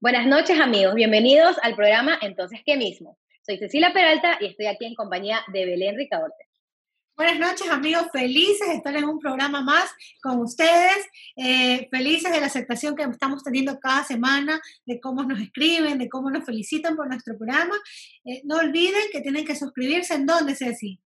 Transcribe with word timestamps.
Buenas 0.00 0.28
noches 0.28 0.60
amigos, 0.60 0.94
bienvenidos 0.94 1.56
al 1.60 1.74
programa 1.74 2.20
Entonces, 2.22 2.60
¿qué 2.64 2.76
mismo? 2.76 3.18
Soy 3.44 3.58
Cecilia 3.58 3.92
Peralta 3.92 4.38
y 4.40 4.46
estoy 4.46 4.66
aquí 4.66 4.84
en 4.84 4.94
compañía 4.94 5.40
de 5.52 5.66
Belén 5.66 5.96
Ricaorte. 5.96 6.44
Buenas 7.16 7.40
noches 7.40 7.68
amigos, 7.68 8.06
felices 8.12 8.68
de 8.68 8.74
estar 8.76 8.94
en 8.94 9.06
un 9.06 9.18
programa 9.18 9.60
más 9.60 9.90
con 10.22 10.38
ustedes, 10.38 11.04
eh, 11.34 11.88
felices 11.90 12.30
de 12.30 12.38
la 12.38 12.46
aceptación 12.46 12.94
que 12.94 13.02
estamos 13.02 13.42
teniendo 13.42 13.76
cada 13.80 14.04
semana, 14.04 14.60
de 14.86 15.00
cómo 15.00 15.24
nos 15.24 15.40
escriben, 15.40 15.98
de 15.98 16.08
cómo 16.08 16.30
nos 16.30 16.44
felicitan 16.44 16.94
por 16.94 17.08
nuestro 17.08 17.36
programa. 17.36 17.74
Eh, 18.24 18.42
no 18.44 18.58
olviden 18.58 19.02
que 19.10 19.20
tienen 19.20 19.44
que 19.44 19.56
suscribirse 19.56 20.14
en 20.14 20.26
donde 20.26 20.54
sea 20.54 20.70
así. 20.70 21.00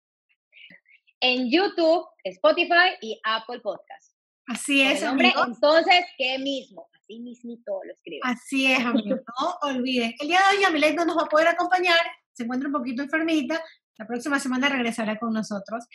En 1.19 1.49
YouTube, 1.49 2.05
Spotify 2.23 2.93
y 3.01 3.19
Apple 3.23 3.59
Podcast. 3.61 4.12
Así 4.47 4.81
es, 4.81 5.03
hombre. 5.03 5.33
Entonces, 5.45 6.05
¿qué 6.17 6.37
mismo? 6.39 6.89
Así 6.93 7.19
mismito 7.19 7.79
lo 7.85 7.93
escriben. 7.93 8.21
Así 8.23 8.71
es, 8.71 8.79
amigos, 8.79 9.21
no 9.39 9.69
olviden. 9.69 10.13
El 10.19 10.27
día 10.27 10.39
de 10.39 10.57
hoy 10.57 10.63
Yamilet 10.63 10.95
no 10.95 11.05
nos 11.05 11.17
va 11.17 11.23
a 11.23 11.29
poder 11.29 11.47
acompañar, 11.47 11.99
se 12.33 12.43
encuentra 12.43 12.67
un 12.67 12.73
poquito 12.73 13.03
enfermita, 13.03 13.61
la 13.97 14.07
próxima 14.07 14.39
semana 14.39 14.69
regresará 14.69 15.17
con 15.17 15.33
nosotros. 15.33 15.85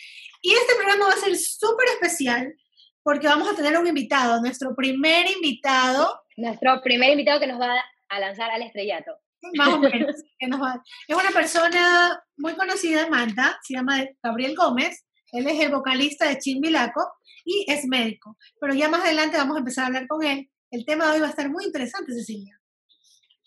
Y 0.41 0.53
este 0.53 0.75
programa 0.77 1.07
va 1.07 1.13
a 1.13 1.25
ser 1.25 1.37
súper 1.37 1.89
especial 1.89 2.55
porque 3.03 3.27
vamos 3.27 3.49
a 3.49 3.57
tener 3.57 3.77
un 3.79 3.87
invitado, 3.87 4.41
nuestro 4.41 4.75
primer 4.75 5.31
invitado. 5.31 6.21
Nuestro 6.37 6.81
primer 6.83 7.11
invitado 7.11 7.41
que 7.41 7.47
nos 7.47 7.61
va 7.61 7.75
a 8.09 8.21
lanzar 8.21 8.51
al 8.51 8.63
estrellato. 8.63 9.13
Más 9.55 9.69
o 9.69 9.79
menos. 9.79 10.17
es 10.39 11.17
una 11.17 11.31
persona 11.33 12.23
muy 12.37 12.55
conocida 12.55 13.03
en 13.03 13.11
Manta, 13.11 13.59
se 13.63 13.75
llama 13.75 14.05
Gabriel 14.23 14.55
Gómez. 14.57 15.05
Él 15.33 15.47
es 15.47 15.61
el 15.61 15.71
vocalista 15.71 16.29
de 16.29 16.39
Chimbilaco 16.39 17.01
y 17.49 17.65
es 17.67 17.87
médico. 17.87 18.37
Pero 18.61 18.75
ya 18.75 18.89
más 18.89 19.03
adelante 19.05 19.39
vamos 19.39 19.57
a 19.57 19.61
empezar 19.61 19.85
a 19.85 19.87
hablar 19.87 20.07
con 20.07 20.23
él. 20.23 20.51
El 20.71 20.85
tema 20.85 21.07
de 21.07 21.13
hoy 21.13 21.21
va 21.21 21.27
a 21.29 21.31
estar 21.31 21.49
muy 21.49 21.65
interesante, 21.65 22.13
Cecilia. 22.13 22.61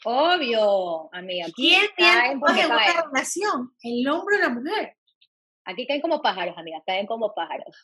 Obvio, 0.03 1.13
amiga. 1.13 1.45
¿Quién 1.55 1.85
tiene 1.95 2.35
una 2.35 3.03
relación? 3.03 3.71
¿El 3.83 4.07
hombre 4.07 4.37
o 4.37 4.39
la 4.39 4.49
mujer? 4.49 4.97
Aquí 5.65 5.85
caen 5.85 6.01
como 6.01 6.23
pájaros, 6.23 6.57
amiga, 6.57 6.81
caen 6.85 7.05
como 7.05 7.35
pájaros. 7.35 7.75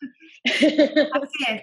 Así 0.44 1.44
es. 1.50 1.62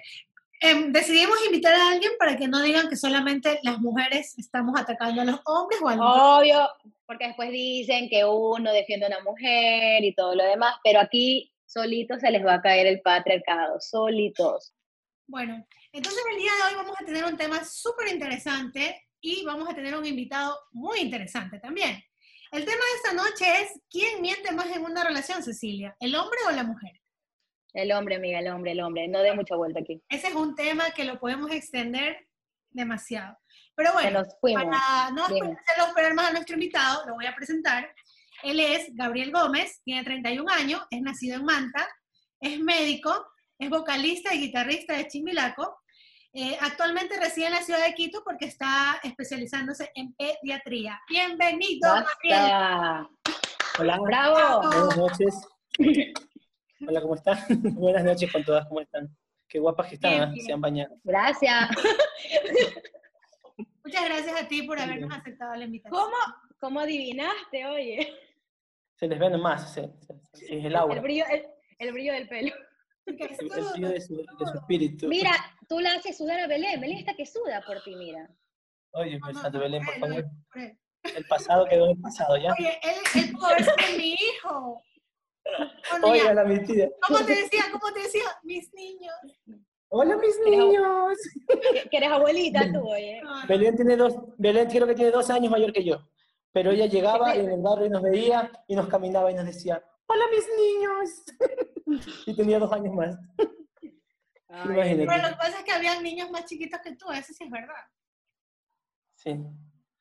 Em, 0.61 0.93
decidimos 0.93 1.37
invitar 1.45 1.73
a 1.73 1.89
alguien 1.89 2.13
para 2.17 2.37
que 2.37 2.47
no 2.47 2.61
digan 2.61 2.87
que 2.87 2.95
solamente 2.95 3.59
las 3.63 3.79
mujeres 3.79 4.39
estamos 4.39 4.79
atacando 4.79 5.21
a 5.21 5.25
los 5.25 5.41
hombres 5.45 5.81
o 5.81 5.89
a 5.89 6.37
Obvio, 6.39 6.69
porque 7.05 7.27
después 7.27 7.51
dicen 7.51 8.07
que 8.09 8.23
uno 8.23 8.71
defiende 8.71 9.05
a 9.05 9.09
una 9.09 9.19
mujer 9.19 10.01
y 10.05 10.15
todo 10.15 10.33
lo 10.33 10.45
demás, 10.45 10.75
pero 10.81 11.01
aquí 11.01 11.51
solitos 11.75 12.21
se 12.21 12.31
les 12.31 12.45
va 12.45 12.55
a 12.55 12.61
caer 12.61 12.87
el 12.87 13.01
patriarcado, 13.01 13.79
solitos. 13.81 14.73
Bueno, 15.27 15.67
entonces 15.91 16.23
el 16.31 16.37
día 16.37 16.51
de 16.53 16.69
hoy 16.69 16.75
vamos 16.75 16.95
a 16.99 17.05
tener 17.05 17.25
un 17.25 17.35
tema 17.35 17.63
súper 17.65 18.07
interesante 18.07 19.07
y 19.19 19.43
vamos 19.43 19.67
a 19.69 19.75
tener 19.75 19.95
un 19.95 20.05
invitado 20.05 20.57
muy 20.71 20.99
interesante 20.99 21.59
también. 21.59 22.01
El 22.51 22.63
tema 22.63 22.77
de 22.77 22.95
esta 22.95 23.13
noche 23.13 23.61
es, 23.61 23.81
¿quién 23.89 24.21
miente 24.21 24.53
más 24.53 24.67
en 24.73 24.83
una 24.83 25.03
relación, 25.03 25.43
Cecilia? 25.43 25.95
¿El 25.99 26.15
hombre 26.15 26.37
o 26.47 26.51
la 26.51 26.63
mujer? 26.63 26.91
El 27.73 27.91
hombre, 27.91 28.15
amiga, 28.15 28.39
el 28.39 28.47
hombre, 28.47 28.71
el 28.71 28.79
hombre. 28.79 29.07
No 29.09 29.19
dé 29.19 29.33
mucha 29.33 29.55
vuelta 29.55 29.81
aquí. 29.81 30.01
Ese 30.07 30.27
es 30.27 30.35
un 30.35 30.55
tema 30.55 30.91
que 30.91 31.03
lo 31.03 31.19
podemos 31.19 31.51
extender 31.51 32.25
demasiado. 32.69 33.37
Pero 33.75 33.91
bueno, 33.91 34.23
para 34.41 35.11
no 35.11 35.25
hacerlo 35.25 35.85
esperar 35.87 36.13
más 36.13 36.29
a 36.29 36.33
nuestro 36.33 36.53
invitado, 36.53 37.05
lo 37.07 37.15
voy 37.15 37.25
a 37.25 37.35
presentar. 37.35 37.93
Él 38.45 38.59
es 38.59 38.87
Gabriel 38.93 39.31
Gómez, 39.31 39.81
tiene 39.83 40.03
31 40.03 40.51
años, 40.51 40.81
es 40.89 41.01
nacido 41.01 41.37
en 41.37 41.45
Manta, 41.45 41.87
es 42.39 42.59
médico, 42.59 43.25
es 43.59 43.69
vocalista 43.69 44.33
y 44.33 44.39
guitarrista 44.39 44.95
de 44.95 45.07
Chimbilaco 45.07 45.77
eh, 46.37 46.57
actualmente 46.59 47.17
reside 47.17 47.45
en 47.45 47.53
la 47.53 47.61
ciudad 47.61 47.85
de 47.85 47.93
Quito 47.93 48.21
porque 48.25 48.43
está 48.43 48.99
especializándose 49.01 49.89
en 49.95 50.13
pediatría. 50.15 50.99
Bienvenido, 51.07 51.89
Gabriel. 51.89 53.07
Hola. 53.79 53.97
Bravo. 54.01 54.67
Buenas 54.67 54.97
noches. 54.97 55.47
Hola, 56.85 57.01
¿cómo 57.01 57.15
están? 57.15 57.37
Buenas 57.75 58.03
noches 58.03 58.29
con 58.33 58.43
todas, 58.43 58.67
¿cómo 58.67 58.81
están? 58.81 59.07
Qué 59.47 59.59
guapas 59.59 59.87
que 59.87 59.95
están, 59.95 60.35
¿eh? 60.35 60.41
se 60.45 60.51
han 60.51 60.59
bañado. 60.59 60.93
Gracias. 61.05 61.69
Muchas 63.85 64.03
gracias 64.03 64.41
a 64.41 64.45
ti 64.45 64.63
por 64.63 64.77
habernos 64.77 65.17
aceptado 65.17 65.55
la 65.55 65.63
invitación. 65.63 66.01
¿Cómo, 66.01 66.17
cómo 66.59 66.81
adivinaste, 66.81 67.65
oye? 67.65 68.13
Se 68.95 69.07
les 69.07 69.19
ven 69.19 69.39
más, 69.41 69.73
sí, 69.73 69.81
es 70.49 70.65
el 70.65 70.75
aura. 70.75 70.95
El 70.95 71.01
brillo, 71.01 71.25
el 71.79 71.91
brillo 71.91 72.13
del 72.13 72.27
pelo. 72.27 72.53
El, 73.07 73.17
de 73.81 74.01
su, 74.01 74.19
espíritu. 74.55 75.07
Mira, 75.07 75.31
tú 75.69 75.79
la 75.79 75.93
haces 75.93 76.17
sudar 76.17 76.39
a 76.39 76.47
Belén. 76.47 76.81
Belén 76.81 76.97
está 76.97 77.13
que 77.13 77.27
suda 77.27 77.61
por 77.61 77.79
ti, 77.83 77.95
mira. 77.95 78.27
Oye, 78.93 79.19
pensando, 79.23 79.59
Belén, 79.59 79.85
por 79.85 79.99
favor. 79.99 80.25
El 81.03 81.25
pasado 81.25 81.65
quedó 81.67 81.85
en 81.85 81.91
el 81.91 82.01
pasado, 82.01 82.35
¿ya? 82.37 82.51
Oye, 82.57 82.79
él, 82.81 82.95
él 83.13 83.33
puede 83.37 83.63
ser 83.63 83.75
mi 83.95 84.13
hijo. 84.13 84.81
Oye, 86.03 86.33
la 86.33 86.45
mentira. 86.45 86.89
¿Cómo 87.07 87.23
te 87.23 87.35
decía? 87.35 87.63
¿Cómo 87.71 87.93
te 87.93 87.99
decía? 87.99 88.23
Mis 88.43 88.73
niños. 88.73 89.13
Hola, 89.89 90.17
mis 90.17 90.39
niños. 90.43 91.17
Que 91.91 91.97
eres 91.97 92.09
abuelita 92.09 92.71
tú, 92.71 92.89
oye. 92.89 93.21
Belén 93.47 93.75
tiene 93.75 93.95
dos, 93.95 94.15
Belén 94.37 94.67
creo 94.67 94.87
que 94.87 94.95
tiene 94.95 95.11
dos 95.11 95.29
años 95.29 95.51
mayor 95.51 95.71
que 95.71 95.83
yo. 95.83 95.99
Pero 96.55 96.71
ella 96.71 96.85
llegaba 96.85 97.35
en 97.35 97.51
el 97.51 97.61
barrio 97.61 97.87
y 97.87 97.89
nos 97.89 98.01
veía 98.01 98.49
y 98.65 98.77
nos 98.77 98.87
caminaba 98.87 99.29
y 99.29 99.33
nos 99.33 99.45
decía, 99.45 99.83
hola 100.05 100.23
mis 100.31 100.47
niños. 100.57 102.05
y 102.27 102.33
tenía 102.33 102.59
dos 102.59 102.71
años 102.71 102.95
más. 102.95 103.17
Imagínate. 104.63 105.05
Pero 105.05 105.21
lo 105.21 105.29
que 105.31 105.35
pasa 105.35 105.59
es 105.59 105.65
que 105.65 105.73
había 105.73 105.99
niños 105.99 106.31
más 106.31 106.45
chiquitos 106.45 106.79
que 106.81 106.95
tú, 106.95 107.11
eso 107.11 107.33
sí 107.33 107.43
es 107.43 107.51
verdad. 107.51 107.83
Sí. 109.15 109.37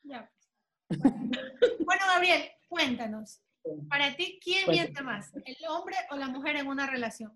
Ya. 0.05 0.31
bueno, 0.91 2.03
Gabriel, 2.07 2.43
cuéntanos. 2.69 3.43
Para 3.89 4.15
ti, 4.15 4.39
¿quién 4.41 4.71
miente 4.71 5.03
más? 5.03 5.35
¿El 5.35 5.57
hombre 5.69 5.97
o 6.13 6.15
la 6.15 6.29
mujer 6.29 6.55
en 6.55 6.69
una 6.69 6.87
relación? 6.87 7.33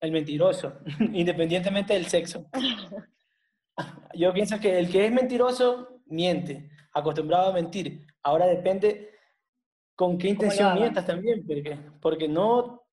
El 0.00 0.10
mentiroso, 0.10 0.80
independientemente 1.12 1.94
del 1.94 2.06
sexo. 2.06 2.50
Yo 4.14 4.32
pienso 4.32 4.58
que 4.58 4.80
el 4.80 4.90
que 4.90 5.06
es 5.06 5.12
mentiroso 5.12 6.02
miente, 6.06 6.72
acostumbrado 6.98 7.50
a 7.50 7.52
mentir. 7.52 8.06
Ahora 8.22 8.46
depende 8.46 9.10
con 9.94 10.16
qué 10.16 10.28
intención 10.28 10.74
mientas 10.74 11.04
también, 11.06 11.44
porque, 11.46 11.78
porque 12.00 12.28
no, 12.28 12.88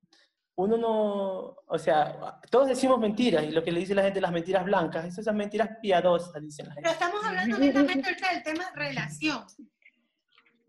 uno 0.55 0.77
no, 0.77 1.55
o 1.67 1.77
sea, 1.77 2.39
todos 2.49 2.67
decimos 2.67 2.99
mentiras 2.99 3.43
y 3.43 3.51
lo 3.51 3.63
que 3.63 3.71
le 3.71 3.81
dice 3.81 3.93
la 3.93 4.03
gente 4.03 4.21
las 4.21 4.31
mentiras 4.31 4.63
blancas, 4.65 5.05
esas 5.05 5.25
son 5.25 5.35
mentiras 5.35 5.69
piadosas, 5.81 6.41
dicen 6.41 6.67
la 6.67 6.73
gente. 6.73 6.89
Pero 6.89 6.93
estamos 6.93 7.25
hablando 7.25 7.57
netamente 7.57 8.09
del 8.09 8.43
tema 8.43 8.63
relación. 8.73 9.43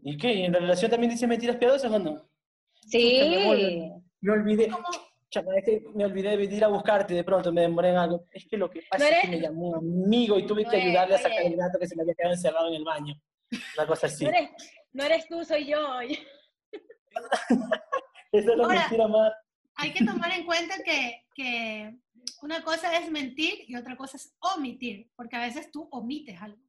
¿Y 0.02 0.16
qué? 0.16 0.34
¿Y 0.34 0.44
en 0.44 0.54
relación 0.54 0.90
también 0.90 1.10
dice 1.12 1.26
mentiras 1.26 1.56
piadosas 1.56 1.90
o 1.90 1.98
no? 1.98 2.28
Sí. 2.88 3.90
Me, 4.20 4.32
olvidé. 4.32 4.70
Es 5.30 5.64
que 5.64 5.82
me 5.94 6.04
olvidé 6.04 6.30
de 6.30 6.36
venir 6.36 6.64
a 6.64 6.68
buscarte, 6.68 7.14
de 7.14 7.24
pronto 7.24 7.52
me 7.52 7.62
demoré 7.62 7.90
en 7.90 7.96
algo. 7.96 8.24
Es 8.32 8.46
que 8.46 8.56
lo 8.56 8.70
que 8.70 8.82
pasa 8.88 9.08
es 9.08 9.22
que 9.22 9.28
me 9.28 9.40
llamó 9.40 9.70
un 9.70 9.76
amigo 9.76 10.38
y 10.38 10.46
tuve 10.46 10.64
que 10.64 10.76
ayudarle 10.76 11.16
a 11.16 11.18
sacar 11.18 11.42
el 11.42 11.56
gato 11.56 11.78
que 11.78 11.86
se 11.86 11.96
le 11.96 12.02
había 12.02 12.14
quedado 12.14 12.34
encerrado 12.34 12.68
en 12.68 12.74
el 12.74 12.84
baño. 12.84 13.14
Una 13.76 13.86
cosa 13.86 14.06
así. 14.06 14.26
No 14.92 15.04
eres 15.04 15.28
tú, 15.28 15.44
soy 15.44 15.66
yo. 15.66 16.00
Esa 18.32 18.50
es 18.52 18.56
la 18.56 18.68
mentira 18.68 19.08
más. 19.08 19.32
Hay 19.76 19.92
que 19.92 20.04
tomar 20.04 20.32
en 20.32 20.46
cuenta 20.46 20.82
que, 20.82 21.24
que 21.34 21.94
una 22.42 22.62
cosa 22.62 22.96
es 22.98 23.10
mentir 23.10 23.64
y 23.66 23.76
otra 23.76 23.96
cosa 23.96 24.16
es 24.16 24.34
omitir, 24.40 25.10
porque 25.16 25.36
a 25.36 25.40
veces 25.40 25.70
tú 25.70 25.86
omites 25.90 26.40
algo. 26.40 26.65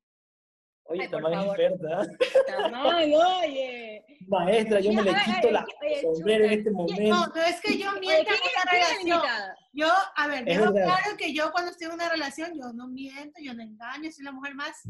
Oye, 0.89 1.07
Tamar 1.09 1.33
es 1.33 1.45
experta. 1.45 2.07
Tamar, 2.47 2.95
oye. 2.95 4.05
Maestra, 4.27 4.79
yo 4.79 4.93
me 4.93 5.03
le 5.03 5.13
quito 5.25 5.51
la 5.51 5.65
sombrero 6.01 6.45
en 6.45 6.51
este 6.51 6.71
momento. 6.71 7.15
No, 7.15 7.27
no 7.27 7.41
es 7.41 7.61
que 7.61 7.77
yo 7.77 7.91
mienta 7.99 8.33
en 8.33 8.39
una 8.41 8.71
relación. 8.71 9.21
Yo, 9.73 9.87
a 10.15 10.27
ver, 10.27 10.45
dejo 10.45 10.73
claro 10.73 11.17
que 11.17 11.33
yo 11.33 11.51
cuando 11.51 11.71
estoy 11.71 11.87
en 11.87 11.93
una 11.93 12.09
relación, 12.09 12.51
yo 12.55 12.73
no 12.73 12.87
miento, 12.87 13.39
yo 13.41 13.53
no 13.53 13.61
engaño, 13.63 14.11
soy 14.11 14.25
la 14.25 14.31
mujer 14.31 14.55
más 14.55 14.87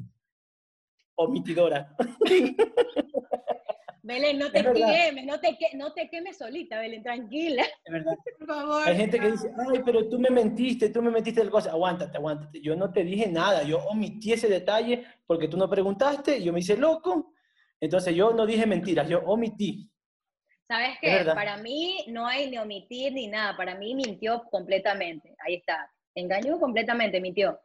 omitidora. 1.15 1.95
Belén, 4.07 4.39
no 4.39 4.49
te 4.49 4.63
quemes, 4.63 5.25
no 5.25 5.37
te, 5.37 5.57
no 5.73 5.91
te 5.91 6.09
quemes 6.09 6.37
solita, 6.37 6.79
Belén, 6.79 7.03
tranquila. 7.03 7.63
Es 7.83 7.91
verdad. 7.91 8.15
Por 8.39 8.47
favor. 8.47 8.87
Hay 8.87 8.95
gente 8.95 9.19
que 9.19 9.31
dice, 9.31 9.51
ay, 9.69 9.81
pero 9.83 10.07
tú 10.07 10.17
me 10.17 10.29
mentiste, 10.29 10.89
tú 10.89 11.01
me 11.01 11.11
mentiste 11.11 11.41
el 11.41 11.49
cosa. 11.49 11.71
Aguántate, 11.71 12.15
aguántate. 12.15 12.61
Yo 12.61 12.77
no 12.77 12.89
te 12.93 13.03
dije 13.03 13.27
nada, 13.27 13.63
yo 13.63 13.79
omití 13.79 14.31
ese 14.31 14.47
detalle 14.47 15.05
porque 15.25 15.49
tú 15.49 15.57
no 15.57 15.69
preguntaste, 15.69 16.41
yo 16.41 16.53
me 16.53 16.61
hice 16.61 16.77
loco. 16.77 17.33
Entonces 17.81 18.15
yo 18.15 18.31
no 18.31 18.45
dije 18.45 18.65
mentiras, 18.65 19.09
yo 19.09 19.19
omití. 19.25 19.91
¿Sabes 20.69 20.97
qué? 21.01 21.25
Para 21.25 21.57
mí 21.57 22.05
no 22.07 22.25
hay 22.25 22.49
ni 22.49 22.57
omitir 22.57 23.11
ni 23.11 23.27
nada, 23.27 23.57
para 23.57 23.75
mí 23.75 23.93
mintió 23.93 24.43
completamente. 24.49 25.35
Ahí 25.45 25.55
está. 25.55 25.91
Engañó 26.15 26.57
completamente, 26.59 27.19
mintió. 27.19 27.59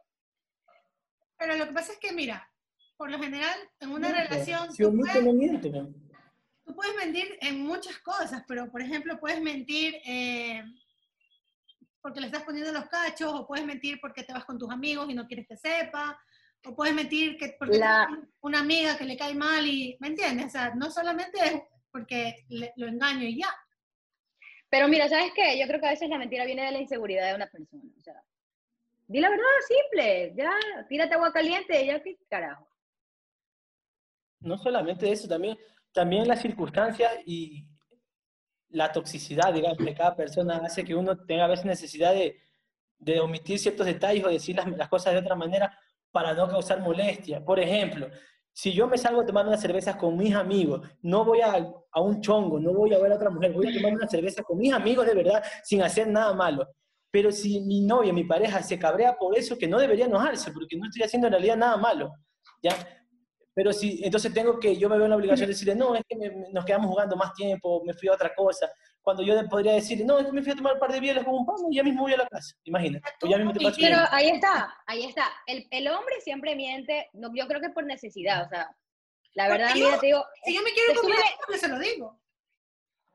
Pero 1.37 1.55
lo 1.55 1.67
que 1.67 1.71
pasa 1.71 1.93
es 1.93 1.99
que, 1.99 2.11
mira, 2.11 2.49
por 2.97 3.09
lo 3.09 3.17
general, 3.17 3.57
en 3.79 3.91
una 3.91 4.11
relación... 4.11 4.73
Si 4.73 4.83
tú, 4.83 4.93
puedes, 4.93 5.23
no 5.23 6.02
tú 6.65 6.75
puedes 6.75 6.95
mentir 6.95 7.37
en 7.41 7.61
muchas 7.61 7.97
cosas, 7.99 8.43
pero 8.47 8.71
por 8.71 8.81
ejemplo, 8.81 9.19
puedes 9.19 9.41
mentir 9.41 9.95
eh, 10.05 10.63
porque 12.01 12.19
le 12.19 12.27
estás 12.27 12.43
poniendo 12.43 12.71
los 12.71 12.85
cachos, 12.87 13.31
o 13.33 13.47
puedes 13.47 13.65
mentir 13.65 13.99
porque 14.01 14.23
te 14.23 14.33
vas 14.33 14.45
con 14.45 14.59
tus 14.59 14.69
amigos 14.69 15.09
y 15.09 15.13
no 15.13 15.25
quieres 15.25 15.47
que 15.47 15.55
sepa, 15.55 16.19
O 16.65 16.75
puedes 16.75 16.93
mentir 16.93 17.37
que 17.37 17.55
porque 17.57 17.79
una 18.41 18.59
amiga 18.59 18.97
que 18.97 19.05
le 19.05 19.17
cae 19.17 19.33
mal 19.33 19.65
y, 19.65 19.97
¿me 19.99 20.09
entiendes? 20.09 20.47
O 20.47 20.49
sea, 20.49 20.75
no 20.75 20.91
solamente 20.91 21.39
es 21.43 21.61
porque 21.91 22.45
lo 22.75 22.87
engaño 22.87 23.23
y 23.23 23.39
ya. 23.39 23.49
Pero 24.69 24.87
mira, 24.87 25.07
¿sabes 25.07 25.31
qué? 25.35 25.59
Yo 25.59 25.67
creo 25.67 25.79
que 25.79 25.87
a 25.87 25.91
veces 25.91 26.09
la 26.09 26.17
mentira 26.17 26.45
viene 26.45 26.65
de 26.65 26.71
la 26.71 26.79
inseguridad 26.79 27.29
de 27.29 27.35
una 27.35 27.47
persona. 27.47 27.83
O 27.97 28.01
sea, 28.01 28.21
di 29.07 29.19
la 29.19 29.29
verdad 29.29 29.45
simple, 29.67 30.33
ya, 30.35 30.51
tírate 30.89 31.13
agua 31.13 31.31
caliente, 31.31 31.85
ya 31.85 32.01
qué 32.01 32.17
carajo. 32.27 32.67
No 34.39 34.57
solamente 34.57 35.09
eso, 35.11 35.27
también, 35.27 35.57
también 35.93 36.27
las 36.27 36.41
circunstancias 36.41 37.11
y 37.25 37.65
la 38.69 38.91
toxicidad, 38.91 39.53
digamos, 39.53 39.77
de 39.77 39.93
cada 39.93 40.15
persona 40.15 40.57
hace 40.57 40.83
que 40.83 40.95
uno 40.95 41.17
tenga 41.25 41.45
a 41.45 41.47
veces 41.47 41.65
necesidad 41.65 42.13
de, 42.13 42.39
omitir 43.19 43.59
ciertos 43.59 43.85
detalles 43.85 44.23
o 44.23 44.29
decir 44.29 44.55
las, 44.55 44.67
las, 44.67 44.87
cosas 44.87 45.13
de 45.13 45.19
otra 45.19 45.35
manera 45.35 45.77
para 46.11 46.33
no 46.33 46.47
causar 46.47 46.79
molestia. 46.79 47.43
Por 47.43 47.59
ejemplo, 47.59 48.07
si 48.51 48.71
yo 48.71 48.87
me 48.87 48.97
salgo 48.97 49.21
a 49.21 49.25
tomar 49.25 49.45
unas 49.45 49.61
cervezas 49.61 49.95
con 49.97 50.15
mis 50.15 50.33
amigos, 50.33 50.87
no 51.01 51.25
voy 51.25 51.41
a, 51.41 51.53
a, 51.91 52.01
un 52.01 52.21
chongo, 52.21 52.59
no 52.59 52.73
voy 52.73 52.93
a 52.93 52.99
ver 52.99 53.11
a 53.11 53.15
otra 53.15 53.29
mujer, 53.29 53.51
voy 53.51 53.67
a 53.67 53.73
tomar 53.73 53.93
una 53.93 54.07
cerveza 54.07 54.41
con 54.43 54.57
mis 54.57 54.71
amigos 54.71 55.05
de 55.05 55.15
verdad, 55.15 55.43
sin 55.63 55.81
hacer 55.81 56.07
nada 56.07 56.33
malo. 56.33 56.67
Pero 57.11 57.31
si 57.31 57.59
mi 57.61 57.81
novia, 57.81 58.13
mi 58.13 58.23
pareja 58.23 58.63
se 58.63 58.79
cabrea 58.79 59.15
por 59.17 59.37
eso, 59.37 59.57
que 59.57 59.67
no 59.67 59.77
debería 59.77 60.05
enojarse, 60.05 60.51
porque 60.51 60.77
no 60.77 60.85
estoy 60.85 61.03
haciendo 61.03 61.27
en 61.27 61.33
realidad 61.33 61.57
nada 61.57 61.77
malo. 61.77 62.11
¿ya? 62.61 62.71
Pero 63.53 63.71
si, 63.71 64.03
entonces 64.03 64.33
tengo 64.33 64.59
que, 64.59 64.75
yo 64.75 64.89
me 64.89 64.95
veo 64.95 65.05
en 65.05 65.11
la 65.11 65.15
obligación 65.15 65.47
de 65.47 65.53
decirle, 65.53 65.75
no, 65.75 65.95
es 65.95 66.03
que 66.07 66.15
nos 66.51 66.65
quedamos 66.65 66.87
jugando 66.87 67.15
más 67.15 67.33
tiempo, 67.33 67.83
me 67.85 67.93
fui 67.93 68.09
a 68.09 68.13
otra 68.13 68.33
cosa 68.33 68.71
cuando 69.03 69.21
yo 69.21 69.35
podría 69.49 69.73
decirle, 69.73 70.05
no, 70.05 70.19
me 70.31 70.41
fui 70.41 70.53
a 70.53 70.55
tomar 70.55 70.73
un 70.73 70.79
par 70.79 70.91
de 70.91 70.99
bielas 71.01 71.25
con 71.25 71.35
un 71.35 71.45
pan 71.45 71.57
y 71.69 71.75
ya 71.75 71.83
mismo 71.83 72.03
voy 72.03 72.13
a 72.13 72.17
la 72.17 72.27
casa, 72.27 72.55
imagínate. 72.63 73.05
Pero 73.19 73.97
ahí 74.09 74.29
está, 74.29 74.73
ahí 74.87 75.03
está. 75.03 75.29
El, 75.45 75.67
el, 75.69 75.87
hombre 75.89 76.21
siempre 76.21 76.55
miente, 76.55 77.09
no, 77.13 77.29
yo 77.35 77.45
creo 77.47 77.59
que 77.59 77.69
por 77.69 77.85
necesidad, 77.85 78.45
o 78.45 78.49
sea, 78.49 78.73
la 79.33 79.49
verdad, 79.49 79.71
mira, 79.73 79.99
te 79.99 80.07
digo... 80.07 80.23
Si 80.45 80.55
yo 80.55 80.61
me 80.61 80.71
quiero 80.71 81.01
comer 81.01 81.17
esto, 81.19 81.67
se 81.67 81.67
lo 81.67 81.79
digo. 81.79 82.19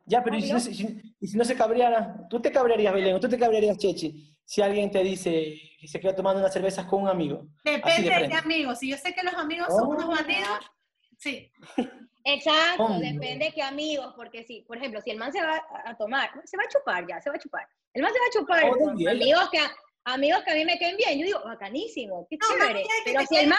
Ya, 0.05 0.23
pero 0.23 0.37
¿y 0.37 0.43
si, 0.43 0.53
no, 0.53 0.61
si, 0.61 1.15
y 1.21 1.27
si 1.27 1.37
no 1.37 1.45
se 1.45 1.57
cabreara? 1.57 2.29
¿Tú 2.29 2.41
te 2.41 2.53
cabrearías, 2.53 2.93
Belén, 2.93 3.15
o 3.15 3.21
tú 3.21 3.29
te 3.29 3.39
cabrearías, 3.39 3.79
Chechi, 3.79 4.38
si 4.49 4.63
alguien 4.63 4.91
te 4.91 5.05
dice 5.05 5.61
que 5.79 5.87
se 5.87 6.01
queda 6.01 6.17
tomando 6.17 6.41
unas 6.41 6.55
cervezas 6.55 6.87
con 6.87 7.03
un 7.03 7.09
amigo? 7.09 7.47
Depende 7.63 8.09
de, 8.09 8.29
qué 8.29 8.35
amigo. 8.35 8.75
Si 8.75 8.89
yo 8.89 8.97
sé 8.97 9.13
que 9.13 9.23
los 9.23 9.35
amigos 9.35 9.69
son 9.69 9.89
unos 9.89 10.07
oh. 10.07 10.09
bandidos, 10.09 10.71
sí. 11.19 11.53
Exacto, 12.25 12.99
depende 12.99 13.45
de 13.45 13.53
qué 13.53 13.63
amigos, 13.63 14.15
porque 14.17 14.45
si, 14.45 14.63
por 14.63 14.79
ejemplo, 14.79 15.03
si 15.03 15.11
el 15.11 15.19
man 15.19 15.33
se 15.33 15.43
va 15.43 15.63
a 15.85 15.95
tomar, 15.99 16.31
se 16.47 16.57
va 16.57 16.63
a 16.63 16.69
chupar 16.69 17.07
ya, 17.07 17.21
se 17.21 17.29
va 17.29 17.37
a 17.37 17.39
chupar. 17.39 17.69
El 17.93 18.03
man 18.03 18.11
se 18.11 18.19
va 18.19 18.25
a 18.25 18.31
chupar 18.33 18.65
amigos 19.11 19.51
que, 19.51 19.59
amigos 20.05 20.43
que 20.45 20.51
a 20.51 20.55
mí 20.55 20.65
me 20.65 20.79
queden 20.79 20.97
bien. 20.97 21.19
Yo 21.19 21.27
digo, 21.27 21.43
bacanísimo, 21.45 22.27
qué 22.31 22.39
chévere. 22.39 22.85
pero 23.05 23.27
si 23.27 23.37
el 23.37 23.49
man, 23.49 23.59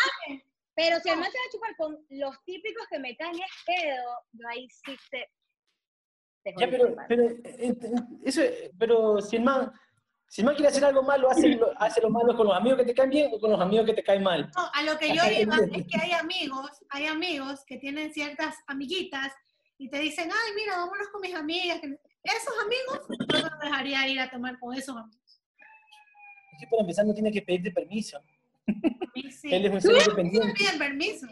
pero 0.74 1.00
si 1.02 1.10
el 1.10 1.18
man 1.18 1.32
se 1.32 1.38
va 1.38 1.44
a 1.48 1.52
chupar 1.52 1.76
con 1.78 2.04
los 2.10 2.44
típicos 2.46 2.88
que 2.90 2.98
me 2.98 3.16
caen 3.16 3.36
es 3.36 3.52
pedo, 3.64 4.10
yo 4.32 4.48
ahí 4.48 4.68
sí 4.70 4.98
te... 5.12 5.30
ya, 6.58 6.68
pero, 6.68 6.96
pero, 7.08 7.28
eso, 8.24 8.42
pero 8.80 9.22
si 9.22 9.36
el 9.36 9.44
man 9.44 9.72
si 10.30 10.44
no 10.44 10.54
quiere 10.54 10.68
hacer 10.68 10.86
algo 10.86 11.02
malo, 11.02 11.30
hace 11.30 11.50
lo, 11.50 11.72
hace 11.82 12.02
lo 12.02 12.12
malo 12.12 12.38
con 12.38 12.46
los 12.46 12.56
amigos 12.56 12.78
que 12.78 12.86
te 12.86 12.94
caen 12.94 13.10
bien 13.10 13.32
o 13.34 13.40
con 13.40 13.50
los 13.50 13.60
amigos 13.60 13.88
que 13.88 13.94
te 13.96 14.04
caen 14.04 14.22
mal. 14.22 14.50
No, 14.56 14.70
a 14.72 14.84
lo 14.84 14.96
que 15.00 15.08
yo 15.08 15.24
iba 15.26 15.56
es 15.58 15.88
que 15.88 16.00
hay 16.00 16.12
amigos, 16.12 16.70
hay 16.90 17.08
amigos 17.08 17.66
que 17.66 17.78
tienen 17.78 18.14
ciertas 18.14 18.56
amiguitas 18.68 19.34
y 19.80 19.90
te 19.90 19.98
dicen, 19.98 20.30
ay, 20.32 20.54
mira, 20.56 20.78
vámonos 20.78 21.08
con 21.08 21.22
mis 21.22 21.34
amigas. 21.34 21.82
Esos 21.82 22.54
amigos 22.64 23.08
yo 23.34 23.50
no 23.50 23.58
dejaría 23.60 24.08
ir 24.08 24.20
a 24.20 24.30
tomar 24.30 24.60
con 24.60 24.76
esos 24.76 24.96
amigos. 24.96 25.42
Es 26.54 26.60
que 26.60 26.68
para 26.68 26.82
empezar 26.82 27.06
no 27.08 27.14
tiene 27.14 27.32
que 27.32 27.42
pedirte 27.42 27.72
permiso. 27.72 28.20
Sí. 29.32 29.52
Él 29.52 29.66
es 29.66 29.72
un 29.72 29.82
ser 29.82 29.98
independiente. 29.98 30.54
piden 30.54 30.78
permiso. 30.78 31.28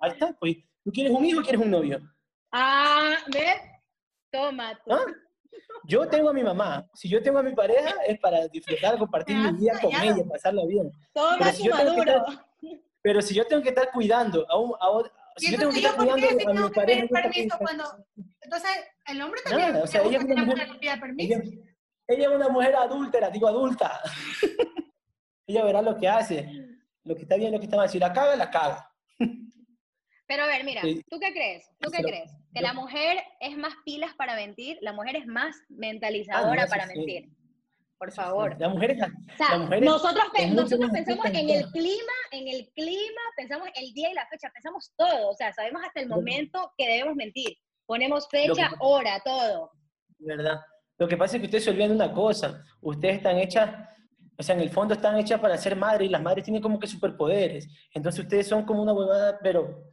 Ahí 0.00 0.10
está, 0.10 0.32
pues. 0.32 0.56
¿Tú 0.82 0.90
quieres 0.90 1.12
un 1.12 1.24
hijo 1.24 1.38
o 1.38 1.42
quieres 1.42 1.60
un 1.60 1.70
novio? 1.70 2.00
Ah, 2.50 3.16
¿ves? 3.32 3.60
Toma, 4.32 4.74
tú. 4.84 4.92
¿Ah? 4.92 5.04
Yo 5.84 6.08
tengo 6.08 6.30
a 6.30 6.32
mi 6.32 6.42
mamá. 6.42 6.86
Si 6.94 7.08
yo 7.08 7.22
tengo 7.22 7.38
a 7.38 7.42
mi 7.42 7.54
pareja 7.54 7.94
es 8.06 8.18
para 8.18 8.46
disfrutar, 8.48 8.98
compartir 8.98 9.36
mi 9.36 9.52
vida 9.52 9.78
con 9.80 9.92
ella, 9.92 10.24
pasarla 10.28 10.64
bien. 10.66 10.90
Todo 11.12 11.36
pero, 11.38 11.52
si 11.52 11.64
yo 11.64 11.76
estar, 11.76 12.24
pero 13.02 13.22
si 13.22 13.34
yo 13.34 13.46
tengo 13.46 13.62
que 13.62 13.70
estar 13.70 13.90
cuidando 13.90 14.46
a, 14.48 14.58
un, 14.58 14.74
a 14.80 15.10
si 15.36 15.52
yo 15.52 15.58
tengo 15.58 15.72
que 15.72 15.78
estar 15.78 15.96
cuidando 15.96 16.26
a 16.26 16.52
mi 16.52 16.70
pareja. 16.70 17.06
Permiso 17.08 17.58
cuando, 17.58 17.84
entonces, 18.40 18.70
el 19.06 19.22
hombre 19.22 19.40
también. 19.42 19.72
Nada, 19.72 19.84
o 19.84 19.86
sea, 19.86 20.02
ella 20.02 20.18
es 20.18 20.24
una 20.24 20.44
mujer. 20.44 20.68
Ella, 21.18 21.42
ella, 22.08 22.28
es 22.28 22.34
una 22.34 22.48
mujer 22.48 22.76
adúltera, 22.76 23.30
digo 23.30 23.48
adulta. 23.48 24.00
ella 25.46 25.64
verá 25.64 25.82
lo 25.82 25.96
que 25.96 26.08
hace, 26.08 26.48
lo 27.04 27.14
que 27.14 27.22
está 27.22 27.36
bien, 27.36 27.52
lo 27.52 27.58
que 27.58 27.64
está 27.64 27.76
mal. 27.76 27.88
Si 27.88 27.98
la 27.98 28.12
caga, 28.12 28.36
la 28.36 28.50
caga. 28.50 28.91
Pero 30.26 30.44
a 30.44 30.46
ver, 30.46 30.64
mira, 30.64 30.82
¿tú 30.82 31.18
qué 31.20 31.32
crees? 31.32 31.68
¿Tú 31.80 31.90
qué 31.90 32.02
crees? 32.02 32.30
¿Que 32.54 32.62
la 32.62 32.72
mujer 32.72 33.22
es 33.40 33.56
más 33.56 33.74
pilas 33.84 34.14
para 34.14 34.34
mentir? 34.36 34.78
¿La 34.80 34.92
mujer 34.92 35.16
es 35.16 35.26
más 35.26 35.56
mentalizadora 35.68 36.64
ah, 36.64 36.66
para 36.68 36.86
mentir? 36.86 37.28
Por 37.98 38.12
favor. 38.12 38.56
La 38.58 38.68
mujer 38.68 38.92
es... 38.92 38.98
nosotros, 39.82 40.24
nosotros 40.52 40.90
pensamos 40.90 41.26
en 41.26 41.50
el 41.50 41.70
clima, 41.70 42.12
en 42.30 42.48
el 42.48 42.70
clima, 42.74 43.20
pensamos 43.36 43.68
el 43.74 43.92
día 43.92 44.10
y 44.10 44.14
la 44.14 44.26
fecha, 44.26 44.50
pensamos 44.52 44.92
todo, 44.96 45.30
o 45.30 45.34
sea, 45.34 45.52
sabemos 45.52 45.82
hasta 45.84 46.00
el 46.00 46.08
momento 46.08 46.72
que 46.76 46.88
debemos 46.88 47.14
mentir. 47.14 47.56
Ponemos 47.86 48.28
fecha, 48.28 48.72
hora, 48.80 49.20
todo. 49.24 49.70
¿Verdad? 50.18 50.60
Lo 50.98 51.08
que 51.08 51.16
pasa 51.16 51.36
es 51.36 51.40
que 51.40 51.46
ustedes 51.46 51.64
se 51.64 51.70
olvidan 51.70 51.90
de 51.90 51.96
una 51.96 52.12
cosa, 52.12 52.64
ustedes 52.80 53.16
están 53.16 53.38
hechas 53.38 53.70
o 54.38 54.42
sea, 54.42 54.54
en 54.54 54.62
el 54.62 54.70
fondo 54.70 54.94
están 54.94 55.16
hechas 55.18 55.38
para 55.40 55.56
ser 55.56 55.76
madres 55.76 56.08
y 56.08 56.10
las 56.10 56.22
madres 56.22 56.44
tienen 56.44 56.62
como 56.62 56.78
que 56.78 56.86
superpoderes. 56.86 57.68
Entonces 57.94 58.24
ustedes 58.24 58.48
son 58.48 58.64
como 58.64 58.82
una 58.82 58.92
huevada, 58.92 59.38
pero 59.42 59.92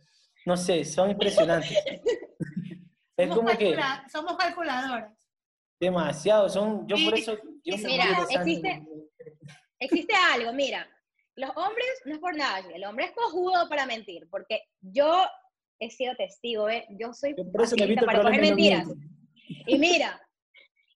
no 0.50 0.58
sé, 0.58 0.84
son 0.84 1.12
impresionantes. 1.12 1.78
es 3.18 3.30
somos 3.30 3.36
como 3.38 3.56
que... 3.56 3.78
Somos 4.12 4.36
calculadoras. 4.36 5.14
Demasiado, 5.80 6.50
son, 6.50 6.88
yo 6.88 6.98
por 7.06 7.18
eso... 7.18 7.38
mira, 7.64 8.26
existe, 8.32 8.84
existe 9.80 10.14
algo, 10.34 10.52
mira, 10.52 10.90
los 11.36 11.52
hombres, 11.56 11.88
no 12.06 12.16
es 12.16 12.20
por 12.20 12.36
nada, 12.36 12.68
el 12.74 12.84
hombre 12.84 13.06
es 13.06 13.12
cojudo 13.12 13.70
para 13.70 13.86
mentir, 13.86 14.28
porque 14.32 14.64
yo 14.82 15.24
he 15.80 15.92
sido 15.92 16.16
testigo, 16.16 16.68
¿eh? 16.68 16.86
yo 17.00 17.14
soy 17.14 17.36
por 17.36 17.62
eso 17.62 17.76
para 18.06 18.24
coger 18.24 18.42
mentiras. 18.42 18.88
y 19.68 19.78
mira, 19.78 20.20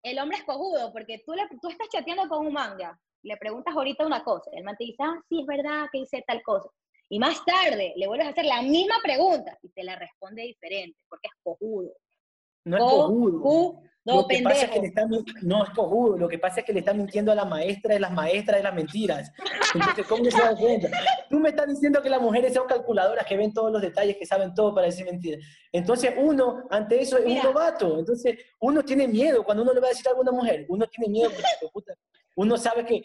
el 0.01 0.17
hombre 0.17 0.39
es 0.39 0.43
cojudo, 0.45 0.91
porque 0.91 1.23
tú, 1.25 1.33
le, 1.33 1.43
tú 1.61 1.69
estás 1.69 1.87
chateando 1.89 2.27
con 2.27 2.47
un 2.47 2.53
manga, 2.53 2.99
le 3.21 3.37
preguntas 3.37 3.73
ahorita 3.73 4.05
una 4.05 4.23
cosa, 4.23 4.49
el 4.53 4.63
man 4.63 4.75
te 4.77 4.85
dice, 4.85 5.03
ah, 5.03 5.15
sí, 5.29 5.41
es 5.41 5.45
verdad 5.45 5.85
que 5.91 5.99
hice 5.99 6.23
tal 6.25 6.41
cosa. 6.41 6.67
Y 7.09 7.19
más 7.19 7.43
tarde 7.45 7.93
le 7.95 8.07
vuelves 8.07 8.27
a 8.27 8.31
hacer 8.31 8.45
la 8.45 8.61
misma 8.61 8.95
pregunta 9.03 9.57
y 9.61 9.69
te 9.69 9.83
la 9.83 9.95
responde 9.95 10.43
diferente, 10.43 10.99
porque 11.07 11.27
es 11.27 11.33
cojudo. 11.43 11.91
No 12.65 12.77
es 12.77 12.83
cojudo. 12.83 13.81
lo 14.05 14.27
que 14.27 14.41
pasa 14.41 14.65
es 14.65 14.71
que 14.71 14.79
le 14.79 14.87
está, 14.87 15.05
no 15.41 15.63
es 15.63 15.69
cojudo, 15.71 16.17
lo 16.17 16.27
que 16.29 16.39
pasa 16.39 16.61
es 16.61 16.65
que 16.65 16.73
le 16.73 16.79
está 16.79 16.93
mintiendo 16.93 17.31
a 17.31 17.35
la 17.35 17.45
maestra 17.45 17.93
de 17.93 17.99
las 17.99 18.11
maestras 18.11 18.57
de 18.57 18.63
las 18.63 18.73
mentiras. 18.73 19.31
Entonces, 19.73 20.07
¿cómo 20.07 20.23
se 20.25 20.41
da 20.41 20.55
cuenta? 20.55 20.89
Tú 21.29 21.39
me 21.39 21.49
estás 21.49 21.67
diciendo 21.67 22.01
que 22.01 22.09
las 22.09 22.21
mujeres 22.21 22.53
son 22.53 22.67
calculadoras, 22.67 23.25
que 23.25 23.37
ven 23.37 23.53
todos 23.53 23.71
los 23.71 23.81
detalles, 23.81 24.17
que 24.17 24.25
saben 24.25 24.53
todo 24.53 24.73
para 24.73 24.87
decir 24.87 25.05
mentiras. 25.05 25.45
Entonces, 25.71 26.13
uno, 26.17 26.63
ante 26.69 27.01
eso, 27.01 27.17
es 27.17 27.25
un 27.25 27.43
novato. 27.43 27.99
Entonces, 27.99 28.37
uno 28.59 28.83
tiene 28.83 29.07
miedo 29.07 29.43
cuando 29.43 29.63
uno 29.63 29.73
le 29.73 29.81
va 29.81 29.87
a 29.87 29.89
decir 29.89 30.07
algo 30.07 30.21
a 30.21 30.23
una 30.23 30.31
mujer. 30.31 30.65
Uno 30.69 30.87
tiene 30.87 31.11
miedo, 31.11 31.31
porque, 31.73 31.93
uno 32.35 32.57
sabe 32.57 32.85
que 32.85 33.03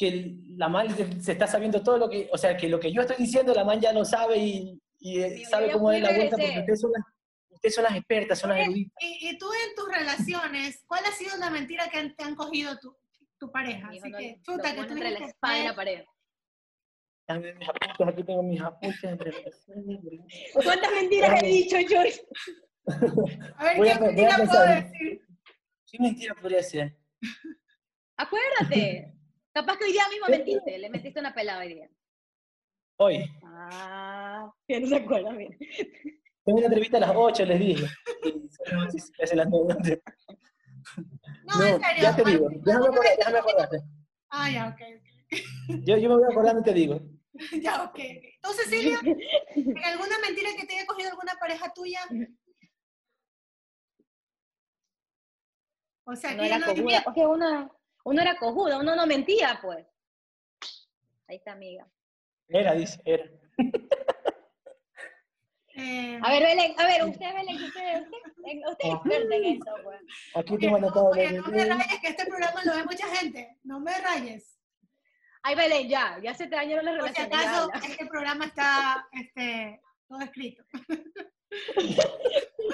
que 0.00 0.34
la 0.56 0.70
man 0.70 0.88
se 1.20 1.32
está 1.32 1.46
sabiendo 1.46 1.82
todo 1.82 1.98
lo 1.98 2.08
que, 2.08 2.26
o 2.32 2.38
sea, 2.38 2.56
que 2.56 2.70
lo 2.70 2.80
que 2.80 2.90
yo 2.90 3.02
estoy 3.02 3.18
diciendo, 3.18 3.52
la 3.52 3.64
man 3.64 3.78
ya 3.78 3.92
lo 3.92 4.02
sabe 4.02 4.38
y, 4.38 4.80
y 4.98 5.44
sabe 5.44 5.70
cómo 5.70 5.92
es 5.92 6.00
la 6.00 6.08
vuelta, 6.16 6.38
porque 6.38 6.58
ustedes 6.60 6.80
son, 6.80 6.92
las, 6.92 7.02
ustedes 7.50 7.74
son 7.74 7.84
las 7.84 7.94
expertas, 7.94 8.38
son 8.38 8.48
las 8.48 8.60
eruditas. 8.60 8.94
Y, 8.98 9.36
tú 9.36 9.46
en 9.52 9.74
tus 9.74 9.94
relaciones, 9.94 10.82
¿cuál 10.86 11.04
ha 11.04 11.12
sido 11.12 11.36
la 11.36 11.50
mentira 11.50 11.86
que 11.90 12.08
te 12.16 12.24
han 12.24 12.34
cogido 12.34 12.78
tu, 12.78 12.96
tu 13.38 13.52
pareja? 13.52 13.88
Así 13.88 14.10
que, 14.10 14.40
chuta, 14.40 14.74
que 14.74 14.84
tú 14.84 14.92
entre 14.94 15.10
la 15.10 15.26
espada 15.26 15.58
y 15.58 15.64
la 15.64 15.76
pared. 15.76 16.04
Mis 17.28 17.68
apuntes, 17.68 18.08
aquí 18.08 18.24
tengo 18.24 18.42
mis 18.42 18.60
apuntes 18.62 19.04
entre 19.04 19.32
¿Cuántas 20.64 20.92
mentiras 20.92 21.42
he 21.42 21.46
dicho, 21.46 21.76
Joyce? 21.76 22.26
A 23.58 23.64
ver, 23.64 23.76
¿qué 23.76 24.00
mentira 24.00 24.36
puedo 24.38 24.64
decir? 24.64 25.26
¿Qué 25.92 25.98
mentira 25.98 26.34
podría 26.36 26.62
ser? 26.62 26.96
Acuérdate. 28.16 29.19
Capaz 29.52 29.76
que 29.78 29.84
hoy 29.84 29.92
día 29.92 30.08
mismo 30.08 30.26
mentiste, 30.28 30.78
le 30.78 30.90
metiste 30.90 31.20
una 31.20 31.34
pelada 31.34 31.60
hoy 31.60 31.74
día. 31.74 31.90
Hoy. 32.98 33.24
Ah, 33.44 34.50
que 34.68 34.80
no 34.80 34.86
se 34.86 34.96
acuerda, 34.96 35.32
bien. 35.32 35.56
Tengo 36.44 36.58
una 36.58 36.66
entrevista 36.66 36.96
a 36.98 37.00
las 37.00 37.12
8, 37.14 37.44
les 37.44 37.58
dije. 37.58 37.86
Las 39.34 39.48
9. 39.48 40.02
No, 41.44 41.66
en 41.66 41.80
serio. 41.80 42.02
Ya 42.02 42.16
te 42.16 42.24
digo, 42.24 42.48
déjame, 42.50 42.86
acordar, 42.86 43.16
déjame 43.18 43.38
acordarte. 43.38 43.76
Ah, 44.30 44.50
ya, 44.50 44.68
ok, 44.68 44.80
ok. 44.98 45.80
Yo, 45.84 45.96
yo 45.96 46.08
me 46.08 46.16
voy 46.16 46.24
acordando 46.30 46.60
y 46.60 46.64
te 46.64 46.72
digo. 46.72 47.00
ya, 47.62 47.84
ok. 47.84 47.98
Entonces, 47.98 48.66
Silvia, 48.66 49.00
¿en 49.02 49.84
alguna 49.84 50.18
mentira 50.18 50.50
que 50.56 50.66
te 50.66 50.74
haya 50.74 50.86
cogido 50.86 51.10
alguna 51.10 51.34
pareja 51.40 51.72
tuya? 51.72 52.00
O 56.04 56.16
sea, 56.16 56.34
no 56.34 56.42
era 56.42 56.58
no 56.58 56.66
porque 57.04 57.26
una, 57.26 57.70
uno 58.04 58.22
era 58.22 58.36
cojudo, 58.38 58.80
uno 58.80 58.94
no 58.94 59.06
mentía, 59.06 59.58
pues. 59.62 59.86
Ahí 61.28 61.36
está, 61.36 61.52
amiga. 61.52 61.86
Era, 62.48 62.74
dice, 62.74 63.00
era. 63.04 63.24
Eh, 65.76 66.18
a 66.22 66.30
ver, 66.32 66.42
Belén, 66.42 66.74
a 66.78 66.84
ver, 66.84 67.04
usted, 67.04 67.34
Belén, 67.34 67.56
usted, 67.56 68.02
usted, 68.02 68.60
usted 68.68 68.88
es 68.88 68.94
experta 68.94 69.34
en 69.34 69.44
eso, 69.44 69.74
pues. 69.82 70.00
Aquí 70.34 70.58
tengo 70.58 70.76
anotado. 70.76 71.06
Oye, 71.06 71.32
no 71.32 71.46
me 71.48 71.64
rayes, 71.64 72.00
que 72.00 72.08
este 72.08 72.26
programa 72.26 72.64
lo 72.64 72.74
ve 72.74 72.84
mucha 72.84 73.06
gente. 73.16 73.56
No 73.62 73.80
me 73.80 73.92
rayes. 73.98 74.58
Ay, 75.42 75.54
Belén, 75.54 75.88
ya, 75.88 76.18
ya 76.22 76.34
se 76.34 76.48
te 76.48 76.56
dañaron 76.56 76.84
las 76.84 76.96
relaciones. 76.96 77.30
Por 77.30 77.38
si 77.38 77.46
acaso, 77.46 77.70
este 77.88 78.06
programa 78.06 78.44
está 78.44 79.08
este, 79.12 79.80
todo 80.06 80.20
escrito. 80.20 80.64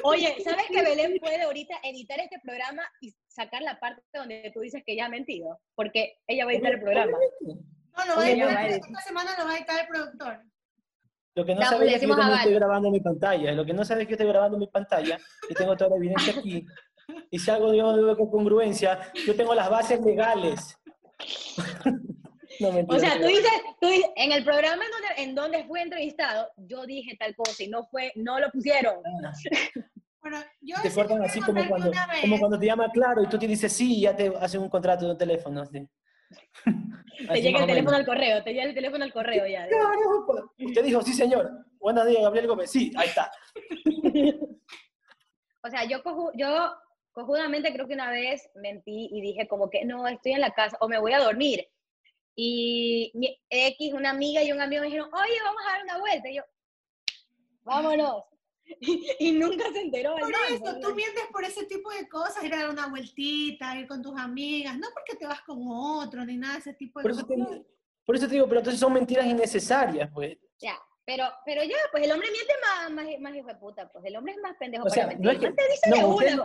Oye, 0.03 0.37
¿sabes 0.43 0.67
que 0.67 0.83
Belén 0.83 1.19
puede 1.21 1.43
ahorita 1.43 1.79
editar 1.85 2.19
este 2.19 2.41
programa 2.41 2.83
y 3.01 3.15
sacar 3.37 3.63
la 3.63 3.79
parte 3.79 4.03
donde 4.13 4.51
tú 4.53 4.61
dices 4.61 4.83
que 4.85 4.97
ya 4.97 5.07
ha 5.07 5.09
mentido? 5.09 5.61
Porque 5.75 6.19
ella 6.27 6.45
va 6.45 6.51
a 6.51 6.55
editar 6.55 6.73
el 6.73 6.81
programa. 6.81 7.19
No, 7.43 8.07
lo 8.07 8.17
va 8.17 8.23
a 8.23 8.31
editar. 8.31 8.67
Esta 8.67 9.01
semana 9.03 9.31
lo 9.39 9.45
va 9.45 9.53
a 9.53 9.57
editar 9.57 9.81
el 9.81 9.87
productor. 9.89 10.43
Lo 11.35 11.45
que 11.45 11.55
no 11.55 11.63
sabes 11.63 11.93
es 11.93 12.01
que 12.01 12.07
yo 12.07 12.15
estoy 12.15 12.55
grabando 12.55 12.91
mi 12.91 13.01
pantalla. 13.01 13.53
Lo 13.53 13.67
que 13.67 13.75
no 13.75 13.85
sabes 13.85 14.03
es 14.03 14.07
que 14.09 14.13
yo 14.13 14.15
estoy 14.15 14.29
grabando 14.29 14.59
mi 14.59 14.67
pantalla 14.69 15.19
y 15.51 15.55
tengo 15.55 15.77
toda 15.77 15.91
la 15.91 15.97
evidencia 15.97 16.33
aquí. 16.39 16.67
Y 17.31 17.39
si 17.39 17.51
algo 17.51 17.73
de 17.73 18.17
congruencia, 18.17 19.13
yo 19.27 19.37
tengo 19.37 19.55
las 19.55 19.69
bases 19.69 20.01
legales. 20.01 20.77
o 22.89 22.99
sea, 22.99 23.21
tú 23.21 23.27
dices, 23.27 23.53
tú 23.81 23.89
en 24.17 24.33
el 24.33 24.45
programa 24.45 24.83
en 24.85 24.91
donde, 24.91 25.23
en 25.23 25.35
donde 25.35 25.65
fui 25.65 25.81
entrevistado, 25.81 26.49
yo 26.57 26.87
dije 26.87 27.17
tal 27.19 27.37
cosa 27.37 27.63
y 27.63 27.69
no 27.69 27.85
fue, 27.85 28.13
no 28.17 28.41
lo 28.41 28.51
pusieron. 28.51 28.97
Bueno, 30.29 30.45
yo 30.61 30.75
te 30.83 30.93
cortan 30.93 31.23
así 31.23 31.41
como 31.41 31.65
cuando, 31.69 31.93
como 32.21 32.39
cuando 32.41 32.59
te 32.59 32.67
llama 32.67 32.91
claro 32.91 33.23
y 33.23 33.29
tú 33.29 33.39
te 33.39 33.47
dices 33.47 33.73
sí 33.73 33.99
y 33.99 34.01
ya 34.01 34.17
te 34.17 34.33
hacen 34.41 34.61
un 34.61 34.69
contrato 34.69 35.05
de 35.05 35.13
un 35.13 35.19
teléfono. 35.19 35.63
Así. 35.63 35.89
te 37.29 37.41
llega 37.41 37.61
el 37.61 37.67
teléfono 37.67 37.97
al 37.97 38.05
correo, 38.05 38.43
te 38.43 38.51
llega 38.51 38.65
el 38.65 38.75
teléfono 38.75 39.05
al 39.05 39.13
correo 39.13 39.47
ya. 39.47 39.69
Usted 40.59 40.85
dijo, 40.85 41.01
sí 41.03 41.13
señor. 41.13 41.49
Buenos 41.79 42.09
días, 42.09 42.23
Gabriel 42.23 42.49
Gómez. 42.49 42.73
Sí, 42.73 42.91
ahí 42.97 43.07
está. 43.07 43.31
o 45.63 45.71
sea, 45.71 45.85
yo, 45.85 46.03
yo 46.35 46.75
cojudamente 47.13 47.73
creo 47.73 47.87
que 47.87 47.95
una 47.95 48.11
vez 48.11 48.51
mentí 48.57 49.09
y 49.13 49.21
dije 49.21 49.47
como 49.47 49.71
que 49.71 49.85
no, 49.85 50.09
estoy 50.09 50.33
en 50.33 50.41
la 50.41 50.51
casa 50.51 50.77
o 50.81 50.89
me 50.89 50.99
voy 50.99 51.13
a 51.13 51.21
dormir. 51.21 51.69
Y 52.35 53.13
mi 53.15 53.41
X, 53.49 53.95
una 53.95 54.11
amiga 54.11 54.43
y 54.43 54.51
un 54.51 54.61
amigo 54.61 54.81
me 54.81 54.89
dijeron, 54.89 55.09
oye, 55.15 55.39
vamos 55.45 55.63
a 55.69 55.71
dar 55.71 55.85
una 55.85 55.99
vuelta. 55.99 56.29
Y 56.29 56.35
yo, 56.35 56.43
vámonos. 57.63 58.25
Y, 59.19 59.33
nunca 59.33 59.65
se 59.73 59.81
enteró. 59.81 60.17
Por 60.17 60.33
eso, 60.51 60.81
tú 60.81 60.95
mientes 60.95 61.25
por 61.33 61.45
ese 61.45 61.65
tipo 61.67 61.91
de 61.91 62.09
cosas, 62.09 62.43
ir 62.45 62.55
a 62.55 62.59
dar 62.59 62.71
una 62.71 62.89
vueltita, 62.89 63.79
ir 63.79 63.87
con 63.87 64.03
tus 64.03 64.19
amigas, 64.19 64.77
no 64.77 64.89
porque 64.93 65.17
te 65.17 65.27
vas 65.27 65.41
con 65.43 65.59
otro, 65.67 66.25
ni 66.25 66.37
nada 66.37 66.55
de 66.55 66.61
ese 66.61 66.75
tipo 66.75 66.99
de 66.99 67.05
por 67.05 67.13
cosas. 67.13 67.27
Eso 67.31 67.65
por 68.05 68.17
eso 68.17 68.29
te 68.29 68.35
digo, 68.35 68.47
pero 68.47 68.61
entonces 68.61 68.81
son 68.81 68.93
mentiras 68.93 69.27
innecesarias, 69.27 70.11
pues. 70.13 70.37
Ya, 70.61 70.77
pero, 71.05 71.25
pero 71.45 71.63
ya, 71.65 71.77
pues 71.91 72.05
el 72.05 72.13
hombre 72.13 72.29
miente 72.31 72.53
más, 72.63 72.91
más, 72.93 73.07
más 73.21 73.37
hijo 73.37 73.49
de 73.49 73.57
puta, 73.57 73.89
pues 73.91 74.05
el 74.05 74.17
hombre 74.17 74.35
es 74.35 74.41
más 74.41 74.57
pendejo 74.57 74.85
para 74.85 75.07
mentir. 75.09 75.29
el 75.29 75.41
man 75.43 75.55
te 75.57 75.63
dice 75.69 75.91
de 75.91 76.05
uno, 76.05 76.45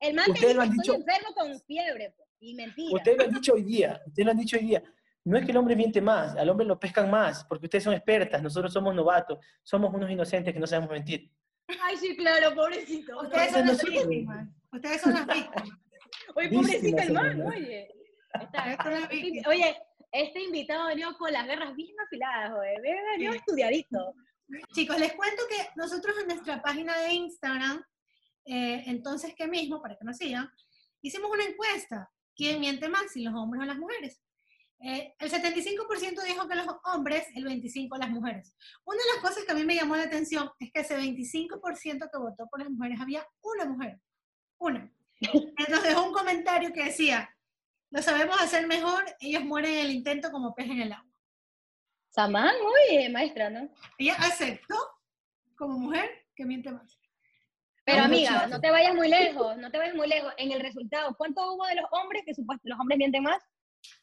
el 0.00 0.14
man 0.14 0.26
te 0.26 0.32
dice, 0.32 0.50
estoy 0.50 0.96
enfermo 0.96 1.34
con 1.34 1.60
fiebre, 1.60 2.14
pues, 2.16 2.28
y 2.40 2.54
mentira. 2.54 2.94
Ustedes 2.94 3.16
lo 3.16 3.24
han 3.24 3.32
dicho 3.32 3.52
hoy 3.54 3.62
día, 3.62 4.02
ustedes 4.06 4.26
lo 4.26 4.32
han 4.32 4.38
dicho 4.38 4.56
hoy 4.56 4.64
día 4.64 4.82
no 5.28 5.36
es 5.36 5.44
que 5.44 5.50
el 5.50 5.58
hombre 5.58 5.76
miente 5.76 6.00
más, 6.00 6.34
al 6.36 6.48
hombre 6.48 6.66
lo 6.66 6.80
pescan 6.80 7.10
más, 7.10 7.44
porque 7.44 7.66
ustedes 7.66 7.84
son 7.84 7.92
expertas, 7.92 8.42
nosotros 8.42 8.72
somos 8.72 8.94
novatos, 8.94 9.38
somos 9.62 9.92
unos 9.92 10.10
inocentes 10.10 10.54
que 10.54 10.58
no 10.58 10.66
sabemos 10.66 10.90
mentir. 10.90 11.30
Ay, 11.82 11.96
sí, 11.96 12.16
claro, 12.16 12.54
pobrecito. 12.54 13.20
Ustedes 13.20 13.52
son 13.52 13.66
las 13.66 13.82
víctimas. 13.82 14.48
Ustedes 14.72 15.00
son 15.00 15.14
las 15.14 15.26
víctimas. 15.26 15.68
Oye, 16.34 16.48
pobrecito 16.48 16.98
hermano, 16.98 17.46
oye. 17.46 17.88
oye, 19.46 19.76
este 20.12 20.42
invitado 20.42 20.88
venido 20.88 21.16
con 21.18 21.32
las 21.32 21.46
guerras 21.46 21.74
bien 21.76 21.94
afiladas, 22.00 22.52
oye. 22.58 22.80
Venido 23.12 23.34
estudiadito. 23.34 24.14
Chicos, 24.72 24.98
les 24.98 25.12
cuento 25.12 25.42
que 25.48 25.68
nosotros 25.76 26.16
en 26.20 26.28
nuestra 26.28 26.62
página 26.62 26.96
de 26.98 27.12
Instagram, 27.12 27.84
eh, 28.46 28.84
entonces 28.86 29.34
que 29.34 29.46
mismo, 29.46 29.82
para 29.82 29.96
que 29.96 30.04
nos 30.04 30.16
sigan, 30.16 30.50
hicimos 31.02 31.30
una 31.30 31.44
encuesta. 31.44 32.10
¿Quién 32.34 32.60
miente 32.60 32.88
más, 32.88 33.12
si 33.12 33.24
los 33.24 33.34
hombres 33.34 33.62
o 33.62 33.66
las 33.66 33.78
mujeres? 33.78 34.22
Eh, 34.80 35.12
el 35.18 35.30
75% 35.30 36.22
dijo 36.22 36.48
que 36.48 36.54
los 36.54 36.66
hombres, 36.84 37.26
el 37.34 37.44
25% 37.44 37.98
las 37.98 38.10
mujeres. 38.10 38.54
Una 38.84 38.98
de 38.98 39.12
las 39.14 39.22
cosas 39.22 39.44
que 39.44 39.52
a 39.52 39.54
mí 39.54 39.64
me 39.64 39.74
llamó 39.74 39.96
la 39.96 40.04
atención 40.04 40.48
es 40.60 40.70
que 40.72 40.80
ese 40.80 40.96
25% 40.96 42.08
que 42.10 42.18
votó 42.18 42.46
por 42.46 42.60
las 42.60 42.70
mujeres 42.70 43.00
había 43.00 43.26
una 43.42 43.64
mujer. 43.64 44.00
Una. 44.58 44.92
Nos 45.68 45.82
dejó 45.82 46.06
un 46.06 46.12
comentario 46.12 46.72
que 46.72 46.84
decía, 46.84 47.28
lo 47.90 48.02
sabemos 48.02 48.40
hacer 48.40 48.66
mejor, 48.68 49.04
ellos 49.20 49.42
mueren 49.44 49.74
en 49.74 49.86
el 49.86 49.90
intento 49.90 50.30
como 50.30 50.54
pez 50.54 50.70
en 50.70 50.82
el 50.82 50.92
agua. 50.92 51.10
Samán, 52.10 52.54
muy 52.62 53.08
maestra, 53.10 53.50
¿no? 53.50 53.68
Ella 53.98 54.14
aceptó 54.18 54.76
como 55.56 55.78
mujer 55.78 56.08
que 56.36 56.44
miente 56.44 56.70
más. 56.70 56.98
Pero 57.84 58.04
amiga, 58.04 58.46
no 58.46 58.60
te 58.60 58.70
vayas 58.70 58.94
muy 58.94 59.08
lejos, 59.08 59.56
no 59.56 59.70
te 59.70 59.78
vayas 59.78 59.94
muy 59.94 60.08
lejos. 60.08 60.32
En 60.36 60.52
el 60.52 60.60
resultado, 60.60 61.14
¿cuánto 61.16 61.54
hubo 61.54 61.66
de 61.66 61.76
los 61.76 61.86
hombres 61.90 62.22
que 62.24 62.34
supuestamente 62.34 62.68
los 62.68 62.80
hombres 62.80 62.98
mienten 62.98 63.22
más? 63.22 63.42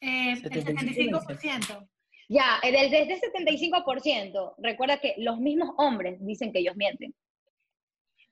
Eh, 0.00 0.32
el 0.32 0.42
75%. 0.42 1.88
Ya, 2.28 2.58
desde 2.62 3.02
ese 3.02 3.32
75%, 3.32 4.54
recuerda 4.58 4.98
que 4.98 5.14
los 5.18 5.38
mismos 5.38 5.70
hombres 5.78 6.18
dicen 6.20 6.52
que 6.52 6.58
ellos 6.58 6.74
mienten. 6.76 7.14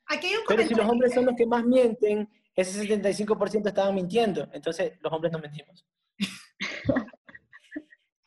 Aquí 0.06 0.26
hay 0.28 0.34
un 0.34 0.42
Pero 0.48 0.66
si 0.66 0.74
los 0.74 0.88
hombres 0.88 1.14
son 1.14 1.26
los 1.26 1.36
que 1.36 1.46
más 1.46 1.64
mienten, 1.64 2.28
ese 2.56 2.82
75% 2.82 3.68
estaban 3.68 3.94
mintiendo, 3.94 4.48
entonces 4.52 4.98
los 5.00 5.12
hombres 5.12 5.32
no 5.32 5.38
mentimos. 5.38 5.86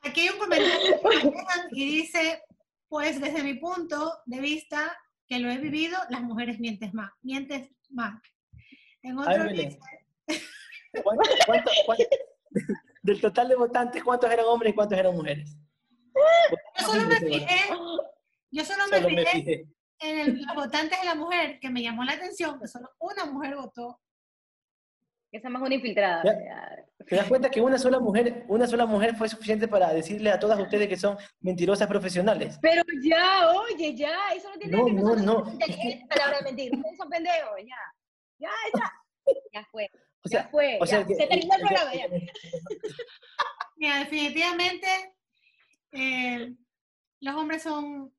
Aquí 0.02 0.22
hay 0.22 0.30
un 0.30 0.40
comentario 0.40 1.00
y 1.72 1.86
dice, 1.86 2.42
pues 2.88 3.20
desde 3.20 3.44
mi 3.44 3.56
punto 3.56 4.14
de 4.26 4.40
vista, 4.40 4.98
que 5.28 5.40
lo 5.40 5.52
he 5.52 5.58
vivido, 5.58 5.98
las 6.10 6.22
mujeres 6.22 6.60
mienten 6.60 6.92
más, 6.94 7.12
mientes 7.22 7.70
más. 7.90 8.22
En 9.04 9.18
otro 9.18 9.50
dice... 9.50 9.80
¿Cuánto, 11.04 11.30
cuánto, 11.46 11.72
cuánto, 11.86 12.04
del 13.08 13.22
total 13.22 13.48
de 13.48 13.56
votantes, 13.56 14.04
¿cuántos 14.04 14.30
eran 14.30 14.46
hombres 14.46 14.74
y 14.74 14.76
cuántos 14.76 15.00
eran 15.00 15.16
mujeres? 15.16 15.58
Yo 16.78 16.86
solo 16.86 17.08
me 17.08 17.16
fijé, 17.16 17.70
yo 18.52 18.66
solo 18.66 18.84
me, 18.92 19.26
fijé, 19.26 19.66
en 20.00 20.46
los 20.46 20.56
votantes 20.56 21.00
de 21.00 21.06
la 21.06 21.16
mujer, 21.16 21.58
que 21.62 21.70
me 21.70 21.82
llamó 21.82 22.04
la 22.04 22.14
atención, 22.14 22.60
que 22.60 22.68
solo 22.68 22.90
una 23.00 23.26
mujer 23.26 23.56
votó. 23.56 24.02
Esa 25.32 25.50
más 25.50 25.62
una 25.62 25.76
infiltrada. 25.76 26.22
¿Te 27.06 27.16
das 27.16 27.28
cuenta 27.28 27.50
que 27.50 27.62
una 27.62 27.78
sola 27.78 28.00
mujer, 28.00 28.46
una 28.50 28.68
sola 28.68 28.86
mujer 28.86 29.16
fue 29.16 29.30
suficiente 29.30 29.68
para 29.68 29.94
decirle 29.94 30.32
a 30.32 30.40
todas 30.40 30.60
ustedes 30.60 30.90
que 30.90 30.98
son 30.98 31.18
mentirosas 31.40 31.88
profesionales? 31.88 32.58
Pero 32.62 32.82
ya, 33.02 33.52
oye, 33.52 33.96
ya, 33.96 34.34
eso 34.36 34.50
no 34.50 34.58
tiene 34.58 34.78
no, 34.78 34.88
No, 34.90 35.16
no, 35.16 35.44
no. 35.44 35.58
palabra 36.10 36.40
de 36.40 36.44
mentir, 36.44 36.74
ustedes 36.74 36.98
son 36.98 37.10
pendejos, 37.10 37.58
ya. 37.60 37.78
Ya, 38.40 38.50
ya. 38.74 38.92
Ya 39.54 39.68
fue. 39.72 39.90
O 40.28 40.30
sea, 40.30 40.50
fue, 40.50 40.80
se 40.86 41.28
terminó 41.28 41.56
el 41.56 41.62
programa 41.62 41.94
ya. 41.94 42.08
Mira, 43.78 44.00
definitivamente 44.00 44.88
eh, 45.92 46.54
los 47.22 47.36
hombres 47.36 47.64
son... 47.64 48.14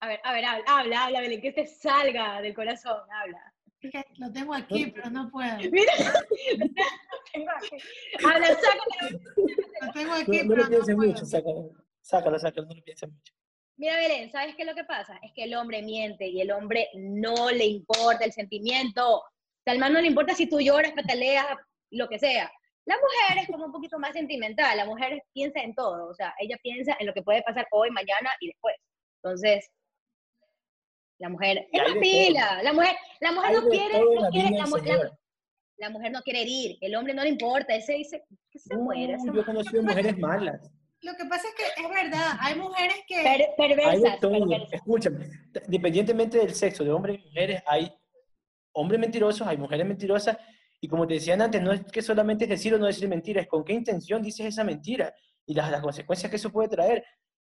A 0.00 0.08
ver, 0.08 0.20
a 0.22 0.32
ver, 0.32 0.44
habla, 0.44 0.64
habla, 0.68 1.04
habla, 1.04 1.20
Belén, 1.20 1.40
que 1.40 1.52
te 1.52 1.66
salga 1.66 2.40
del 2.40 2.54
corazón, 2.54 3.00
habla. 3.10 3.52
Que 3.80 4.04
lo 4.16 4.32
tengo 4.32 4.54
aquí, 4.54 4.86
pero 4.86 5.10
no 5.10 5.28
puedo. 5.30 5.56
Mira, 5.72 5.92
lo 5.98 7.18
tengo 7.32 7.50
aquí. 7.56 7.76
Habla, 8.24 8.46
sácalo. 8.48 9.20
Lo 9.80 9.92
tengo 9.92 10.12
aquí, 10.14 10.42
no, 10.42 10.48
pero 10.48 10.62
no 10.64 10.68
pienses 10.68 10.96
mucho, 10.96 11.24
sácalo, 11.24 11.70
sácalo, 12.00 12.38
sácalo, 12.38 12.68
no 12.68 12.74
lo 12.74 12.82
pienses 12.82 13.08
mucho. 13.08 13.32
Mira, 13.76 13.96
Belén, 13.96 14.30
¿sabes 14.30 14.56
qué 14.56 14.62
es 14.62 14.68
lo 14.68 14.74
que 14.74 14.84
pasa? 14.84 15.18
Es 15.22 15.32
que 15.32 15.44
el 15.44 15.54
hombre 15.54 15.82
miente 15.82 16.26
y 16.26 16.40
el 16.40 16.50
hombre 16.50 16.88
no 16.94 17.50
le 17.50 17.64
importa 17.64 18.24
el 18.24 18.32
sentimiento 18.32 19.22
al 19.70 19.78
man 19.78 19.92
no 19.92 20.00
le 20.00 20.06
importa 20.06 20.34
si 20.34 20.48
tú 20.48 20.60
lloras, 20.60 20.92
pataleas, 20.92 21.46
lo 21.90 22.08
que 22.08 22.18
sea. 22.18 22.50
La 22.84 22.96
mujer 22.96 23.42
es 23.42 23.48
como 23.48 23.66
un 23.66 23.72
poquito 23.72 23.98
más 23.98 24.12
sentimental, 24.12 24.76
la 24.76 24.86
mujer 24.86 25.22
piensa 25.34 25.60
en 25.60 25.74
todo, 25.74 26.08
o 26.08 26.14
sea, 26.14 26.34
ella 26.38 26.56
piensa 26.62 26.96
en 26.98 27.06
lo 27.06 27.12
que 27.12 27.22
puede 27.22 27.42
pasar 27.42 27.66
hoy, 27.70 27.90
mañana 27.90 28.30
y 28.40 28.46
después. 28.46 28.74
Entonces, 29.22 29.68
la 31.18 31.28
mujer 31.28 31.68
es 31.70 31.94
la 31.94 32.00
pila, 32.00 32.62
la 32.62 32.72
mujer, 32.72 32.96
la 33.20 33.32
mujer 33.32 33.52
no 33.52 33.68
quiere, 33.68 34.00
no 34.00 34.30
quiere 34.30 34.50
la, 34.50 35.10
la, 35.76 35.90
mujer 35.90 36.12
no 36.12 36.22
quiere 36.22 36.42
herir, 36.42 36.78
el 36.80 36.96
hombre 36.96 37.12
no 37.12 37.24
le 37.24 37.28
importa, 37.28 37.74
ese 37.74 37.94
dice, 37.94 38.24
que 38.50 38.58
se 38.58 38.74
muere. 38.76 39.16
Yo 39.34 39.40
he 39.40 39.44
conocido 39.44 39.82
mujeres 39.82 40.16
malas. 40.16 40.70
Lo 41.02 41.14
que 41.14 41.26
pasa 41.26 41.46
es 41.48 41.54
que 41.54 41.82
es 41.82 41.88
verdad, 41.90 42.38
hay 42.40 42.54
mujeres 42.56 42.96
que... 43.06 43.22
perversas, 43.56 44.16
perversas. 44.18 44.72
Escúchame, 44.72 45.28
independientemente 45.66 46.38
del 46.38 46.54
sexo 46.54 46.84
de 46.84 46.90
hombres 46.90 47.20
y 47.20 47.26
mujeres, 47.26 47.62
hay 47.66 47.92
hombres 48.78 49.00
mentirosos, 49.00 49.46
hay 49.46 49.56
mujeres 49.56 49.86
mentirosas, 49.86 50.38
y 50.80 50.88
como 50.88 51.06
te 51.06 51.14
decían 51.14 51.42
antes, 51.42 51.60
no 51.60 51.72
es 51.72 51.82
que 51.84 52.02
solamente 52.02 52.44
es 52.44 52.50
decir 52.50 52.74
o 52.74 52.78
no 52.78 52.86
decir 52.86 53.08
mentiras, 53.08 53.42
es 53.42 53.48
con 53.48 53.64
qué 53.64 53.72
intención 53.72 54.22
dices 54.22 54.46
esa 54.46 54.64
mentira 54.64 55.12
y 55.44 55.54
las, 55.54 55.70
las 55.70 55.82
consecuencias 55.82 56.30
que 56.30 56.36
eso 56.36 56.52
puede 56.52 56.68
traer. 56.68 57.04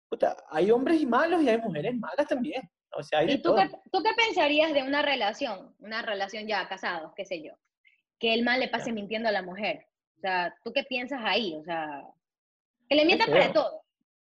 Puta, 0.10 0.36
hay 0.50 0.72
hombres 0.72 1.02
y 1.02 1.06
malos 1.06 1.42
y 1.42 1.50
hay 1.50 1.58
mujeres 1.58 1.96
malas 1.96 2.28
también. 2.28 2.70
O 2.96 3.02
sea, 3.02 3.20
hay 3.20 3.32
¿Y 3.32 3.42
tú 3.42 3.56
qué, 3.56 3.70
tú 3.92 4.04
qué, 4.04 4.10
pensarías 4.16 4.74
de 4.74 4.84
una 4.84 5.02
relación, 5.02 5.74
una 5.80 6.02
relación 6.02 6.48
ya 6.48 6.68
casados, 6.68 7.14
qué 7.16 7.26
sé 7.26 7.42
yo, 7.42 7.54
que 8.20 8.34
el 8.34 8.44
mal 8.44 8.60
le 8.60 8.68
pase 8.68 8.92
mintiendo 8.92 9.30
a 9.30 9.32
la 9.32 9.42
mujer? 9.42 9.88
O 10.18 10.20
sea, 10.20 10.54
¿tú 10.64 10.74
qué 10.74 10.84
piensas 10.84 11.22
ahí? 11.24 11.56
O 11.56 11.64
sea, 11.64 12.04
que 12.90 12.96
le 12.96 13.06
mientan 13.06 13.32
para 13.32 13.54
todo. 13.54 13.84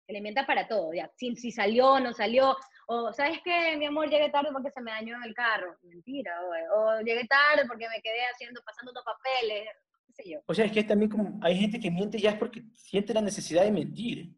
Que 0.06 0.14
le 0.14 0.22
mienta 0.22 0.46
para 0.46 0.68
todo, 0.68 0.94
ya. 0.94 1.12
Si, 1.16 1.36
si 1.36 1.52
salió, 1.52 2.00
no 2.00 2.14
salió. 2.14 2.56
O, 2.88 3.14
¿sabes 3.14 3.40
qué? 3.44 3.76
Mi 3.78 3.86
amor, 3.86 4.10
llegué 4.10 4.30
tarde 4.30 4.50
porque 4.52 4.72
se 4.72 4.82
me 4.82 4.92
dañó 4.92 5.18
el 5.24 5.34
carro. 5.34 5.78
Mentira, 5.84 6.32
o, 6.76 7.00
llegué 7.02 7.26
tarde 7.26 7.66
porque 7.68 7.88
me 7.90 8.02
quedé 8.02 8.26
haciendo, 8.32 8.62
pasando 8.66 8.92
los 8.92 9.04
papeles. 9.04 9.68
Qué 10.08 10.14
sé 10.14 10.30
yo. 10.30 10.40
O 10.46 10.54
sea, 10.54 10.66
es 10.66 10.72
que 10.72 10.84
también 10.84 11.10
como 11.10 11.40
hay 11.42 11.58
gente 11.58 11.80
que 11.80 11.90
miente 11.90 12.20
ya 12.20 12.32
es 12.32 12.38
porque 12.38 12.64
siente 12.74 13.14
la 13.14 13.22
necesidad 13.22 13.64
de 13.64 13.72
mentir. 13.72 14.36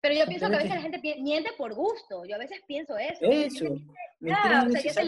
Pero 0.00 0.14
yo 0.14 0.26
pienso 0.26 0.48
que 0.48 0.54
a 0.54 0.58
veces 0.58 0.74
la 0.74 0.80
gente 0.80 1.00
miente 1.20 1.50
por 1.56 1.74
gusto. 1.74 2.24
Yo 2.24 2.36
a 2.36 2.38
veces 2.38 2.60
pienso 2.66 2.96
eso. 2.96 3.18
Eso. 3.22 3.64
Claro, 4.20 4.68
o 4.68 4.70
sea, 4.70 5.04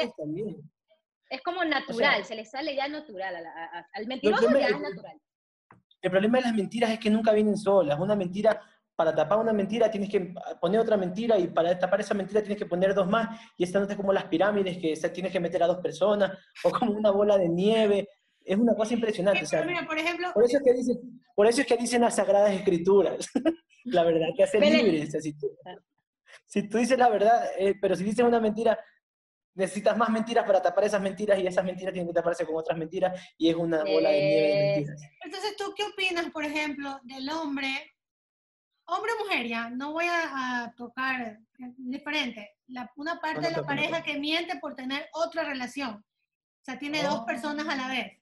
Es 1.31 1.43
como 1.43 1.65
natural, 1.65 2.25
se 2.25 2.35
le 2.35 2.45
sale 2.45 2.75
ya 2.75 2.89
natural. 2.89 3.37
al 3.93 4.07
mentiroso 4.07 4.51
ya 4.59 4.67
es 4.67 4.81
natural. 4.81 5.21
El 6.03 6.11
problema 6.11 6.39
de 6.39 6.45
las 6.45 6.55
mentiras 6.55 6.91
es 6.91 6.99
que 6.99 7.11
nunca 7.11 7.33
vienen 7.33 7.57
solas. 7.57 7.99
Una 7.99 8.17
mentira, 8.17 8.61
para 9.01 9.15
tapar 9.15 9.39
una 9.39 9.55
mentira 9.55 9.91
tienes 9.91 10.11
que 10.11 10.35
poner 10.61 10.79
otra 10.79 10.95
mentira 10.95 11.39
y 11.39 11.47
para 11.47 11.79
tapar 11.79 12.03
esa 12.03 12.13
mentira 12.13 12.43
tienes 12.43 12.59
que 12.59 12.67
poner 12.67 12.95
dos 12.95 13.09
más. 13.09 13.41
Y 13.57 13.65
esta 13.65 13.81
no 13.81 13.87
es 13.89 13.97
como 13.97 14.13
las 14.13 14.25
pirámides 14.25 14.77
que 14.77 14.95
tienes 15.09 15.33
que 15.33 15.41
meter 15.41 15.63
a 15.63 15.67
dos 15.69 15.79
personas 15.79 16.33
o 16.65 16.71
como 16.71 16.93
una 16.93 17.11
bola 17.11 17.39
de 17.39 17.49
nieve. 17.49 18.11
Es 18.45 18.59
una 18.59 18.75
cosa 18.75 18.93
impresionante. 18.93 19.47
por, 19.87 19.99
ejemplo, 19.99 20.29
por, 20.35 20.45
eso 20.45 20.59
es 20.59 20.63
que 20.63 20.75
dicen, 20.75 21.23
por 21.35 21.47
eso 21.47 21.63
es 21.63 21.67
que 21.67 21.79
dicen 21.79 22.03
las 22.03 22.17
Sagradas 22.17 22.53
Escrituras. 22.53 23.27
la 23.85 24.05
verdad 24.05 24.27
que 24.37 24.43
hace 24.43 24.61
libre. 24.61 25.07
si, 25.07 26.69
tú, 26.69 26.77
dices 26.77 26.99
la 26.99 27.09
verdad, 27.09 27.43
eh, 27.57 27.77
pero 27.81 27.97
si 27.97 28.05
dices 28.05 28.23
una 28.23 28.39
mentira, 28.39 28.79
necesitas 29.55 29.97
más 29.97 30.11
mentiras 30.11 30.45
para 30.45 30.61
tapar 30.61 30.85
esas 30.85 31.01
mentiras 31.01 31.39
y 31.39 31.47
esas 31.47 31.65
mentiras 31.65 31.95
tienen 31.95 32.07
que 32.07 32.15
taparse 32.15 32.45
con 32.45 32.57
otras 32.57 32.77
mentiras 32.77 33.19
y 33.39 33.49
es 33.49 33.57
una 33.57 33.83
bola 33.83 34.11
de 34.11 34.21
nieve 34.21 34.47
de 34.47 34.77
mentiras. 34.77 35.03
Entonces, 35.25 35.57
¿tú 35.57 35.73
qué 35.75 35.85
opinas, 35.85 36.31
por 36.31 36.45
ejemplo, 36.45 37.01
del 37.05 37.31
hombre, 37.31 37.95
hombre 38.91 39.13
o 39.13 39.25
mujer 39.25 39.47
ya? 39.47 39.71
No 39.71 39.93
voy 39.93 40.07
a, 40.09 40.73
tocar 40.77 41.39
diferente. 41.77 42.57
una 42.97 43.21
parte 43.21 43.49
de 43.49 43.53
la 43.53 43.63
pareja 43.63 44.03
que 44.03 44.19
miente 44.19 44.59
por 44.59 44.75
tener 44.75 45.09
otra 45.13 45.45
relación. 45.45 45.95
O 45.95 46.65
sea, 46.65 46.79
tiene 46.79 47.03
dos 47.03 47.21
personas 47.21 47.67
a 47.69 47.77
la 47.77 47.89
vez. 47.89 48.21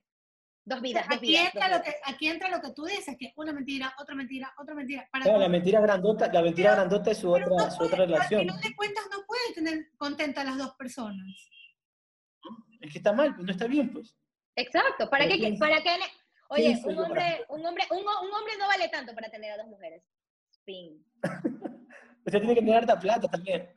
Dos 0.64 0.82
vidas, 0.82 1.06
aquí 1.08 1.34
Entra 1.34 1.68
Lo 1.68 1.82
que, 1.82 1.94
aquí 2.04 2.28
entra 2.28 2.50
lo 2.50 2.60
que 2.60 2.72
tú 2.72 2.84
dices, 2.84 3.16
que 3.18 3.32
una 3.36 3.54
mentira, 3.54 3.94
otra 3.98 4.14
mentira, 4.14 4.52
otra 4.58 4.74
mentira. 4.74 5.08
Para 5.10 5.38
la 5.38 5.48
mentira 5.48 5.80
grandota, 5.80 6.30
la 6.30 6.42
mentira 6.42 6.74
grandota 6.74 7.10
es 7.10 7.18
su 7.18 7.30
otra, 7.30 7.70
su 7.70 7.84
otra 7.84 8.04
relación. 8.04 8.40
Al 8.40 8.46
final 8.46 8.60
de 8.60 8.76
cuentas 8.76 9.04
no 9.10 9.24
puedes 9.26 9.54
tener 9.54 9.86
contenta 9.96 10.42
a 10.42 10.44
las 10.44 10.58
dos 10.58 10.74
personas. 10.74 11.24
Es 12.80 12.92
que 12.92 12.98
está 12.98 13.12
mal, 13.12 13.34
pues 13.34 13.46
no 13.46 13.52
está 13.52 13.66
bien, 13.66 13.90
pues. 13.92 14.14
Exacto, 14.56 15.08
¿para 15.08 15.26
qué? 15.26 15.56
Para 15.58 15.82
qué 15.82 15.90
oye, 16.48 16.80
un 16.84 16.98
hombre, 16.98 17.44
un, 17.48 17.64
hombre, 17.64 17.84
un, 17.90 17.98
un, 17.98 18.32
hombre 18.34 18.56
no 18.58 18.66
vale 18.66 18.88
tanto 18.88 19.14
para 19.14 19.30
tener 19.30 19.52
a 19.52 19.56
dos 19.56 19.66
mujeres. 19.66 20.02
Spin. 20.68 21.04
Usted 22.26 22.40
tiene 22.40 22.54
que 22.54 22.60
tener 22.60 22.76
harta 22.76 22.98
plata 22.98 23.28
también. 23.28 23.68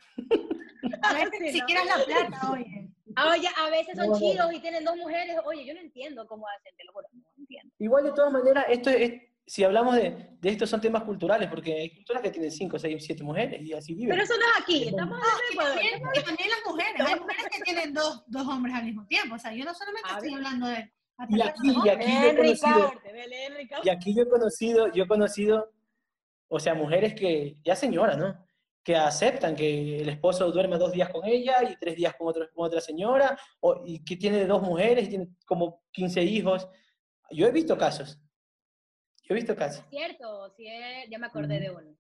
A 1.02 1.14
ver, 1.14 1.30
si 1.40 1.52
siquiera 1.52 1.86
la 1.86 2.04
plata, 2.04 2.52
oye. 2.52 2.90
Ah, 3.16 3.32
oye, 3.32 3.48
a 3.58 3.70
veces 3.70 3.96
son 3.96 4.18
chidos 4.20 4.54
y 4.54 4.60
tienen 4.60 4.84
dos 4.86 4.96
mujeres. 4.96 5.38
Oye, 5.46 5.66
yo 5.66 5.74
no 5.74 5.82
entiendo 5.82 6.26
cómo 6.28 6.46
hacen, 6.48 6.74
te 6.78 6.84
lo 6.86 6.94
juro, 6.94 7.08
no 7.14 7.24
entiendo. 7.38 7.74
Igual, 7.80 8.04
de 8.06 8.12
todas 8.14 8.32
maneras, 8.32 8.66
esto 8.70 8.90
es, 8.90 9.22
si 9.46 9.64
hablamos 9.64 9.96
de, 9.96 10.30
de 10.40 10.50
estos 10.50 10.70
son 10.70 10.80
temas 10.80 11.04
culturales, 11.04 11.50
porque 11.50 11.74
hay 11.74 11.96
culturas 11.96 12.22
que 12.22 12.30
tienen 12.30 12.52
cinco, 12.52 12.80
seis, 12.80 13.04
siete 13.06 13.24
mujeres 13.24 13.62
y 13.62 13.74
así 13.74 13.94
viven. 13.94 14.12
Pero 14.12 14.24
eso 14.24 14.34
no 14.38 14.46
es 14.46 14.62
aquí, 14.62 14.88
estamos 14.88 15.18
hablando 15.18 15.76
de 15.76 16.00
también, 16.00 16.26
también 16.26 16.50
las 16.50 16.66
mujeres, 16.66 17.02
hay 17.06 17.20
mujeres 17.20 17.46
que 17.52 17.62
tienen 17.64 17.94
dos, 17.94 18.24
dos 18.28 18.48
hombres 18.48 18.76
al 18.76 18.86
mismo 18.86 19.06
tiempo, 19.08 19.36
o 19.36 19.40
sea, 19.40 19.54
yo 19.54 19.66
no 19.66 19.74
solamente 19.74 20.10
estoy 20.10 20.34
hablando 20.34 20.68
de... 20.68 20.92
Y 21.30 21.42
aquí, 21.42 21.76
y 21.84 21.90
aquí 21.90 22.12
yo 22.22 22.28
he 22.28 22.36
conocido, 22.38 22.94
y 23.84 23.90
aquí 23.90 24.16
yo 24.16 24.24
he 24.24 24.30
conocido, 24.30 24.92
yo 24.94 25.04
he 25.04 25.08
conocido, 25.08 25.72
o 26.54 26.60
sea, 26.60 26.74
mujeres 26.74 27.16
que, 27.16 27.56
ya 27.64 27.76
señoras, 27.76 28.18
¿no? 28.18 28.46
que 28.84 28.96
aceptan 28.96 29.56
que 29.56 30.02
el 30.02 30.10
esposo 30.10 30.52
duerme 30.52 30.78
dos 30.78 30.92
días 30.92 31.10
con 31.10 31.26
ella 31.26 31.64
y 31.64 31.78
tres 31.78 31.96
días 31.96 32.16
con, 32.16 32.28
otro, 32.28 32.50
con 32.54 32.66
otra 32.66 32.82
señora, 32.82 33.38
o, 33.62 33.84
y 33.86 34.04
que 34.04 34.18
tiene 34.18 34.46
dos 34.46 34.62
mujeres 34.62 35.06
y 35.06 35.10
tiene 35.10 35.30
como 35.46 35.84
15 35.92 36.24
hijos. 36.24 36.68
Yo 37.30 37.48
he 37.48 37.52
visto 37.52 37.78
casos. 37.78 38.20
Yo 39.24 39.34
he 39.34 39.36
visto 39.36 39.56
casos. 39.56 39.84
Es 39.86 39.90
cierto, 39.92 40.50
sí, 40.58 40.66
ya 41.10 41.20
me 41.20 41.28
acordé 41.28 41.60
de 41.60 41.70
uno. 41.70 41.96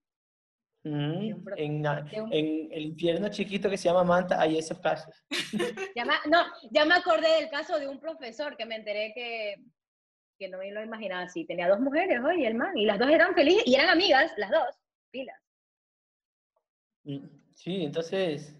en, 0.84 1.86
en, 1.86 2.72
el 2.72 2.82
infierno 2.88 3.30
chiquito 3.30 3.70
que 3.70 3.78
se 3.78 3.88
llama 3.88 4.04
Manta 4.04 4.42
hay 4.42 4.58
esos 4.58 4.80
casos. 4.80 5.14
ya 5.96 6.04
no, 6.04 6.44
ya 6.72 6.84
me 6.84 6.96
acordé 6.96 7.36
del 7.40 7.50
caso 7.50 7.80
de 7.80 7.88
un 7.88 8.00
profesor 8.00 8.58
que 8.58 8.66
me 8.66 8.76
enteré 8.76 9.14
que, 9.14 9.64
que 10.42 10.50
no 10.50 10.58
me 10.58 10.72
lo 10.72 10.82
imaginaba 10.82 11.22
así. 11.22 11.46
Tenía 11.46 11.70
dos 11.70 11.80
mujeres, 11.80 12.20
oye, 12.26 12.48
el 12.48 12.56
man, 12.56 12.76
y 12.76 12.86
las 12.86 12.98
dos 12.98 13.10
eran 13.12 13.36
felices, 13.36 13.62
y 13.68 13.76
eran 13.76 13.90
amigas, 13.90 14.34
las 14.38 14.50
dos, 14.50 14.76
pilas. 15.12 15.40
Sí, 17.54 17.84
entonces, 17.84 18.56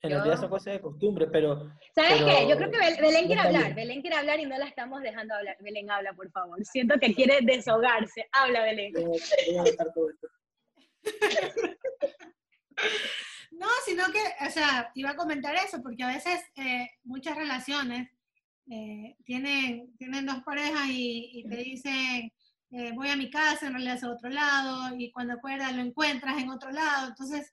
en 0.00 0.10
realidad 0.10 0.40
son 0.40 0.48
cosas 0.48 0.72
de 0.72 0.80
costumbre, 0.80 1.26
pero... 1.26 1.70
¿Sabes 1.94 2.22
qué? 2.22 2.48
Yo 2.48 2.56
creo 2.56 2.70
que 2.70 2.78
Belén 2.78 3.26
quiere 3.26 3.42
hablar, 3.42 3.74
Belén 3.74 4.00
quiere 4.00 4.16
hablar 4.16 4.40
y 4.40 4.46
no 4.46 4.56
la 4.56 4.64
estamos 4.64 5.02
dejando 5.02 5.34
hablar. 5.34 5.54
Belén, 5.60 5.90
habla, 5.90 6.14
por 6.14 6.30
favor. 6.30 6.58
Siento 6.64 6.98
que 6.98 7.14
quiere 7.14 7.40
deshogarse. 7.42 8.26
Habla, 8.32 8.62
Belén. 8.62 8.94
No, 13.52 13.68
sino 13.84 14.04
que, 14.06 14.46
o 14.46 14.50
sea, 14.50 14.90
iba 14.94 15.10
a 15.10 15.14
comentar 15.14 15.54
eso, 15.54 15.80
porque 15.82 16.02
a 16.02 16.08
veces 16.08 16.40
eh, 16.56 16.88
muchas 17.04 17.36
relaciones 17.36 18.08
eh, 18.70 19.16
tienen, 19.24 19.96
tienen 19.96 20.26
dos 20.26 20.42
parejas 20.44 20.88
y, 20.88 21.30
y 21.34 21.48
te 21.48 21.56
dicen, 21.56 22.32
eh, 22.70 22.92
voy 22.94 23.08
a 23.08 23.16
mi 23.16 23.30
casa, 23.30 23.66
en 23.66 23.72
realidad 23.74 23.96
es 23.96 24.04
a 24.04 24.10
otro 24.10 24.30
lado, 24.30 24.94
y 24.96 25.10
cuando 25.12 25.34
acuerdas 25.34 25.74
lo 25.74 25.82
encuentras 25.82 26.38
en 26.38 26.50
otro 26.50 26.70
lado. 26.70 27.08
Entonces, 27.08 27.52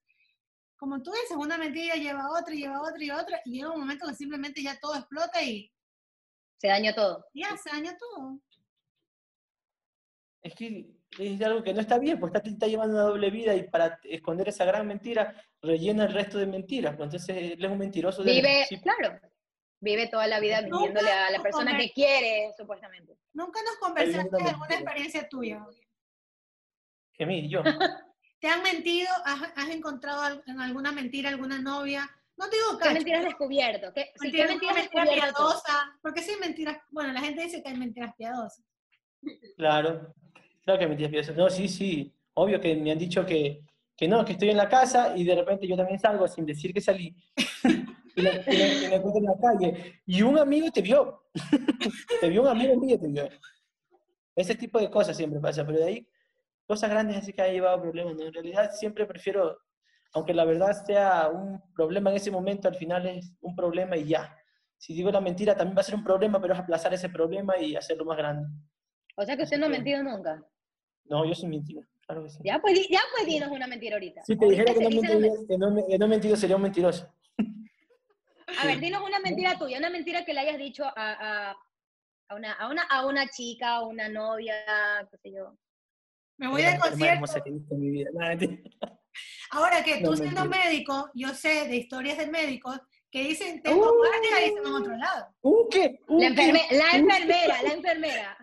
como 0.77 1.01
tú 1.01 1.11
dices, 1.11 1.35
una 1.37 1.57
mentira 1.57 1.95
lleva 1.95 2.21
a 2.21 2.39
otra, 2.39 2.53
lleva 2.53 2.77
a 2.77 2.81
otra 2.81 3.03
y 3.03 3.11
otra, 3.11 3.41
y 3.45 3.51
llega 3.51 3.71
un 3.71 3.81
momento 3.81 4.07
que 4.07 4.15
simplemente 4.15 4.63
ya 4.63 4.79
todo 4.79 4.95
explota 4.95 5.43
y... 5.43 5.71
Se 6.57 6.67
daña 6.67 6.93
todo. 6.93 7.25
Ya, 7.33 7.55
se 7.57 7.69
daña 7.69 7.97
todo. 7.97 8.39
Es 10.41 10.55
que 10.55 10.89
es 11.17 11.41
algo 11.41 11.63
que 11.63 11.73
no 11.73 11.81
está 11.81 11.99
bien, 11.99 12.19
porque 12.19 12.37
está, 12.37 12.49
está 12.49 12.67
llevando 12.67 12.95
una 12.95 13.03
doble 13.03 13.29
vida 13.29 13.55
y 13.55 13.67
para 13.67 13.99
esconder 14.03 14.49
esa 14.49 14.63
gran 14.63 14.87
mentira 14.87 15.35
rellena 15.61 16.05
el 16.05 16.13
resto 16.13 16.37
de 16.37 16.45
mentiras. 16.45 16.95
Pues 16.95 17.07
entonces 17.07 17.35
él 17.53 17.65
es 17.65 17.71
un 17.71 17.77
mentiroso. 17.77 18.23
Vive, 18.23 18.65
claro, 18.81 19.19
vive 19.81 20.07
toda 20.07 20.27
la 20.27 20.39
vida 20.39 20.61
mintiéndole 20.61 21.11
a 21.11 21.31
la 21.31 21.41
persona 21.41 21.77
que 21.77 21.91
quiere, 21.91 22.53
supuestamente. 22.57 23.17
Nunca 23.33 23.59
nos 23.63 23.77
conversaste 23.77 24.35
de 24.35 24.49
alguna 24.49 24.75
experiencia 24.75 25.27
tuya. 25.27 25.65
Que 27.13 27.25
mí, 27.25 27.49
yo. 27.49 27.63
¿Te 28.39 28.47
han 28.47 28.63
mentido? 28.63 29.09
¿Has, 29.25 29.69
encontrado 29.69 30.41
en 30.47 30.59
alguna 30.59 30.91
mentira 30.91 31.29
alguna 31.29 31.61
novia? 31.61 32.09
No 32.37 32.49
te 32.49 32.55
digo 32.55 32.79
¿Qué 32.79 32.93
mentiras 32.93 33.23
descubierto? 33.25 33.91
¿Qué, 33.93 34.11
mentiras, 34.21 34.87
piadosas? 34.89 35.83
Porque 36.01 36.21
sí, 36.21 36.31
mentiras. 36.39 36.77
Bueno, 36.89 37.11
la 37.11 37.19
gente 37.19 37.43
dice 37.43 37.61
que 37.61 37.69
hay 37.69 37.77
mentiras 37.77 38.15
piadosas. 38.17 38.63
Claro, 39.57 40.13
claro 40.63 40.79
que 40.79 40.85
hay 40.85 40.89
mentiras 40.89 41.11
piadosas. 41.11 41.35
No, 41.35 41.49
sí, 41.49 41.67
sí. 41.67 42.15
Obvio 42.35 42.61
que 42.61 42.73
me 42.77 42.91
han 42.91 42.97
dicho 42.97 43.25
que, 43.25 43.59
que 43.97 44.07
no, 44.07 44.23
que 44.23 44.31
estoy 44.31 44.51
en 44.51 44.57
la 44.57 44.69
casa 44.69 45.17
y 45.17 45.25
de 45.25 45.35
repente 45.35 45.67
yo 45.67 45.75
también 45.75 45.99
salgo 45.99 46.25
sin 46.29 46.45
decir 46.45 46.73
que 46.73 46.79
salí. 46.79 47.13
y, 48.19 48.87
me, 48.87 48.95
encuentro 48.95 49.17
en 49.17 49.25
la 49.25 49.37
calle. 49.41 50.01
Y 50.05 50.21
un 50.21 50.37
amigo 50.37 50.69
te 50.71 50.81
vio. 50.81 51.23
te 52.21 52.29
vio 52.29 52.41
un 52.41 52.47
amigo 52.47 52.75
mío, 52.75 52.99
te 52.99 53.07
vio. 53.07 53.27
Ese 54.35 54.55
tipo 54.55 54.79
de 54.79 54.89
cosas 54.89 55.17
siempre 55.17 55.39
pasa, 55.39 55.65
pero 55.65 55.79
de 55.79 55.85
ahí 55.85 56.07
cosas 56.69 56.91
grandes 56.91 57.17
así 57.17 57.33
que 57.33 57.41
ha 57.41 57.47
llevado 57.47 57.81
problemas. 57.81 58.19
En 58.19 58.31
realidad 58.31 58.69
siempre 58.71 59.07
prefiero, 59.07 59.57
aunque 60.13 60.35
la 60.35 60.45
verdad 60.45 60.71
sea 60.85 61.27
un 61.27 61.59
problema 61.73 62.11
en 62.11 62.17
ese 62.17 62.29
momento, 62.29 62.67
al 62.67 62.75
final 62.75 63.07
es 63.07 63.33
un 63.41 63.55
problema 63.55 63.97
y 63.97 64.05
ya. 64.09 64.37
Si 64.77 64.93
digo 64.93 65.09
la 65.11 65.19
mentira 65.19 65.57
también 65.57 65.75
va 65.75 65.81
a 65.81 65.83
ser 65.83 65.95
un 65.95 66.03
problema, 66.03 66.39
pero 66.39 66.53
es 66.53 66.59
aplazar 66.59 66.93
ese 66.93 67.09
problema 67.09 67.57
y 67.57 67.75
hacerlo 67.75 68.05
más 68.05 68.17
grande. 68.17 68.47
O 69.15 69.25
sea 69.25 69.35
que 69.35 69.43
usted 69.43 69.57
no 69.57 69.65
ha 69.65 69.69
mentido 69.69 70.03
nunca. 70.03 70.45
No, 71.05 71.25
yo 71.25 71.33
soy 71.33 71.49
mentira, 71.49 71.81
claro 72.05 72.23
que 72.23 72.29
sí. 72.29 72.39
Ya 72.43 72.59
pues, 72.59 72.87
ya 72.87 73.01
pues 73.15 73.25
dinos 73.25 73.49
una 73.49 73.65
mentira 73.65 73.95
ahorita. 73.95 74.21
Si 74.23 74.37
te 74.37 74.45
dijera 74.45 74.71
que 74.71 74.79
no, 74.81 74.89
que, 75.47 75.57
no, 75.57 75.87
que 75.87 75.97
no 75.97 76.05
he 76.05 76.09
mentido, 76.09 76.35
sería 76.35 76.55
un 76.55 76.61
mentiroso. 76.61 77.11
A 78.57 78.65
ver, 78.65 78.79
dinos 78.79 79.01
una 79.03 79.19
mentira 79.19 79.57
tuya, 79.57 79.77
una 79.77 79.89
mentira 79.89 80.25
que 80.25 80.33
le 80.33 80.39
hayas 80.41 80.57
dicho 80.57 80.83
a, 80.85 80.91
a, 80.95 81.57
a, 82.29 82.35
una, 82.35 82.53
a, 82.53 82.69
una, 82.69 82.83
a 82.83 83.05
una 83.05 83.27
chica, 83.27 83.75
a 83.75 83.85
una 83.85 84.09
novia, 84.09 84.55
qué 85.11 85.17
sé 85.17 85.31
yo. 85.31 85.55
Me 86.37 86.47
voy 86.47 86.61
de 86.63 86.79
concierto. 86.79 87.25
Ahora 89.51 89.83
que 89.83 90.01
tú 90.01 90.15
siendo 90.15 90.45
médico, 90.45 91.09
yo 91.13 91.33
sé 91.33 91.67
de 91.67 91.75
historias 91.75 92.17
de 92.17 92.27
médicos 92.27 92.79
que 93.11 93.23
dicen, 93.23 93.61
tengo 93.61 93.91
uh, 93.91 93.97
guardia 93.97 94.41
y 94.45 94.49
dicen 94.49 94.65
en 94.65 94.73
otro 94.73 94.95
lado. 94.95 95.35
¿Un 95.41 95.69
qué? 95.69 95.99
la, 96.07 96.29
la, 96.29 96.91
enfermera, 96.93 97.61
la 97.63 97.73
enfermera. 97.73 98.37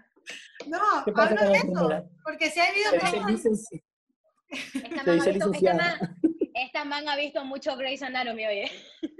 No, 0.66 0.78
hablo 1.14 1.50
de 1.50 1.56
eso, 1.56 2.10
porque 2.24 2.50
si 2.50 2.60
ha 2.60 2.64
habido 2.64 2.92
esta, 2.92 3.20
man 3.20 3.34
visto, 3.34 3.50
esta, 5.52 6.00
esta 6.56 6.84
man 6.84 7.08
ha 7.08 7.16
visto 7.16 7.44
mucho 7.44 7.76
Grey's 7.76 8.02
Anatomy, 8.02 8.46
oye. 8.46 8.70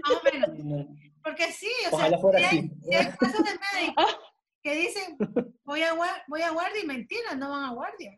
Más 0.03 0.12
o 0.12 0.22
menos. 0.25 0.87
Porque 1.22 1.53
sí, 1.53 1.70
o 1.92 1.96
sea, 1.96 2.09
si 2.09 2.44
hay, 2.44 2.70
hay, 2.94 3.12
casos 3.18 3.44
de 3.44 3.51
médicos 3.75 4.18
que 4.62 4.75
dicen, 4.75 5.16
voy 5.64 5.83
a, 5.83 5.94
voy 6.29 6.42
a 6.42 6.51
guardia 6.51 6.83
y 6.83 6.87
mentira, 6.87 7.35
no 7.35 7.51
van 7.51 7.64
a 7.64 7.72
guardia. 7.72 8.16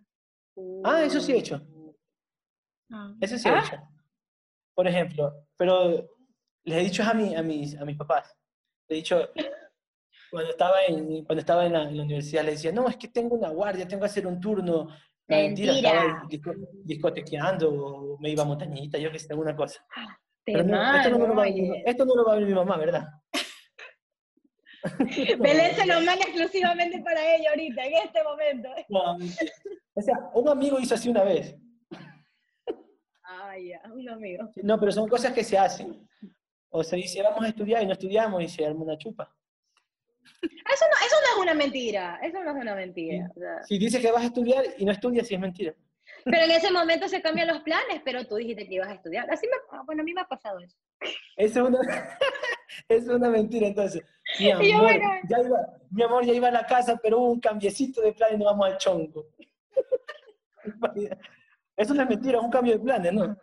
Ah, 0.85 1.03
eso 1.05 1.21
sí 1.21 1.33
he 1.33 1.39
hecho. 1.39 1.61
Ah. 2.91 3.13
Eso 3.21 3.39
sí 3.39 3.49
he 3.49 3.59
hecho. 3.59 3.77
Por 4.75 4.87
ejemplo, 4.87 5.47
pero 5.57 6.09
les 6.65 6.79
he 6.79 6.85
dicho 6.85 7.03
a, 7.03 7.15
mi, 7.15 7.35
a, 7.35 7.43
mis, 7.43 7.77
a 7.77 7.85
mis 7.85 7.97
papás, 7.97 8.37
le 8.89 8.97
he 8.97 8.99
dicho, 8.99 9.29
cuando 10.31 10.51
estaba 10.51 10.85
en, 10.87 11.25
cuando 11.25 11.41
estaba 11.41 11.67
en 11.67 11.73
la, 11.73 11.89
universidad, 11.89 12.45
le 12.45 12.53
decía, 12.53 12.73
no, 12.73 12.89
es 12.89 12.97
que 12.97 13.09
tengo 13.09 13.37
una 13.37 13.51
guardia, 13.51 13.89
tengo 13.89 14.01
que 14.03 14.07
hacer 14.07 14.27
un 14.27 14.41
turno. 14.41 14.89
Mentira. 15.29 15.73
estaba 16.31 16.57
discotequeando 16.85 17.71
o 17.71 18.19
me 18.19 18.31
iba 18.31 18.43
a 18.43 18.47
montañita, 18.47 18.99
yo 18.99 19.13
que 19.13 19.19
sé, 19.19 19.29
alguna 19.31 19.55
cosa. 19.55 19.85
Ah, 19.95 20.17
esto, 20.47 20.65
no, 21.19 21.27
lo 21.27 21.35
va, 21.35 21.47
esto 21.47 22.05
no 22.07 22.15
lo 22.15 22.25
va 22.25 22.33
a 22.33 22.37
ver 22.37 22.47
mi 22.47 22.55
mamá, 22.55 22.79
¿verdad? 22.79 23.07
Belén 25.39 25.75
se 25.75 25.87
lo 25.87 25.95
manda 25.97 26.15
exclusivamente 26.15 27.03
para 27.03 27.37
ella 27.37 27.51
ahorita, 27.51 27.85
en 27.85 27.95
este 27.95 28.23
momento. 28.23 28.69
o 29.95 30.01
sea, 30.01 30.31
un 30.33 30.49
amigo 30.49 30.79
hizo 30.81 30.95
así 30.95 31.11
una 31.11 31.25
vez. 31.25 31.55
Ah, 33.25 33.55
ya, 33.59 33.83
un 33.93 34.09
amigo. 34.09 34.49
No, 34.63 34.81
pero 34.81 34.93
son 34.93 35.09
cosas 35.09 35.35
que 35.35 35.45
se 35.45 35.59
hacen. 35.59 36.09
O 36.71 36.83
se 36.83 36.97
dice, 36.97 37.23
vamos 37.23 37.45
a 37.45 37.49
estudiar 37.49 37.83
y 37.83 37.87
no 37.87 37.93
estudiamos 37.93 38.43
y 38.43 38.49
se 38.49 38.65
arma 38.65 38.85
una 38.85 38.97
chupa. 38.97 39.35
Eso 40.43 40.85
no, 40.85 41.07
eso 41.07 41.17
no 41.23 41.35
es 41.35 41.43
una 41.43 41.55
mentira, 41.55 42.21
eso 42.23 42.43
no 42.43 42.51
es 42.51 42.57
una 42.57 42.75
mentira. 42.75 43.31
Si 43.67 43.79
dices 43.79 44.01
que 44.01 44.13
vas 44.13 44.23
a 44.23 44.27
estudiar 44.27 44.65
y 44.77 44.85
no 44.85 44.93
estudias, 44.93 45.27
sí 45.27 45.35
es 45.35 45.41
mentira. 45.41 45.75
Pero 46.25 46.45
en 46.45 46.51
ese 46.51 46.71
momento 46.71 47.09
se 47.09 47.23
cambian 47.23 47.49
los 47.49 47.61
planes, 47.61 48.03
pero 48.05 48.25
tú 48.27 48.37
dijiste 48.37 48.67
que 48.67 48.75
ibas 48.75 48.89
a 48.89 48.95
estudiar. 48.95 49.31
Así 49.31 49.47
me, 49.47 49.55
ah, 49.71 49.83
bueno, 49.85 50.03
a 50.03 50.05
mí 50.05 50.13
me 50.13 50.21
ha 50.21 50.27
pasado 50.27 50.59
eso. 50.61 50.77
Eso 51.37 51.63
es 51.63 51.69
una, 51.69 51.79
es 52.89 53.09
una 53.09 53.31
mentira, 53.31 53.69
entonces. 53.69 54.03
Mi 54.39 54.51
amor, 54.51 54.91
ya 55.29 55.41
iba, 55.41 55.59
mi 55.91 56.03
amor, 56.03 56.25
ya 56.25 56.35
iba 56.35 56.49
a 56.49 56.53
la 56.53 56.67
casa, 56.67 56.99
pero 57.03 57.19
hubo 57.19 57.31
un 57.31 57.41
cambiecito 57.41 58.03
de 58.03 58.13
planes 58.13 58.37
y 58.37 58.39
nos 58.39 58.53
vamos 58.53 58.67
al 58.67 58.79
chonco. 58.79 59.27
Eso 61.77 61.95
es 61.95 62.09
mentira, 62.09 62.39
es 62.39 62.45
un 62.45 62.51
cambio 62.51 62.75
de 62.75 62.81
planes, 62.81 63.13
¿no? 63.13 63.37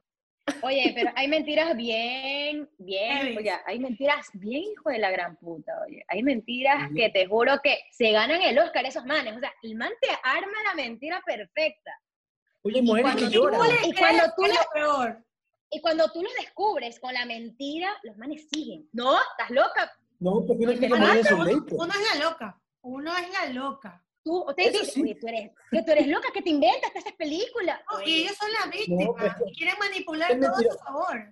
Oye, 0.62 0.91
pero 0.95 1.12
hay 1.15 1.27
mentiras 1.27 1.75
bien, 1.75 2.69
bien, 2.77 3.38
oye, 3.38 3.51
hay 3.65 3.79
mentiras 3.79 4.27
bien 4.34 4.63
hijo 4.63 4.89
de 4.89 4.99
la 4.99 5.10
gran 5.10 5.36
puta, 5.38 5.71
oye. 5.88 6.05
Hay 6.08 6.21
mentiras 6.21 6.89
que 6.95 7.10
te 7.10 7.25
juro 7.25 7.60
que 7.63 7.79
se 7.91 8.12
ganan 8.12 8.41
el 8.41 8.58
Oscar 8.60 8.86
esos 8.86 9.05
manes. 9.05 9.36
O 9.36 9.39
sea, 9.39 9.51
el 9.63 9.75
man 9.75 9.91
te 9.99 10.10
arma 10.23 10.63
la 10.63 10.75
mentira 10.75 11.21
perfecta. 11.25 11.91
Oye, 12.62 12.81
mujeres 12.81 13.15
que 13.15 13.29
lloran. 13.29 13.62
Y 13.84 13.93
cuando 13.93 14.23
tú 14.36 14.43
peor. 14.73 15.25
Y 15.71 15.81
cuando 15.81 16.12
tú 16.12 16.21
los 16.21 16.34
descubres 16.36 16.99
con 16.99 17.13
la 17.13 17.25
mentira, 17.25 17.89
los 18.03 18.15
manes 18.17 18.47
siguen. 18.47 18.88
¿No? 18.93 19.17
¿Estás 19.17 19.49
loca? 19.49 19.91
No, 20.19 20.45
porque 20.45 20.65
no 20.65 20.71
es 20.71 20.79
que 20.79 20.86
uno 20.86 21.13
es 21.13 21.31
la 21.31 22.23
loca. 22.23 22.62
Uno 22.81 23.17
es 23.17 23.31
la 23.31 23.53
loca. 23.53 24.05
Tú, 24.25 24.43
usted 24.49 24.71
dice, 24.71 25.15
tú 25.21 25.27
eres, 25.27 25.51
que 25.69 25.83
tú 25.83 25.91
eres 25.91 26.07
loca, 26.07 26.29
que 26.33 26.41
te 26.41 26.49
inventas, 26.49 26.89
que 26.89 26.97
haces 26.97 27.13
películas. 27.13 27.79
y 28.03 28.23
ellos 28.23 28.35
son 28.35 28.51
las 28.53 28.71
víctimas, 28.71 29.35
pues, 29.38 29.55
quieren 29.55 29.75
manipular 29.77 30.39
todo 30.39 30.51
a 30.51 30.57
su 30.57 30.77
favor. 30.79 31.31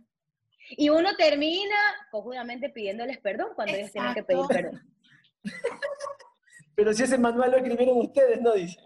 Y 0.69 0.89
uno 0.89 1.15
termina 1.17 1.75
conjuntamente 2.11 2.69
pidiéndoles 2.69 3.17
perdón 3.17 3.49
cuando 3.55 3.73
ellos 3.73 3.91
tienen 3.91 4.13
que 4.13 4.23
pedir 4.23 4.45
perdón. 4.47 4.95
Pero 6.75 6.93
si 6.93 7.01
ese 7.03 7.17
manual 7.17 7.49
lo 7.49 7.57
escribieron 7.57 7.97
ustedes, 7.97 8.39
¿no? 8.41 8.53
Dice. 8.53 8.79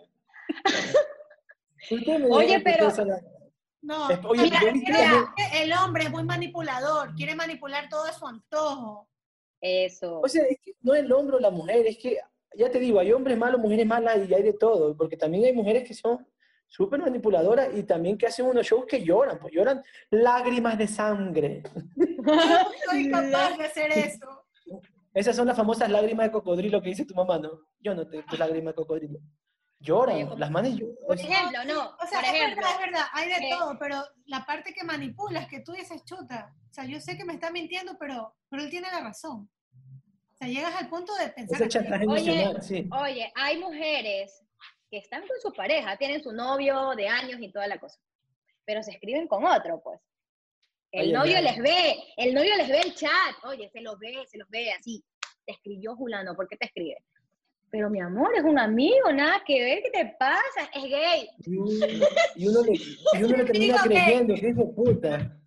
oye, 2.30 2.62
pero... 2.62 2.92
No, 3.82 4.08
oye, 4.28 4.44
mira, 4.74 5.34
el 5.54 5.74
hombre 5.74 6.06
es 6.06 6.12
muy 6.12 6.24
manipulador, 6.24 7.14
quiere 7.16 7.36
manipular 7.36 7.88
todo 7.90 8.06
a 8.06 8.14
su 8.14 8.26
antojo. 8.26 9.08
Eso. 9.62 10.22
O 10.22 10.28
sea, 10.28 10.44
es 10.44 10.60
que 10.62 10.74
no 10.82 10.94
es 10.94 11.04
el 11.04 11.12
hombre 11.12 11.38
o 11.38 11.40
la 11.40 11.52
mujer, 11.52 11.86
es 11.88 11.98
que 11.98 12.20
ya 12.56 12.72
te 12.72 12.80
digo, 12.80 13.00
hay 13.00 13.12
hombres 13.12 13.38
malos, 13.38 13.60
mujeres 13.60 13.86
malas 13.86 14.28
y 14.28 14.34
hay 14.34 14.44
de 14.44 14.54
todo, 14.54 14.96
porque 14.96 15.18
también 15.18 15.46
hay 15.46 15.54
mujeres 15.54 15.88
que 15.88 15.94
son 15.94 16.26
súper 16.68 17.00
manipuladoras 17.00 17.70
y 17.74 17.84
también 17.84 18.18
que 18.18 18.28
hacen 18.28 18.46
unos 18.46 18.66
shows 18.66 18.86
que 18.86 19.04
lloran, 19.04 19.40
pues 19.40 19.54
lloran 19.54 19.84
lágrimas 20.10 20.78
de 20.78 20.88
sangre. 20.88 21.64
no 21.96 22.34
soy 22.90 23.10
capaz 23.10 23.58
de 23.58 23.66
hacer 23.66 23.92
eso. 23.92 24.46
Esas 25.14 25.36
son 25.36 25.48
las 25.48 25.58
famosas 25.58 25.90
lágrimas 25.90 26.28
de 26.28 26.32
cocodrilo 26.32 26.82
que 26.82 26.90
dice 26.90 27.06
tu 27.06 27.16
mamá, 27.16 27.40
¿no? 27.40 27.50
Yo 27.80 27.96
no 27.96 28.08
tengo 28.08 28.26
lágrimas 28.38 28.74
de 28.74 28.76
cocodrilo. 28.76 29.20
Lloran, 29.80 30.40
las 30.40 30.52
manos 30.52 30.76
lloran. 30.76 30.96
Por 31.08 31.20
ejemplo, 31.20 31.64
no. 31.66 31.96
O 32.02 32.08
sea, 32.08 32.22
es 32.22 32.56
verdad, 32.56 32.72
es 32.72 32.80
verdad, 32.80 33.06
hay 33.14 33.28
de 33.30 33.36
eh, 33.36 33.50
todo, 33.58 33.78
pero 33.80 34.04
la 34.26 34.46
parte 34.46 34.74
que 34.74 34.84
manipulas, 34.84 35.48
que 35.48 35.62
tú 35.62 35.72
dices 35.72 36.04
chuta. 36.04 36.54
O 36.70 36.74
sea, 36.74 36.86
yo 36.86 37.00
sé 37.00 37.18
que 37.18 37.26
me 37.26 37.34
está 37.34 37.52
mintiendo, 37.52 37.98
pero, 38.00 38.36
pero 38.50 38.64
él 38.64 38.70
tiene 38.70 38.92
la 38.92 39.02
razón. 39.02 39.50
O 40.40 40.46
sea, 40.46 40.54
llegas 40.54 40.76
al 40.76 40.90
punto 40.90 41.16
de 41.16 41.30
pensar... 41.30 41.68
oye, 42.08 42.54
oye, 42.92 43.32
hay 43.36 43.58
mujeres 43.58 44.44
que 44.90 44.98
están 45.00 45.22
con 45.28 45.40
su 45.42 45.52
pareja, 45.52 45.98
tienen 45.98 46.22
su 46.22 46.32
novio 46.32 46.92
de 46.96 47.08
años 47.08 47.40
y 47.42 47.52
toda 47.52 47.68
la 47.68 47.80
cosa, 47.80 48.00
pero 48.64 48.84
se 48.84 48.92
escriben 48.92 49.28
con 49.28 49.46
otro, 49.46 49.82
pues. 49.84 50.00
El 50.92 51.12
novio 51.12 51.42
les 51.42 51.58
ve, 51.58 51.96
el 52.16 52.34
novio 52.34 52.56
les 52.56 52.70
ve 52.70 52.80
el 52.80 52.96
chat, 52.96 53.44
oye, 53.44 53.70
se 53.70 53.82
los 53.82 54.00
ve, 54.00 54.26
se 54.28 54.38
los 54.38 54.48
ve 54.50 54.72
así. 54.72 55.04
Te 55.46 55.54
escribió 55.54 55.96
Julano, 55.96 56.36
¿por 56.36 56.48
qué 56.48 56.56
te 56.56 56.66
escribe? 56.66 56.98
Pero 57.70 57.90
mi 57.90 58.00
amor, 58.00 58.30
es 58.36 58.44
un 58.44 58.58
amigo, 58.58 59.12
nada 59.12 59.44
que 59.46 59.62
ver, 59.62 59.84
¿qué 59.84 59.90
te 59.90 60.16
pasa? 60.18 60.70
Es 60.74 60.84
gay. 60.84 61.28
Y 62.36 62.48
uno 62.48 62.64
le, 62.64 62.74
y 62.74 63.24
uno 63.24 63.38
le 63.38 63.44
termina 63.46 63.82
creyendo, 63.84 64.36
que 64.36 64.50
hijo 64.50 64.74
puta. 64.74 65.38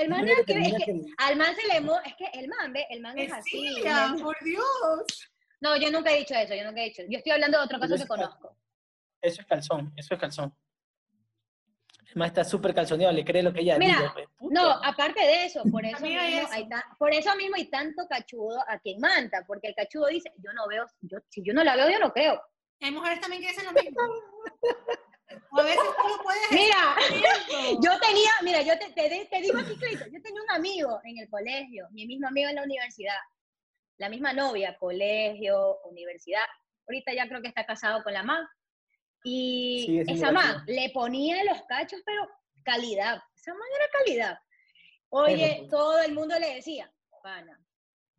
El 0.00 0.08
man 0.08 0.26
es 0.26 0.46
que, 0.46 0.52
es 0.58 0.84
que, 0.84 1.02
al 1.18 1.36
man 1.36 1.54
se 1.54 1.66
le 1.66 1.76
es 1.76 2.14
que 2.16 2.38
el 2.38 2.48
man, 2.48 2.72
ve, 2.72 2.86
el 2.88 3.02
man 3.02 3.18
es, 3.18 3.30
así. 3.30 3.82
por 4.22 4.36
Dios. 4.42 5.30
No, 5.60 5.76
yo 5.76 5.90
nunca 5.90 6.10
he 6.10 6.20
dicho 6.20 6.34
eso, 6.34 6.54
yo 6.54 6.64
nunca 6.64 6.80
he 6.80 6.84
dicho. 6.84 7.02
Yo 7.08 7.18
estoy 7.18 7.32
hablando 7.32 7.58
de 7.58 7.64
otro 7.64 7.78
caso 7.78 7.96
que 7.96 8.06
conozco. 8.06 8.56
Eso 9.20 9.42
es 9.42 9.46
calzón, 9.46 9.92
eso 9.96 10.14
es 10.14 10.20
calzón. 10.20 10.56
El 12.06 12.16
man 12.16 12.28
está 12.28 12.44
súper 12.44 12.74
calzoneado, 12.74 13.12
le 13.12 13.24
cree 13.24 13.42
lo 13.42 13.52
que 13.52 13.60
ella 13.60 13.78
Mira, 13.78 14.10
pues, 14.14 14.26
No, 14.50 14.70
aparte 14.82 15.20
de 15.20 15.44
eso, 15.44 15.62
por 15.70 15.84
eso, 15.84 16.00
mismo 16.00 16.18
Hay 16.50 16.68
por 16.98 17.12
eso 17.12 17.36
mismo 17.36 17.56
hay 17.56 17.66
tanto 17.66 18.06
cachudo 18.08 18.58
a 18.66 18.78
quien 18.78 18.98
manta, 19.00 19.44
porque 19.46 19.68
el 19.68 19.74
cachudo 19.74 20.06
dice, 20.06 20.32
yo 20.38 20.52
no 20.54 20.66
veo, 20.66 20.86
yo, 21.02 21.18
si 21.28 21.42
yo 21.44 21.52
no 21.52 21.62
la 21.62 21.76
veo, 21.76 21.90
yo 21.90 21.98
no 21.98 22.10
creo. 22.10 22.42
Hay 22.80 22.90
mujeres 22.90 23.20
también 23.20 23.42
que 23.42 23.48
dicen 23.48 23.66
lo 23.66 23.72
mismo. 23.72 24.00
a 25.30 25.62
veces 25.62 25.84
tú 25.96 26.08
lo 26.08 26.22
puedes 26.22 26.50
Mira, 26.50 26.96
yo 27.80 27.98
tenía, 28.00 28.30
mira, 28.42 28.62
yo 28.62 28.78
te, 28.78 28.90
te, 28.92 29.40
digo 29.40 29.58
aquí, 29.58 29.76
yo 29.80 30.22
tenía 30.22 30.42
un 30.42 30.50
amigo 30.50 31.00
en 31.04 31.18
el 31.18 31.28
colegio, 31.28 31.88
mi 31.92 32.06
mismo 32.06 32.28
amigo 32.28 32.48
en 32.48 32.56
la 32.56 32.62
universidad, 32.62 33.18
la 33.98 34.08
misma 34.08 34.32
novia, 34.32 34.76
colegio, 34.78 35.78
universidad. 35.84 36.44
Ahorita 36.88 37.12
ya 37.12 37.28
creo 37.28 37.42
que 37.42 37.48
está 37.48 37.64
casado 37.64 38.02
con 38.02 38.12
la 38.12 38.22
mamá. 38.22 38.50
Y 39.22 40.00
esa 40.08 40.32
mamá 40.32 40.64
le 40.66 40.90
ponía 40.90 41.44
los 41.44 41.62
cachos, 41.68 42.00
pero 42.04 42.26
calidad. 42.64 43.22
Esa 43.36 43.52
mamá 43.52 43.64
era 43.76 43.90
calidad. 43.92 44.38
Oye, 45.10 45.56
pues. 45.58 45.70
todo 45.70 46.00
el 46.00 46.14
mundo 46.14 46.38
le 46.38 46.54
decía, 46.56 46.90
pana, 47.22 47.60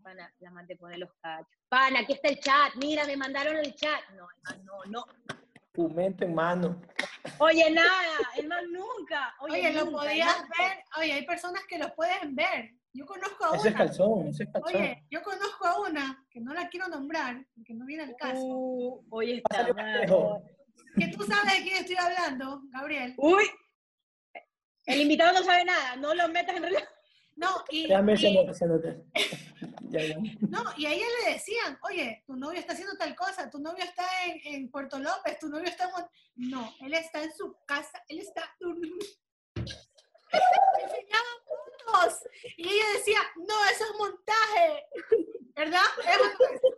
pana, 0.03 0.33
la 0.39 0.51
mamá 0.51 0.67
te 0.67 0.75
pone 0.77 0.97
los 0.97 1.09
cachos. 1.21 1.57
Pana, 1.67 2.01
aquí 2.01 2.13
está 2.13 2.29
el 2.29 2.39
chat, 2.39 2.75
mira, 2.75 3.05
me 3.05 3.17
mandaron 3.17 3.57
el 3.57 3.73
chat. 3.73 4.01
No, 4.11 4.27
no, 4.63 4.85
no 4.85 5.05
mente 5.77 6.25
en 6.25 6.35
mano. 6.35 6.81
Oye, 7.39 7.69
nada, 7.71 8.17
el 8.37 8.47
man 8.47 8.71
nunca. 8.71 9.33
Oye, 9.41 9.71
lo 9.73 9.91
podías 9.91 10.41
ver. 10.57 10.83
Oye, 10.97 11.13
hay 11.13 11.25
personas 11.25 11.63
que 11.67 11.77
lo 11.77 11.93
pueden 11.95 12.35
ver. 12.35 12.71
Yo 12.93 13.05
conozco 13.05 13.45
a 13.45 13.49
una. 13.51 13.59
Ese 13.59 13.69
es 13.69 13.75
calzón, 13.75 14.27
ese 14.27 14.43
es 14.43 14.49
calzón. 14.51 14.75
Oye, 14.75 15.05
yo 15.09 15.21
conozco 15.23 15.65
a 15.65 15.79
una 15.81 16.25
que 16.29 16.41
no 16.41 16.53
la 16.53 16.67
quiero 16.67 16.87
nombrar, 16.89 17.45
porque 17.55 17.73
no 17.73 17.85
viene 17.85 18.03
al 18.03 18.15
caso. 18.17 18.41
Uh, 18.43 19.05
oye, 19.11 19.37
está 19.37 19.65
Que 19.65 21.07
tú 21.07 21.23
sabes 21.23 21.57
de 21.57 21.63
quién 21.63 21.77
estoy 21.77 21.95
hablando, 21.95 22.61
Gabriel. 22.69 23.13
Uy. 23.17 23.45
El 24.85 25.01
invitado 25.01 25.31
no 25.33 25.43
sabe 25.43 25.63
nada, 25.63 25.95
no 25.95 26.13
lo 26.13 26.27
metas 26.27 26.55
en 26.55 26.63
realidad. 26.63 26.83
No, 27.35 27.63
y, 27.71 27.87
No, 30.49 30.63
y 30.77 30.85
a 30.85 30.93
ella 30.93 31.05
le 31.25 31.33
decían, 31.33 31.77
oye, 31.83 32.23
tu 32.25 32.35
novio 32.35 32.59
está 32.59 32.73
haciendo 32.73 32.95
tal 32.97 33.15
cosa, 33.15 33.49
tu 33.49 33.59
novio 33.59 33.83
está 33.83 34.05
en, 34.45 34.69
Puerto 34.69 34.99
López, 34.99 35.39
tu 35.39 35.49
novio 35.49 35.67
está 35.67 35.85
en... 35.85 36.49
No, 36.49 36.73
él 36.81 36.93
está 36.93 37.23
en 37.23 37.33
su 37.35 37.55
casa, 37.65 38.03
él 38.07 38.19
está 38.19 38.43
durmiendo. 38.59 39.05
Y 42.57 42.63
ella 42.63 42.85
decía, 42.95 43.19
no, 43.35 43.65
eso 43.65 43.83
es 43.83 43.97
montaje. 43.97 44.85
¿Verdad? 45.55 45.81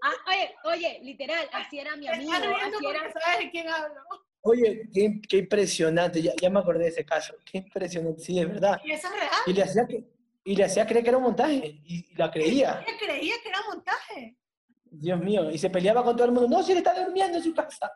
Ah, 0.01 0.15
oye, 0.27 0.55
oye, 0.65 0.99
literal, 1.03 1.47
así 1.53 1.79
era 1.79 1.95
mi 1.95 2.07
amigo. 2.07 2.33
Así 2.33 2.85
era... 2.85 3.13
¿Sabes 3.13 3.39
de 3.39 3.51
quién 3.51 3.69
hablo? 3.69 4.01
Oye, 4.41 4.89
qué, 4.93 5.21
qué 5.29 5.37
impresionante, 5.37 6.21
ya, 6.21 6.33
ya, 6.41 6.49
me 6.49 6.59
acordé 6.59 6.85
de 6.85 6.89
ese 6.89 7.05
caso. 7.05 7.35
Qué 7.45 7.59
impresionante, 7.59 8.21
sí, 8.21 8.39
es 8.39 8.47
verdad. 8.47 8.81
Y 8.83 8.91
eso 8.91 9.07
es 9.07 9.13
real. 9.13 9.41
Y 9.45 9.53
le 9.53 9.63
hacía 9.63 9.87
que, 9.87 10.03
y 10.43 10.55
le 10.55 10.65
hacía 10.65 10.85
creer 10.85 11.03
que 11.03 11.09
era 11.09 11.17
un 11.17 11.23
montaje, 11.23 11.81
y, 11.85 12.13
la 12.15 12.29
creía. 12.29 12.83
Ella 12.85 12.97
creía 12.99 13.35
que 13.41 13.49
era 13.49 13.59
montaje. 13.67 14.37
Dios 14.83 15.19
mío, 15.19 15.49
y 15.49 15.57
se 15.57 15.69
peleaba 15.69 16.03
con 16.03 16.15
todo 16.15 16.25
el 16.25 16.33
mundo. 16.33 16.57
No, 16.57 16.63
si 16.63 16.71
él 16.71 16.79
está 16.79 16.93
durmiendo 16.93 17.37
en 17.37 17.43
su 17.43 17.53
casa. 17.53 17.91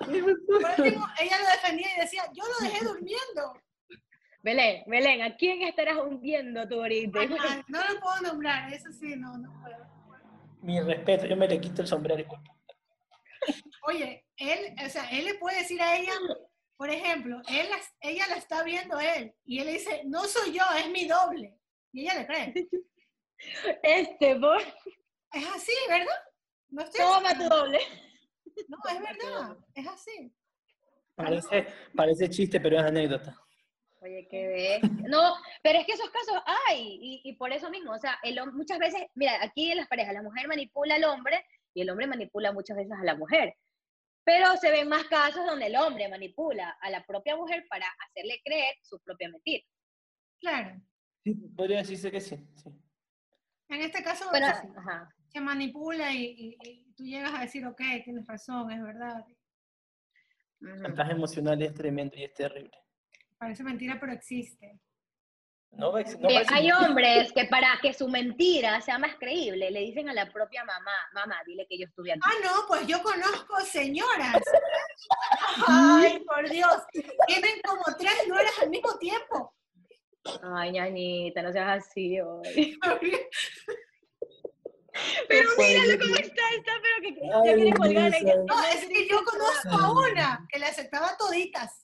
ella 0.00 1.38
lo 1.38 1.46
defendía 1.52 1.88
y 1.96 2.00
decía, 2.00 2.24
yo 2.32 2.42
lo 2.42 2.66
dejé 2.66 2.84
durmiendo. 2.84 3.60
Belén, 4.42 4.84
Belén, 4.86 5.22
¿a 5.22 5.36
quién 5.36 5.62
estarás 5.62 5.96
hundiendo 5.98 6.68
tú 6.68 6.74
ahorita? 6.80 7.20
no 7.68 7.78
lo 7.78 8.00
puedo 8.00 8.20
nombrar, 8.22 8.72
eso 8.72 8.92
sí, 8.92 9.14
no, 9.16 9.38
no 9.38 9.52
puedo. 9.62 9.86
Mi 10.60 10.80
respeto, 10.80 11.26
yo 11.26 11.36
me 11.36 11.48
le 11.48 11.60
quito 11.60 11.82
el 11.82 11.88
sombrero. 11.88 12.24
Oye, 13.86 14.24
él, 14.36 14.74
o 14.84 14.88
sea, 14.88 15.08
él 15.10 15.26
le 15.26 15.34
puede 15.34 15.58
decir 15.58 15.80
a 15.80 15.96
ella, 15.96 16.12
por 16.76 16.90
ejemplo, 16.90 17.40
él, 17.48 17.66
ella 18.00 18.26
la 18.28 18.36
está 18.36 18.62
viendo 18.64 18.96
a 18.96 19.14
él 19.14 19.34
y 19.44 19.60
él 19.60 19.66
le 19.66 19.72
dice, 19.72 20.02
no 20.06 20.24
soy 20.24 20.52
yo, 20.52 20.62
es 20.78 20.90
mi 20.90 21.06
doble. 21.06 21.58
Y 21.92 22.02
ella 22.02 22.14
le 22.14 22.26
cree. 22.26 22.54
Este, 23.82 24.36
por... 24.36 24.58
Es 24.58 25.46
así, 25.54 25.72
¿verdad? 25.86 26.16
No 26.70 26.84
Toma 26.90 27.36
tu 27.36 27.44
doble. 27.44 27.78
No, 28.68 28.78
es 28.88 29.00
verdad, 29.00 29.56
es 29.74 29.86
así. 29.88 30.32
Parece, 31.16 31.66
parece 31.94 32.30
chiste, 32.30 32.60
pero 32.60 32.78
es 32.78 32.84
anécdota. 32.84 33.36
Oye, 34.00 34.28
qué. 34.30 34.80
No, 35.08 35.34
pero 35.60 35.80
es 35.80 35.86
que 35.86 35.92
esos 35.92 36.08
casos 36.10 36.40
hay, 36.68 36.98
y, 37.00 37.20
y 37.24 37.32
por 37.32 37.52
eso 37.52 37.68
mismo, 37.68 37.92
o 37.92 37.98
sea, 37.98 38.16
el, 38.22 38.38
muchas 38.52 38.78
veces, 38.78 39.02
mira, 39.14 39.42
aquí 39.42 39.72
en 39.72 39.78
las 39.78 39.88
parejas, 39.88 40.14
la 40.14 40.22
mujer 40.22 40.46
manipula 40.46 40.94
al 40.94 41.04
hombre 41.04 41.44
y 41.74 41.82
el 41.82 41.90
hombre 41.90 42.06
manipula 42.06 42.52
muchas 42.52 42.76
veces 42.76 42.92
a 42.92 43.04
la 43.04 43.16
mujer. 43.16 43.56
Pero 44.24 44.56
se 44.56 44.70
ven 44.70 44.88
más 44.88 45.04
casos 45.04 45.44
donde 45.46 45.66
el 45.66 45.76
hombre 45.76 46.08
manipula 46.08 46.76
a 46.80 46.90
la 46.90 47.04
propia 47.04 47.36
mujer 47.36 47.66
para 47.68 47.86
hacerle 48.06 48.40
creer 48.44 48.74
su 48.82 48.98
propia 49.00 49.28
mentira. 49.28 49.64
Claro. 50.40 50.80
Sí, 51.22 51.34
podría 51.54 51.78
decirse 51.78 52.10
que 52.10 52.20
sí. 52.20 52.36
En 53.68 53.80
este 53.80 54.02
caso, 54.02 54.30
se 55.28 55.40
manipula 55.40 56.12
y, 56.12 56.56
tú 56.96 57.04
llegas 57.04 57.34
a 57.34 57.40
decir, 57.40 57.66
ok, 57.66 57.80
tienes 58.04 58.26
razón, 58.26 58.70
es 58.70 58.82
verdad. 58.82 59.24
El 60.60 61.10
emocional 61.10 61.60
es 61.62 61.74
tremendo 61.74 62.16
y 62.16 62.24
es 62.24 62.32
terrible. 62.32 62.70
Parece 63.36 63.62
mentira, 63.62 63.98
pero 63.98 64.12
existe. 64.12 64.80
No, 65.76 65.92
hay 66.48 66.70
hombres 66.70 67.32
que 67.32 67.44
para 67.50 67.78
que 67.82 67.92
su 67.92 68.08
mentira 68.08 68.80
sea 68.80 68.98
más 68.98 69.16
creíble 69.16 69.70
le 69.70 69.80
dicen 69.80 70.08
a 70.08 70.14
la 70.14 70.30
propia 70.30 70.64
mamá, 70.64 70.92
mamá, 71.12 71.40
dile 71.46 71.66
que 71.68 71.78
yo 71.78 71.86
estuve 71.86 72.12
aquí. 72.12 72.20
Ah, 72.22 72.32
no, 72.44 72.66
pues 72.68 72.86
yo 72.86 73.02
conozco 73.02 73.60
señoras. 73.60 74.40
Ay, 75.66 76.20
por 76.20 76.48
Dios. 76.48 76.76
Tienen 77.26 77.60
como 77.66 77.82
tres 77.98 78.28
nueras 78.28 78.58
al 78.62 78.70
mismo 78.70 78.96
tiempo. 78.98 79.54
Ay, 80.42 80.72
ñañita, 80.72 81.42
no 81.42 81.52
seas 81.52 81.84
así 81.84 82.20
hoy. 82.20 82.78
Pero 85.28 85.50
míralo 85.58 85.98
cómo 85.98 86.14
está, 86.14 86.42
está, 86.56 86.72
pero 86.80 87.00
que 87.02 87.14
ya 87.14 87.42
quiere 87.42 87.72
colgar. 87.72 88.12
No, 88.46 88.64
es 88.68 88.86
que 88.86 89.08
yo 89.08 89.24
conozco 89.24 89.70
a 89.70 89.90
una 89.90 90.46
que 90.48 90.60
le 90.60 90.66
aceptaba 90.66 91.16
toditas. 91.16 91.83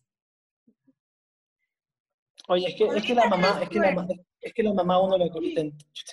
Oye, 2.49 2.69
es 2.69 2.75
que, 2.75 2.85
es 2.85 3.05
que 3.05 3.15
la 3.15 3.29
mamá, 3.29 3.61
es 3.63 3.69
que 3.69 3.79
la, 3.79 4.07
es 4.41 4.55
que 4.55 4.63
la 4.63 4.73
mamá 4.73 5.01
uno 5.01 5.19
le 5.19 5.31
colita, 5.31 5.63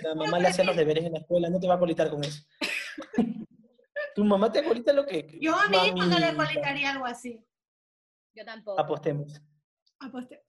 la 0.04 0.16
mamá 0.16 0.40
le 0.40 0.48
hace 0.48 0.64
los 0.64 0.76
deberes 0.76 1.06
en 1.06 1.14
la 1.14 1.20
escuela, 1.20 1.50
no 1.50 1.60
te 1.60 1.68
va 1.68 1.76
a 1.76 1.80
colitar 1.80 2.10
con 2.10 2.24
eso. 2.24 2.44
¿Tu 4.16 4.24
mamá 4.24 4.52
te 4.52 4.64
colita 4.64 4.94
lo 4.94 5.06
que? 5.06 5.38
Yo 5.40 5.56
a 5.56 5.68
mi 5.68 5.78
hijo 5.78 6.06
no 6.06 6.20
le 6.20 6.36
colitaría 6.36 6.92
algo 6.92 7.06
así. 7.06 7.44
Yo 8.34 8.46
tampoco. 8.46 8.80
Apostemos. 8.80 9.42
Apostemos. 10.00 10.46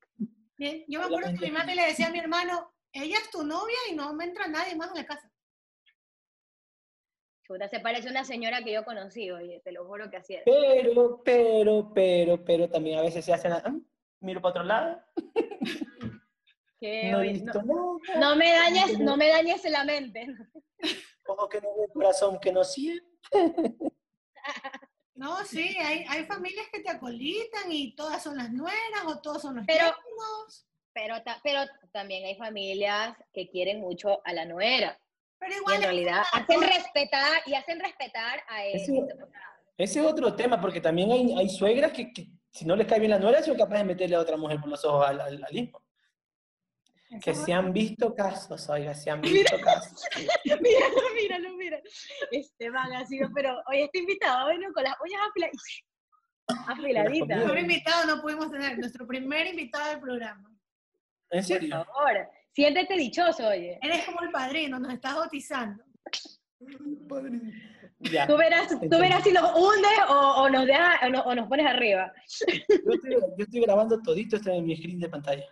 Bien, 0.58 0.84
yo 0.86 1.00
me 1.00 1.06
acuerdo 1.06 1.32
que 1.38 1.46
mi 1.46 1.50
madre 1.50 1.74
le 1.74 1.86
decía 1.86 2.08
a 2.08 2.10
mi 2.10 2.18
hermano, 2.18 2.74
ella 2.92 3.18
es 3.18 3.30
tu 3.30 3.42
novia 3.42 3.78
y 3.90 3.94
no 3.94 4.12
me 4.12 4.24
entra 4.24 4.46
nadie 4.48 4.76
más 4.76 4.90
en 4.90 4.96
la 4.96 5.06
casa. 5.06 5.31
Chuta, 7.44 7.68
se 7.68 7.80
parece 7.80 8.08
a 8.08 8.10
una 8.10 8.24
señora 8.24 8.62
que 8.62 8.72
yo 8.72 8.84
conocí, 8.84 9.30
oye, 9.30 9.60
te 9.64 9.72
lo 9.72 9.84
juro 9.86 10.10
que 10.10 10.18
así 10.18 10.34
es. 10.34 10.42
Pero, 10.44 11.22
pero, 11.24 11.92
pero, 11.92 12.44
pero 12.44 12.68
también 12.68 12.98
a 12.98 13.02
veces 13.02 13.24
se 13.24 13.32
hacen, 13.32 13.52
¿ah? 13.52 13.74
miro 14.20 14.40
para 14.40 14.50
otro 14.50 14.64
lado. 14.64 15.00
No, 16.82 17.22
no, 18.18 18.34
me 18.34 18.50
dañes, 18.50 18.98
no 18.98 19.16
me 19.16 19.28
dañes 19.28 19.62
la 19.70 19.84
mente. 19.84 20.26
Ojo 21.28 21.48
que 21.48 21.60
no 21.60 21.68
ve 21.76 21.86
corazón 21.92 22.40
que 22.40 22.52
no 22.52 22.64
siente. 22.64 23.06
No, 25.14 25.44
sí, 25.44 25.76
hay, 25.78 26.04
hay 26.08 26.24
familias 26.24 26.66
que 26.72 26.80
te 26.80 26.90
acolitan 26.90 27.70
y 27.70 27.94
todas 27.94 28.22
son 28.22 28.36
las 28.36 28.50
nueras 28.50 29.04
o 29.06 29.20
todos 29.20 29.42
son 29.42 29.56
los 29.56 29.66
pero, 29.66 29.94
pero, 30.92 31.14
pero 31.44 31.60
también 31.92 32.24
hay 32.24 32.34
familias 32.34 33.16
que 33.32 33.48
quieren 33.48 33.80
mucho 33.80 34.20
a 34.24 34.32
la 34.32 34.44
nuera. 34.46 34.98
Pero 35.42 35.56
igual 35.56 35.76
en 35.76 35.82
realidad 35.82 36.22
hacen 36.32 36.62
respetar 36.62 37.42
y 37.46 37.54
hacen 37.54 37.80
respetar 37.80 38.40
a 38.48 38.64
él. 38.64 38.80
Ese, 39.76 39.98
es 39.98 40.06
otro 40.06 40.36
tema, 40.36 40.60
porque 40.60 40.80
también 40.80 41.10
hay, 41.10 41.34
hay 41.36 41.48
suegras 41.48 41.90
que, 41.90 42.12
que, 42.12 42.28
si 42.52 42.64
no 42.64 42.76
les 42.76 42.86
cae 42.86 43.00
bien 43.00 43.10
la 43.10 43.18
nuera, 43.18 43.42
son 43.42 43.56
capaces 43.56 43.80
de 43.80 43.92
meterle 43.92 44.14
a 44.14 44.20
otra 44.20 44.36
mujer 44.36 44.60
por 44.60 44.68
los 44.68 44.84
ojos 44.84 45.04
al, 45.04 45.20
al, 45.20 45.56
hijo. 45.56 45.82
Que 47.20 47.34
se 47.34 47.52
han 47.52 47.72
visto 47.72 48.14
casos, 48.14 48.68
oiga, 48.70 48.94
se 48.94 49.10
han 49.10 49.20
visto 49.20 49.60
casos. 49.60 50.00
míralo, 50.44 51.14
míralo, 51.16 51.56
míralo. 51.56 51.82
Esteban 52.30 52.92
ha 52.92 53.04
sido, 53.04 53.28
pero 53.34 53.60
hoy 53.66 53.82
está 53.82 53.98
invitado, 53.98 54.44
bueno, 54.44 54.72
con 54.72 54.84
las 54.84 54.94
uñas 55.04 55.20
afiladitas. 56.68 57.28
Nuestro 57.28 57.58
invitado 57.58 58.14
no 58.14 58.22
pudimos 58.22 58.48
tener, 58.48 58.78
nuestro 58.78 59.08
primer 59.08 59.48
invitado 59.48 59.90
del 59.90 60.00
programa. 60.00 60.48
¿En 61.30 61.42
serio? 61.42 61.84
Por 61.84 61.86
favor. 61.86 62.30
Siéntete 62.54 62.94
dichoso, 62.96 63.48
oye. 63.48 63.78
Eres 63.82 64.04
como 64.04 64.20
el 64.22 64.30
padrino, 64.30 64.78
nos 64.78 64.92
estás 64.92 65.14
bautizando. 65.14 65.82
Tú, 68.26 68.36
verás, 68.36 68.68
tú 68.68 68.98
verás 68.98 69.22
si 69.24 69.32
nos 69.32 69.52
hundes 69.56 69.90
o, 70.08 70.48
nos 70.48 70.66
deja, 70.66 71.00
o, 71.24 71.34
nos 71.34 71.48
pones 71.48 71.66
arriba. 71.66 72.12
Yo 72.68 72.92
estoy, 72.92 73.12
yo 73.12 73.44
estoy 73.44 73.60
grabando 73.60 74.00
todito 74.02 74.36
este 74.36 74.54
en 74.54 74.66
mi 74.66 74.76
screen 74.76 75.00
de 75.00 75.08
pantalla. 75.08 75.44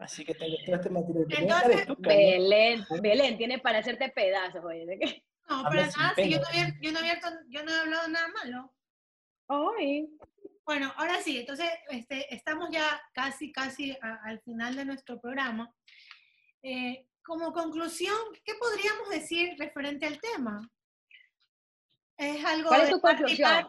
Así 0.00 0.24
que 0.24 0.34
tengo 0.34 0.56
todo 0.64 0.76
este 0.76 0.90
material. 0.90 1.26
Entonces, 1.28 1.86
Belén, 1.98 2.84
Belén, 3.00 3.38
tiene 3.38 3.58
para 3.58 3.78
hacerte 3.78 4.08
pedazos, 4.10 4.64
oye. 4.64 5.22
No, 5.48 5.64
pero 5.70 5.82
nada, 5.82 6.14
si 6.16 6.30
yo 6.30 6.38
no, 6.40 6.46
había, 6.48 6.72
yo, 6.80 6.92
no 6.92 6.98
había, 7.00 7.20
yo 7.48 7.64
no 7.64 7.72
he 7.72 7.80
hablado 7.80 8.08
nada 8.08 8.28
malo. 8.28 8.72
Ay. 9.48 10.08
Bueno, 10.64 10.92
ahora 10.96 11.20
sí, 11.20 11.38
entonces 11.38 11.66
este, 11.90 12.32
estamos 12.34 12.70
ya 12.70 13.00
casi, 13.12 13.50
casi 13.50 13.96
al 14.00 14.40
final 14.42 14.76
de 14.76 14.84
nuestro 14.84 15.20
programa. 15.20 15.74
Eh, 16.62 17.06
como 17.22 17.52
conclusión, 17.52 18.16
¿qué 18.44 18.54
podríamos 18.54 19.08
decir 19.10 19.54
referente 19.58 20.06
al 20.06 20.20
tema? 20.20 20.60
Es 22.16 22.44
algo 22.44 22.68
¿Cuál 22.68 22.82
es 22.82 22.90
tu 22.90 23.00
conclusión? 23.00 23.66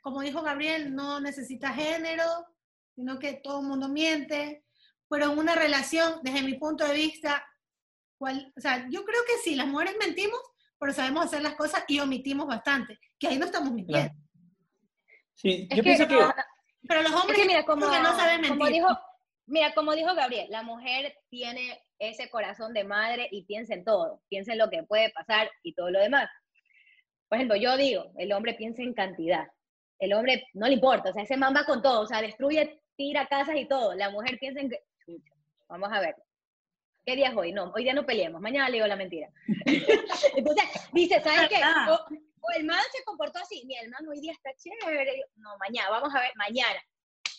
como 0.00 0.20
dijo 0.22 0.42
Gabriel, 0.42 0.94
no 0.94 1.20
necesita 1.20 1.72
género, 1.72 2.24
sino 2.94 3.18
que 3.18 3.34
todo 3.34 3.60
el 3.60 3.66
mundo 3.68 3.88
miente, 3.88 4.64
pero 5.08 5.30
en 5.30 5.38
una 5.38 5.54
relación, 5.54 6.20
desde 6.22 6.42
mi 6.42 6.54
punto 6.54 6.84
de 6.84 6.94
vista, 6.94 7.46
cual, 8.18 8.52
o 8.56 8.60
sea, 8.60 8.88
yo 8.90 9.04
creo 9.04 9.20
que 9.26 9.42
sí, 9.44 9.54
las 9.54 9.68
mujeres 9.68 9.94
mentimos, 10.00 10.40
pero 10.78 10.92
sabemos 10.92 11.26
hacer 11.26 11.42
las 11.42 11.54
cosas 11.54 11.84
y 11.86 12.00
omitimos 12.00 12.46
bastante, 12.48 12.98
que 13.18 13.28
ahí 13.28 13.38
no 13.38 13.46
estamos 13.46 13.72
mintiendo. 13.72 14.12
Sí, 15.34 15.68
yo 15.74 15.82
pienso 15.82 16.06
que, 16.06 16.18
Pero 16.88 17.02
los 17.02 17.12
hombres 17.12 17.46
mira, 17.46 17.64
como, 17.64 17.86
no 17.86 18.16
saben 18.16 18.40
mentir. 18.40 18.58
Como 18.58 18.70
dijo, 18.70 18.88
mira, 19.46 19.74
como 19.74 19.94
dijo 19.94 20.14
Gabriel, 20.14 20.46
la 20.50 20.62
mujer 20.62 21.16
tiene 21.28 21.80
ese 21.98 22.28
corazón 22.30 22.72
de 22.72 22.84
madre 22.84 23.28
y 23.30 23.44
piensa 23.44 23.74
en 23.74 23.84
todo, 23.84 24.22
piensa 24.28 24.52
en 24.52 24.58
lo 24.58 24.70
que 24.70 24.82
puede 24.82 25.10
pasar 25.10 25.50
y 25.62 25.74
todo 25.74 25.90
lo 25.90 26.00
demás. 26.00 26.28
Por 27.28 27.36
ejemplo, 27.36 27.56
yo 27.56 27.76
digo, 27.76 28.12
el 28.18 28.32
hombre 28.32 28.54
piensa 28.54 28.82
en 28.82 28.92
cantidad. 28.92 29.46
El 29.98 30.12
hombre 30.12 30.48
no 30.54 30.66
le 30.66 30.74
importa, 30.74 31.10
o 31.10 31.12
sea, 31.12 31.22
ese 31.22 31.36
man 31.36 31.54
va 31.56 31.64
con 31.64 31.80
todo, 31.80 32.00
o 32.00 32.06
sea, 32.06 32.20
destruye, 32.20 32.82
tira 32.96 33.26
casas 33.26 33.56
y 33.56 33.66
todo. 33.66 33.94
La 33.94 34.10
mujer 34.10 34.38
piensa 34.38 34.60
en 34.60 34.68
que, 34.68 34.80
vamos 35.68 35.88
a 35.92 36.00
ver, 36.00 36.16
¿qué 37.06 37.14
día 37.14 37.28
es 37.28 37.36
hoy? 37.36 37.52
No, 37.52 37.72
hoy 37.74 37.84
día 37.84 37.94
no 37.94 38.04
peleemos, 38.04 38.40
mañana 38.40 38.68
le 38.68 38.74
digo 38.74 38.86
la 38.86 38.96
mentira. 38.96 39.28
Entonces, 40.36 40.64
dice, 40.92 41.20
¿sabes 41.20 41.48
qué? 41.48 41.60
O 42.42 42.58
el 42.58 42.64
man 42.64 42.82
se 42.92 43.04
comportó 43.04 43.38
así, 43.38 43.64
mira, 43.66 43.80
el 43.82 43.90
man 43.90 44.06
hoy 44.08 44.20
día 44.20 44.32
está 44.32 44.50
chévere, 44.56 45.24
no, 45.36 45.56
mañana, 45.58 45.90
vamos 45.90 46.14
a 46.14 46.20
ver, 46.20 46.32
mañana, 46.36 46.80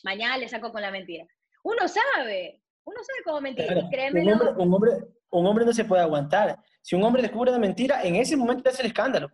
mañana 0.04 0.38
le 0.38 0.48
saco 0.48 0.72
con 0.72 0.82
la 0.82 0.92
mentira. 0.92 1.26
Uno 1.63 1.88
sabe, 1.88 2.62
uno 2.86 2.98
sabe 3.04 3.20
cómo 3.26 3.42
mentir, 3.42 3.68
créeme. 3.92 4.22
Un 4.22 4.32
hombre, 4.34 4.50
un, 4.58 4.74
hombre, 4.74 4.92
un 5.30 5.48
hombre 5.48 5.66
no 5.66 5.74
se 5.74 5.86
puede 5.86 6.02
aguantar. 6.02 6.58
Si 6.82 6.96
un 6.96 7.04
hombre 7.04 7.22
descubre 7.22 7.52
una 7.52 7.60
mentira, 7.60 8.02
en 8.04 8.16
ese 8.16 8.36
momento 8.36 8.63
te 8.63 8.70
hace 8.70 8.82
el 8.82 8.88
escándalo. 8.88 9.32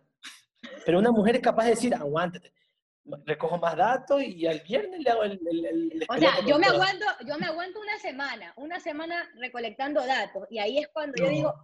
Pero 0.84 0.98
una 0.98 1.10
mujer 1.10 1.36
es 1.36 1.42
capaz 1.42 1.64
de 1.64 1.70
decir, 1.70 1.94
aguántate, 1.94 2.52
recojo 3.24 3.58
más 3.58 3.76
datos 3.76 4.22
y 4.22 4.46
al 4.46 4.60
viernes 4.60 5.00
le 5.00 5.10
hago 5.10 5.22
el... 5.22 5.40
el, 5.50 6.06
o 6.08 6.18
sea, 6.18 6.40
yo 6.46 6.58
me, 6.58 6.66
aguanto, 6.66 7.06
yo 7.26 7.38
me 7.38 7.46
aguanto 7.46 7.80
una 7.80 7.98
semana, 7.98 8.52
una 8.56 8.80
semana 8.80 9.30
recolectando 9.36 10.04
datos, 10.06 10.46
y 10.50 10.58
ahí 10.58 10.78
es 10.78 10.88
cuando 10.88 11.14
yo 11.16 11.28
digo, 11.28 11.54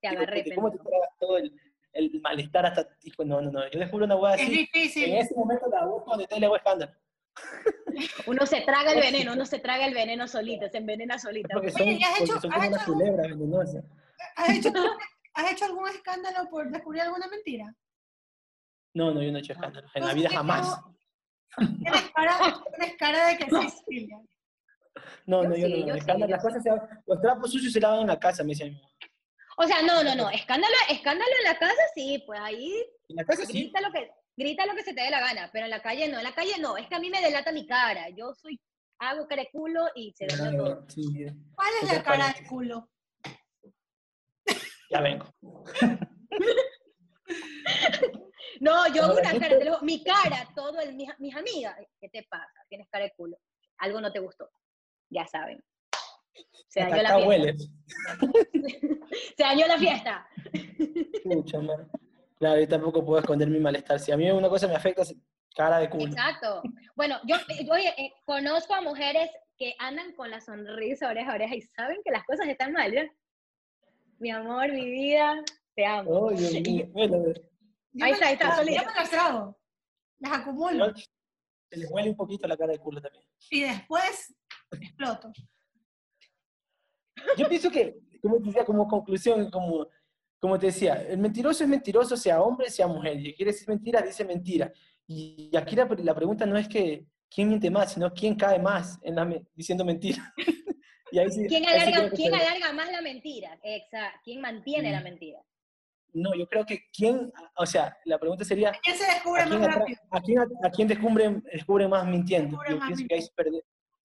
te 0.00 0.08
agarré. 0.08 0.44
¿Cómo 0.54 0.70
te 0.70 0.78
todo 1.18 1.38
el, 1.38 1.52
el 1.92 2.20
malestar 2.22 2.66
hasta, 2.66 2.88
no, 3.24 3.40
no, 3.40 3.50
no, 3.50 3.70
yo 3.70 3.78
descubro 3.78 4.04
una 4.04 4.16
hueá 4.16 4.34
así. 4.34 4.42
Es 4.42 4.50
difícil. 4.50 5.04
En 5.04 5.16
ese 5.18 5.34
momento 5.34 5.66
la 5.68 5.86
busco 5.86 6.10
donde 6.10 6.26
te 6.26 6.38
le 6.38 6.46
hago 6.46 6.56
escándalo. 6.56 6.92
Uno 8.26 8.46
se 8.46 8.60
traga 8.62 8.92
el 8.92 9.00
veneno, 9.00 9.32
uno 9.32 9.46
se 9.46 9.58
traga 9.58 9.86
el 9.86 9.94
veneno 9.94 10.26
solito, 10.28 10.68
se 10.68 10.78
envenena 10.78 11.18
solito. 11.18 11.48
Porque 11.52 11.70
son, 11.70 11.82
Oye, 11.82 12.00
¿has 12.04 12.20
hecho, 12.20 12.40
son 12.40 12.50
como 12.50 12.68
una 12.68 12.84
culebra 12.84 13.22
venenosa. 13.22 13.82
¿has 14.36 14.50
hecho, 14.50 14.72
¿Has 15.34 15.52
hecho 15.52 15.64
algún 15.64 15.88
escándalo 15.88 16.48
por 16.50 16.70
descubrir 16.70 17.02
alguna 17.02 17.28
mentira? 17.28 17.74
No, 18.94 19.12
no, 19.12 19.22
yo 19.22 19.30
no 19.30 19.38
he 19.38 19.40
hecho 19.40 19.52
escándalo. 19.52 19.88
En 19.94 20.06
la 20.06 20.14
vida 20.14 20.30
jamás. 20.30 20.80
Tienes 21.56 22.10
cara, 22.14 22.62
tienes 22.76 22.96
cara 22.96 23.28
de 23.28 23.38
que 23.38 23.46
sí, 23.88 24.08
No, 25.26 25.42
no, 25.42 25.56
yo, 25.56 25.68
no. 25.68 25.94
Escándalo, 25.94 26.30
las 26.30 26.42
cosas 26.42 26.62
se, 26.62 26.70
los 27.06 27.20
trapos 27.20 27.50
sucios 27.52 27.72
se 27.72 27.80
lavan 27.80 28.00
en 28.00 28.06
la 28.08 28.18
casa, 28.18 28.42
me 28.42 28.50
dice 28.50 28.64
mi 28.64 28.72
mamá. 28.72 28.89
O 29.62 29.66
sea, 29.66 29.82
no, 29.82 30.02
no, 30.02 30.14
no. 30.14 30.30
Escándalo, 30.30 30.74
escándalo 30.88 31.30
en 31.38 31.44
la 31.44 31.58
casa, 31.58 31.82
sí, 31.94 32.22
pues 32.26 32.40
ahí. 32.40 32.82
En 33.08 33.16
la 33.16 33.26
casa 33.26 33.42
grita 33.46 33.78
sí. 33.78 33.84
Lo 33.84 33.92
que, 33.92 34.10
grita 34.34 34.64
lo 34.64 34.74
que 34.74 34.82
se 34.82 34.94
te 34.94 35.02
dé 35.02 35.10
la 35.10 35.20
gana, 35.20 35.50
pero 35.52 35.66
en 35.66 35.70
la 35.70 35.82
calle 35.82 36.08
no. 36.08 36.16
En 36.16 36.24
la 36.24 36.34
calle 36.34 36.54
no. 36.58 36.78
Es 36.78 36.86
que 36.86 36.94
a 36.94 36.98
mí 36.98 37.10
me 37.10 37.20
delata 37.20 37.52
mi 37.52 37.66
cara. 37.66 38.08
Yo 38.08 38.32
soy, 38.32 38.58
hago 39.00 39.28
cara 39.28 39.42
de 39.42 39.50
culo 39.52 39.86
y 39.94 40.14
se 40.16 40.24
ve 40.24 40.32
todo. 40.34 40.86
¿Cuál 41.54 41.68
es 41.82 41.92
la 41.92 42.02
cara 42.02 42.32
de 42.32 42.42
culo? 42.46 42.88
Ya 44.90 45.02
vengo. 45.02 45.26
no, 48.60 48.94
yo 48.94 49.12
una 49.12 49.38
cara, 49.38 49.58
te 49.58 49.64
lo, 49.66 49.82
mi 49.82 50.02
cara, 50.02 50.48
todo 50.56 50.80
el, 50.80 50.94
mis, 50.94 51.10
mis 51.18 51.36
amigas, 51.36 51.76
¿qué 52.00 52.08
te 52.08 52.26
pasa? 52.30 52.64
Tienes 52.70 52.88
cara 52.88 53.04
de 53.04 53.12
culo. 53.14 53.36
Algo 53.76 54.00
no 54.00 54.10
te 54.10 54.20
gustó. 54.20 54.50
Ya 55.10 55.26
saben. 55.26 55.62
Se 56.68 56.80
dañó 56.80 57.02
la 57.02 57.18
fiesta. 57.18 57.64
Se 59.36 59.42
dañó 59.42 59.66
la 59.66 59.78
fiesta. 59.78 60.28
Mucho, 61.24 61.62
man. 61.62 61.90
Claro, 62.38 62.60
yo 62.60 62.68
tampoco 62.68 63.04
puedo 63.04 63.20
esconder 63.20 63.50
mi 63.50 63.60
malestar. 63.60 63.98
Si 63.98 64.12
a 64.12 64.16
mí 64.16 64.30
una 64.30 64.48
cosa 64.48 64.66
me 64.66 64.74
afecta, 64.74 65.02
cara 65.54 65.78
de 65.78 65.90
culo. 65.90 66.06
Exacto. 66.06 66.62
Bueno, 66.94 67.18
yo, 67.26 67.36
oye, 67.70 67.92
eh, 67.98 68.12
conozco 68.24 68.74
a 68.74 68.80
mujeres 68.80 69.30
que 69.58 69.74
andan 69.78 70.14
con 70.14 70.30
la 70.30 70.40
sonrisa 70.40 71.08
oreja 71.08 71.32
a 71.32 71.34
oreja 71.34 71.54
y 71.54 71.60
saben 71.60 71.98
que 72.04 72.10
las 72.10 72.24
cosas 72.24 72.48
están 72.48 72.72
mal, 72.72 72.92
¿ya? 72.92 73.06
Mi 74.18 74.30
amor, 74.30 74.72
mi 74.72 74.90
vida, 74.90 75.42
te 75.74 75.84
amo. 75.84 76.10
Oh, 76.10 76.30
Dios 76.30 76.52
mío. 76.62 76.86
Bueno, 76.92 77.16
ahí 78.00 78.12
está, 78.12 78.28
ahí 78.28 78.32
está. 78.34 78.56
Yo 78.58 78.64
me 78.64 78.94
las 78.94 79.10
trago. 79.10 79.58
Las 80.18 80.32
acumulo. 80.32 80.94
Se 80.94 81.78
les 81.78 81.90
huele 81.90 82.10
un 82.10 82.16
poquito 82.16 82.46
la 82.46 82.56
cara 82.56 82.72
de 82.72 82.78
culo 82.78 83.00
también. 83.00 83.24
Y 83.50 83.62
después 83.62 84.34
exploto. 84.72 85.32
Yo 87.36 87.48
pienso 87.48 87.70
que, 87.70 87.98
como 88.20 88.38
te 88.38 88.46
decía, 88.46 88.64
como 88.64 88.86
conclusión, 88.88 89.50
como, 89.50 89.88
como 90.38 90.58
te 90.58 90.66
decía, 90.66 91.02
el 91.02 91.18
mentiroso 91.18 91.64
es 91.64 91.70
mentiroso, 91.70 92.16
sea 92.16 92.42
hombre, 92.42 92.70
sea 92.70 92.86
mujer. 92.86 93.18
Y 93.18 93.34
quiere 93.34 93.52
decir 93.52 93.68
mentira, 93.68 94.02
dice 94.02 94.24
mentira. 94.24 94.72
Y 95.06 95.50
aquí 95.56 95.74
la, 95.76 95.86
la, 95.86 96.14
pregunta 96.14 96.46
no 96.46 96.56
es 96.56 96.68
que 96.68 97.04
quién 97.28 97.48
miente 97.48 97.70
más, 97.70 97.92
sino 97.92 98.12
quién 98.12 98.34
cae 98.36 98.58
más 98.58 98.98
en 99.02 99.16
la, 99.16 99.42
diciendo 99.54 99.84
mentira. 99.84 100.32
y 101.12 101.18
ahí 101.18 101.30
sí, 101.30 101.46
¿Quién, 101.48 101.66
alarga, 101.66 102.10
¿quién 102.10 102.34
alarga, 102.34 102.72
más 102.72 102.90
la 102.90 103.00
mentira? 103.00 103.58
Exacto. 103.62 104.20
¿Quién 104.24 104.40
mantiene 104.40 104.90
mm. 104.90 104.92
la 104.92 105.00
mentira? 105.00 105.40
No, 106.12 106.34
yo 106.34 106.46
creo 106.48 106.64
que 106.66 106.88
quién, 106.92 107.32
o 107.56 107.66
sea, 107.66 107.96
la 108.04 108.18
pregunta 108.18 108.44
sería... 108.44 108.72
¿Quién 108.82 108.96
se 108.96 109.04
descubre 109.04 109.46
más 109.46 109.74
rápido? 109.74 110.00
¿A 110.10 110.20
quién, 110.20 110.38
a 110.40 110.70
quién 110.70 110.88
descubre, 110.88 111.40
descubre 111.52 111.86
más 111.86 112.04
mintiendo? 112.06 112.50
Descubre 112.50 112.70
yo 112.70 112.76
más 112.78 112.86
pienso 112.88 113.02
mintiendo. 113.02 113.08
que 113.08 113.14
ahí 113.14 113.22
se 113.22 113.32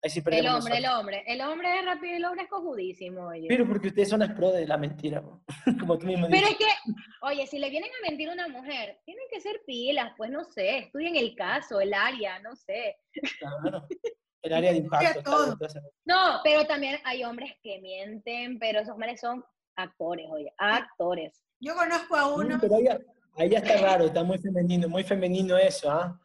el 0.02 0.48
hombre, 0.48 0.78
el 0.78 0.86
hombre. 0.86 1.24
El 1.26 1.40
hombre 1.40 1.78
es 1.78 1.84
rápido 1.84 2.12
y 2.12 2.16
el 2.16 2.24
hombre 2.24 2.42
es 2.44 2.48
cojudísimo. 2.48 3.28
Oye. 3.28 3.46
Pero 3.48 3.66
porque 3.66 3.88
ustedes 3.88 4.08
son 4.08 4.20
las 4.20 4.32
pro 4.32 4.52
de 4.52 4.66
la 4.66 4.76
mentira, 4.76 5.22
como 5.80 5.98
tú 5.98 6.06
mismo 6.06 6.28
Pero 6.30 6.46
es 6.46 6.56
que, 6.56 6.66
oye, 7.22 7.46
si 7.46 7.58
le 7.58 7.70
vienen 7.70 7.90
a 7.90 8.08
mentir 8.08 8.28
a 8.28 8.34
una 8.34 8.48
mujer, 8.48 9.00
tienen 9.04 9.24
que 9.30 9.40
ser 9.40 9.62
pilas, 9.66 10.12
pues 10.16 10.30
no 10.30 10.44
sé, 10.44 10.78
estudien 10.78 11.16
el 11.16 11.34
caso, 11.34 11.80
el 11.80 11.92
área, 11.94 12.38
no 12.40 12.54
sé. 12.54 12.96
Claro. 13.38 13.86
El 14.42 14.52
área 14.52 14.72
de 14.72 14.78
impacto. 14.78 15.22
Todo. 15.22 15.58
No, 16.04 16.40
pero 16.44 16.64
también 16.66 17.00
hay 17.04 17.24
hombres 17.24 17.52
que 17.62 17.80
mienten, 17.80 18.58
pero 18.58 18.80
esos 18.80 18.94
hombres 18.94 19.20
son 19.20 19.44
actores, 19.74 20.26
oye, 20.30 20.52
actores. 20.58 21.42
Yo 21.58 21.74
conozco 21.74 22.16
a 22.16 22.34
uno. 22.34 22.50
No, 22.50 22.60
pero 22.60 22.76
ahí, 22.76 22.86
ahí 23.36 23.50
ya 23.50 23.58
está 23.58 23.76
raro, 23.82 24.06
está 24.06 24.22
muy 24.22 24.38
femenino, 24.38 24.88
muy 24.88 25.02
femenino 25.02 25.56
eso, 25.56 25.90
¿ah? 25.90 26.20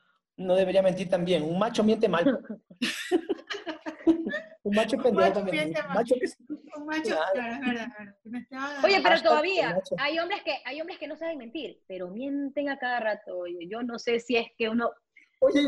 No 0.45 0.55
debería 0.55 0.81
mentir 0.81 1.09
también. 1.09 1.43
Un 1.43 1.59
macho 1.59 1.83
miente 1.83 2.07
mal. 2.07 2.25
un 4.63 4.75
macho 4.75 4.97
pendejo 4.97 5.33
también. 5.33 5.69
Un 5.69 5.93
macho, 5.93 6.15
que... 6.15 6.25
un 6.77 6.85
macho 6.85 7.03
claro. 7.03 7.31
claro, 7.33 7.53
es 7.53 7.59
verdad, 7.59 7.87
verdad. 8.23 8.83
Oye, 8.83 8.99
pero 9.03 9.21
todavía 9.21 9.81
hay 9.97 10.19
hombres 10.19 10.41
que 10.43 10.57
hay 10.65 10.81
hombres 10.81 10.99
que 10.99 11.07
no 11.07 11.15
saben 11.15 11.37
mentir, 11.37 11.81
pero 11.87 12.09
mienten 12.09 12.69
a 12.69 12.77
cada 12.77 12.99
rato. 12.99 13.37
Oye, 13.39 13.67
yo 13.67 13.83
no 13.83 13.99
sé 13.99 14.19
si 14.19 14.37
es 14.37 14.47
que 14.57 14.69
uno 14.69 14.91
Oye, 15.39 15.61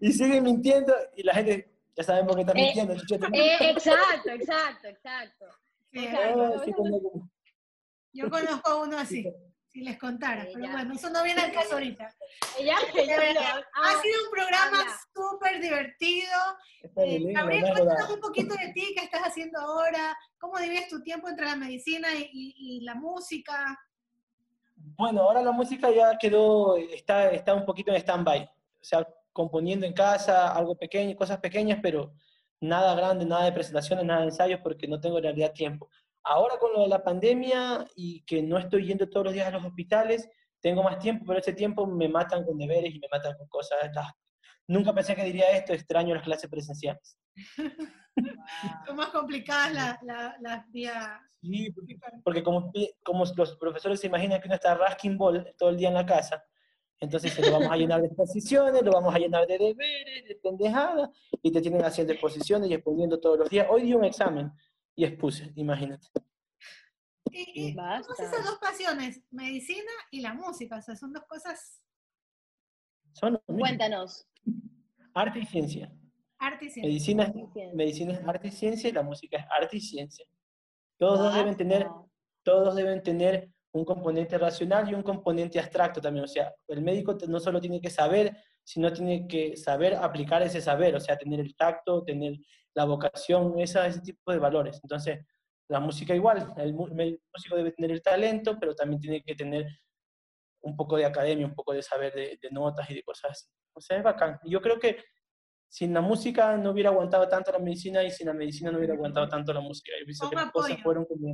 y 0.00 0.12
siguen 0.12 0.42
mintiendo 0.44 0.94
y 1.14 1.22
la 1.22 1.34
gente 1.34 1.70
ya 1.94 2.02
sabemos 2.02 2.34
que 2.34 2.40
está 2.40 2.52
eh, 2.52 2.62
mintiendo. 2.62 2.94
Eh, 2.94 3.70
exacto, 3.70 4.30
exacto, 4.30 4.88
exacto. 4.88 5.46
Sí, 5.92 6.08
oh, 6.34 6.64
sí, 6.64 6.72
yo 8.12 8.30
conozco 8.30 8.70
a 8.70 8.82
uno 8.82 8.98
así, 8.98 9.26
si 9.72 9.82
les 9.82 9.98
contara, 9.98 10.46
pero 10.52 10.68
bueno, 10.70 10.94
eso 10.94 11.10
no 11.10 11.22
viene 11.22 11.42
al 11.42 11.52
caso 11.52 11.74
ahorita. 11.74 12.12
Ella, 12.58 12.76
ella, 12.94 13.64
ha 13.74 14.02
sido 14.02 14.24
un 14.24 14.30
programa 14.30 14.84
súper 15.14 15.60
divertido. 15.60 16.36
Eh, 16.96 17.32
Gabriel, 17.32 17.72
cuéntanos 17.72 18.10
un 18.10 18.20
poquito 18.20 18.54
de 18.54 18.72
ti, 18.72 18.92
qué 18.96 19.04
estás 19.04 19.22
haciendo 19.22 19.60
ahora, 19.60 20.16
cómo 20.38 20.58
divides 20.58 20.88
tu 20.88 21.02
tiempo 21.02 21.28
entre 21.28 21.46
la 21.46 21.56
medicina 21.56 22.08
y, 22.14 22.28
y, 22.32 22.54
y, 22.58 22.80
la 22.80 22.94
música. 22.94 23.78
Bueno, 24.76 25.22
ahora 25.22 25.42
la 25.42 25.52
música 25.52 25.90
ya 25.90 26.18
quedó, 26.18 26.76
está, 26.76 27.30
está 27.30 27.54
un 27.54 27.64
poquito 27.64 27.92
en 27.92 27.98
stand-by. 27.98 28.42
O 28.44 28.84
sea, 28.84 29.06
componiendo 29.32 29.86
en 29.86 29.92
casa, 29.92 30.52
algo 30.52 30.76
pequeño, 30.76 31.16
cosas 31.16 31.38
pequeñas, 31.38 31.78
pero 31.82 32.12
nada 32.60 32.94
grande, 32.94 33.24
nada 33.24 33.44
de 33.44 33.52
presentaciones, 33.52 34.04
nada 34.04 34.20
de 34.20 34.26
ensayos, 34.26 34.60
porque 34.62 34.88
no 34.88 35.00
tengo 35.00 35.18
en 35.18 35.24
realidad 35.24 35.52
tiempo. 35.52 35.88
Ahora 36.22 36.58
con 36.58 36.72
lo 36.72 36.82
de 36.82 36.88
la 36.88 37.02
pandemia 37.02 37.86
y 37.96 38.22
que 38.24 38.42
no 38.42 38.58
estoy 38.58 38.86
yendo 38.86 39.08
todos 39.08 39.26
los 39.26 39.34
días 39.34 39.48
a 39.48 39.50
los 39.50 39.64
hospitales, 39.64 40.28
tengo 40.60 40.82
más 40.82 40.98
tiempo, 40.98 41.24
pero 41.26 41.38
ese 41.38 41.52
tiempo 41.52 41.86
me 41.86 42.08
matan 42.08 42.44
con 42.44 42.58
deberes 42.58 42.94
y 42.94 42.98
me 42.98 43.08
matan 43.10 43.36
con 43.36 43.48
cosas. 43.48 43.78
Nunca 44.68 44.92
pensé 44.92 45.16
que 45.16 45.24
diría 45.24 45.50
esto, 45.50 45.72
extraño 45.72 46.14
las 46.14 46.22
clases 46.22 46.48
presenciales. 46.48 47.18
Son 48.86 48.96
más 48.96 49.08
complicadas 49.08 49.72
las 49.72 50.02
la, 50.02 50.36
la 50.40 50.66
vías. 50.68 51.20
Sí, 51.42 51.70
porque, 51.72 51.96
porque, 52.22 52.42
como, 52.42 52.70
como 53.02 53.24
los 53.34 53.56
profesores 53.56 53.98
se 53.98 54.08
imaginan 54.08 54.40
que 54.40 54.48
uno 54.48 54.56
está 54.56 54.74
rasking 54.74 55.16
ball 55.16 55.54
todo 55.56 55.70
el 55.70 55.78
día 55.78 55.88
en 55.88 55.94
la 55.94 56.04
casa, 56.04 56.44
entonces 57.00 57.38
lo 57.38 57.52
vamos 57.52 57.72
a 57.72 57.76
llenar 57.76 58.02
de 58.02 58.08
exposiciones, 58.08 58.82
lo 58.82 58.92
vamos 58.92 59.14
a 59.14 59.18
llenar 59.18 59.46
de 59.46 59.56
deberes, 59.56 60.28
de 60.28 60.34
pendejadas, 60.42 61.08
y 61.42 61.50
te 61.50 61.62
tienen 61.62 61.82
haciendo 61.82 62.12
exposiciones 62.12 62.68
y 62.68 62.74
exponiendo 62.74 63.18
todos 63.18 63.38
los 63.38 63.48
días. 63.48 63.66
Hoy 63.70 63.82
di 63.82 63.94
un 63.94 64.04
examen 64.04 64.52
y 64.94 65.04
expuse, 65.04 65.52
imagínate. 65.56 66.08
Y, 67.32 67.68
y 67.68 67.74
Basta. 67.74 68.12
esas 68.22 68.44
dos 68.44 68.58
pasiones, 68.58 69.22
medicina 69.30 69.90
y 70.10 70.20
la 70.20 70.34
música, 70.34 70.78
o 70.78 70.82
sea, 70.82 70.96
son 70.96 71.12
dos 71.12 71.24
cosas... 71.28 71.82
Son 73.12 73.40
Cuéntanos. 73.46 74.26
Arte 75.14 75.40
y 75.40 75.46
ciencia. 75.46 75.92
Arte 76.38 76.66
y 76.66 76.70
ciencia. 76.70 76.88
Medicina, 76.88 77.24
es, 77.24 77.74
medicina 77.74 78.12
es 78.14 78.26
arte 78.26 78.48
y 78.48 78.52
ciencia 78.52 78.88
y 78.88 78.92
la 78.92 79.02
música 79.02 79.38
es 79.38 79.44
arte 79.50 79.76
y 79.76 79.80
ciencia. 79.80 80.26
Todos 80.98 81.18
dos 81.18 81.34
deben 81.34 81.56
tener, 81.56 81.88
todos 82.42 82.74
deben 82.74 83.02
tener 83.02 83.50
un 83.72 83.84
componente 83.84 84.36
racional 84.38 84.88
y 84.88 84.94
un 84.94 85.02
componente 85.02 85.58
abstracto 85.58 86.00
también. 86.00 86.24
O 86.24 86.28
sea, 86.28 86.52
el 86.68 86.82
médico 86.82 87.16
no 87.28 87.40
solo 87.40 87.60
tiene 87.60 87.80
que 87.80 87.90
saber, 87.90 88.36
sino 88.64 88.92
tiene 88.92 89.26
que 89.26 89.56
saber 89.56 89.94
aplicar 89.94 90.42
ese 90.42 90.60
saber, 90.60 90.94
o 90.94 91.00
sea, 91.00 91.16
tener 91.16 91.40
el 91.40 91.56
tacto, 91.56 92.04
tener 92.04 92.36
la 92.74 92.84
vocación, 92.84 93.58
esa, 93.58 93.86
ese 93.86 94.00
tipo 94.00 94.32
de 94.32 94.38
valores. 94.38 94.80
Entonces, 94.82 95.24
la 95.68 95.80
música 95.80 96.14
igual, 96.14 96.52
el, 96.56 96.68
el, 96.68 97.20
músico 97.34 97.56
debe 97.56 97.72
tener 97.72 97.90
el 97.90 98.02
talento, 98.02 98.58
pero 98.58 98.74
también 98.74 99.00
tiene 99.00 99.22
que 99.22 99.34
tener 99.34 99.66
un 100.62 100.76
poco 100.76 100.96
de 100.96 101.04
academia, 101.04 101.46
un 101.46 101.54
poco 101.54 101.72
de 101.72 101.82
saber 101.82 102.12
de, 102.14 102.38
de 102.40 102.50
notas 102.50 102.90
y 102.90 102.94
de 102.94 103.02
cosas 103.02 103.32
así. 103.32 103.46
O 103.72 103.80
sea, 103.80 103.96
es 103.98 104.02
bacán. 104.02 104.38
Yo 104.44 104.60
creo 104.60 104.78
que 104.78 105.02
sin 105.68 105.94
la 105.94 106.00
música 106.00 106.56
no 106.56 106.72
hubiera 106.72 106.90
aguantado 106.90 107.28
tanto 107.28 107.52
la 107.52 107.60
medicina 107.60 108.02
y 108.02 108.10
sin 108.10 108.26
la 108.26 108.32
medicina 108.32 108.70
no 108.70 108.78
hubiera 108.78 108.94
aguantado 108.94 109.28
tanto 109.28 109.52
la 109.52 109.60
música. 109.60 109.92
Yo 109.98 110.04
pienso 110.04 110.28
que 110.28 110.36
las 110.36 110.50
cosas 110.50 110.76
fueron 110.82 111.04
como... 111.04 111.32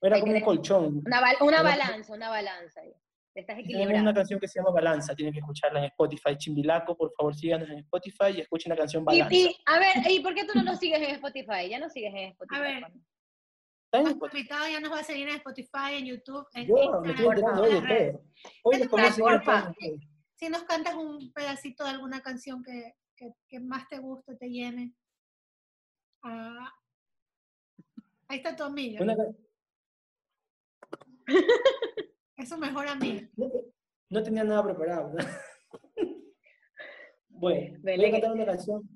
Era 0.00 0.20
como 0.20 0.32
un 0.32 0.40
colchón. 0.40 1.02
Una, 1.04 1.20
bal 1.20 1.36
una 1.40 1.62
balanza, 1.62 2.14
una 2.14 2.28
balanza. 2.28 2.80
Estás 3.34 3.58
equilibrando. 3.58 4.02
una 4.02 4.14
canción 4.14 4.40
que 4.40 4.48
se 4.48 4.58
llama 4.58 4.72
Balanza, 4.72 5.14
tienen 5.14 5.32
que 5.32 5.40
escucharla 5.40 5.78
en 5.78 5.84
Spotify. 5.86 6.36
Chimbilaco, 6.36 6.96
por 6.96 7.12
favor, 7.12 7.34
síganos 7.34 7.68
en 7.70 7.78
Spotify 7.78 8.30
y 8.36 8.40
escuchen 8.40 8.70
la 8.70 8.76
canción 8.76 9.04
Balanza. 9.04 9.34
Y, 9.34 9.46
y, 9.46 9.56
a 9.66 9.78
ver, 9.78 10.10
¿y 10.10 10.20
por 10.20 10.34
qué 10.34 10.44
tú 10.44 10.52
no 10.54 10.62
nos 10.62 10.78
sigues 10.78 11.00
en 11.00 11.14
Spotify? 11.14 11.68
Ya 11.68 11.78
no 11.78 11.88
sigues 11.88 12.12
en 12.14 12.30
Spotify. 12.30 12.56
A 12.56 12.60
ver. 12.60 12.84
Nuestro 13.92 14.26
invitado 14.26 14.68
ya 14.68 14.80
nos 14.80 14.92
va 14.92 14.98
a 15.00 15.04
seguir 15.04 15.28
en 15.28 15.36
Spotify, 15.36 15.94
en 15.94 16.06
YouTube, 16.06 16.46
en 16.54 16.66
Yo 16.66 16.76
Instagram. 16.76 17.02
me 17.02 17.10
estoy 17.10 17.26
enterando 17.26 17.62
hoy 17.62 17.72
de 17.74 17.80
todo. 17.80 18.22
Hoy 18.64 18.76
les 18.76 18.90
Si 20.34 20.48
nos 20.48 20.62
cantas 20.64 20.94
un 20.94 21.32
pedacito 21.32 21.84
de 21.84 21.90
alguna 21.90 22.20
canción 22.20 22.62
que, 22.62 22.94
que, 23.16 23.32
que 23.48 23.60
más 23.60 23.88
te 23.88 23.98
guste, 23.98 24.36
te 24.36 24.48
llene. 24.50 24.94
Ah, 26.22 26.70
ahí 28.28 28.38
está 28.38 28.54
tu 28.54 28.64
amiga. 28.64 29.02
Una, 29.02 29.16
es 32.38 32.48
su 32.48 32.56
mejor 32.56 32.88
amigo. 32.88 33.28
No, 33.36 33.50
no, 34.10 34.22
tenía 34.22 34.44
nada 34.44 34.64
preparado. 34.64 35.12
bueno, 37.28 37.78
voy 37.82 38.04
a 38.04 38.10
cantar 38.12 38.32
una 38.32 38.46
canción. 38.46 38.88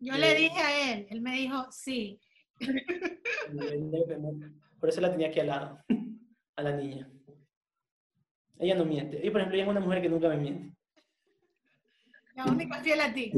Yo 0.00 0.14
eh, 0.14 0.18
le 0.18 0.34
dije 0.34 0.58
a 0.58 0.92
él, 0.92 1.06
él 1.10 1.20
me 1.20 1.36
dijo 1.36 1.70
sí. 1.70 2.18
Por 4.80 4.88
eso 4.88 5.00
la 5.00 5.10
tenía 5.10 5.28
aquí 5.28 5.40
al 5.40 5.48
lado, 5.48 5.78
a 6.56 6.62
la 6.62 6.76
niña. 6.76 7.10
Ella 8.58 8.74
no 8.74 8.86
miente. 8.86 9.20
Y 9.22 9.30
por 9.30 9.40
ejemplo, 9.40 9.56
ella 9.56 9.64
es 9.64 9.70
una 9.70 9.80
mujer 9.80 10.00
que 10.00 10.08
nunca 10.08 10.30
me 10.30 10.38
miente. 10.38 10.74
La 12.34 12.46
única 12.46 12.82
fiel 12.82 13.00
a 13.00 13.12
ti. 13.12 13.32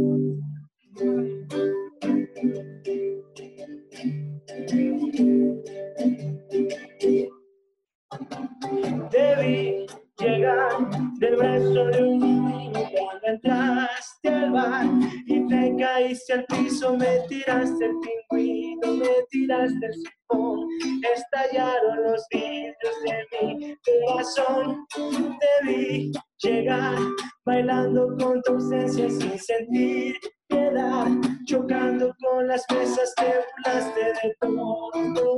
Debí 9.11 9.87
llegar 10.19 10.91
del 11.19 11.37
brazo 11.37 11.85
de 11.87 12.03
un 12.03 12.19
niño 12.19 12.73
cuando 12.73 13.27
entraste 13.27 14.29
al 14.29 14.51
bar 14.51 14.87
y 15.27 15.47
te 15.47 15.77
caíste 15.79 16.33
al 16.33 16.45
piso, 16.47 16.97
me 16.97 17.21
tiraste 17.29 17.85
el 17.85 17.93
pingüino, 18.01 18.95
me 18.95 19.11
tiraste 19.31 19.87
el 19.87 19.95
sifón, 19.95 20.69
estallaron 21.14 22.03
los 22.05 22.27
vidrios 22.31 22.97
de 23.05 23.55
mi 23.57 23.77
corazón. 24.07 24.87
Te 24.95 25.66
vi 25.66 26.12
llegar 26.43 26.99
bailando 27.45 28.16
con 28.19 28.43
tu 28.43 28.53
ausencia 28.53 29.09
sin 29.09 29.39
sentir 29.39 30.16
piedad, 30.49 31.07
chocando 31.47 32.14
con 32.21 32.49
las 32.49 32.64
mesas, 32.71 33.14
te 33.16 33.25
burlaste 33.25 34.01
de 34.01 34.35
todo, 34.41 34.91
no 34.95 35.35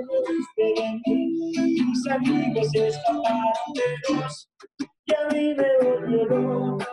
de 0.57 1.01
mí. 1.07 1.70
Amigos 2.09 2.75
escaparon 2.75 3.53
de 3.75 4.15
vos, 4.15 4.49
y 5.05 5.15
a 5.15 5.29
mí 5.33 5.55
me 5.55 5.77
volvió 5.83 6.25
loco 6.25 6.90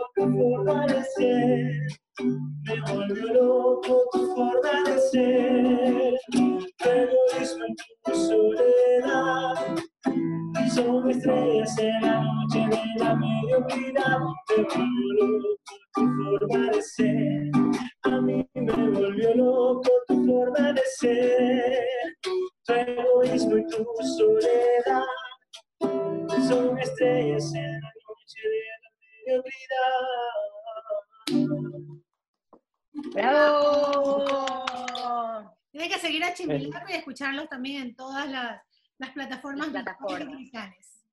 También 37.45 37.83
en 37.83 37.95
todas 37.95 38.27
las, 38.29 38.61
las 38.97 39.11
plataformas, 39.11 39.69
plataformas. 39.69 40.37
digitales. 40.37 41.05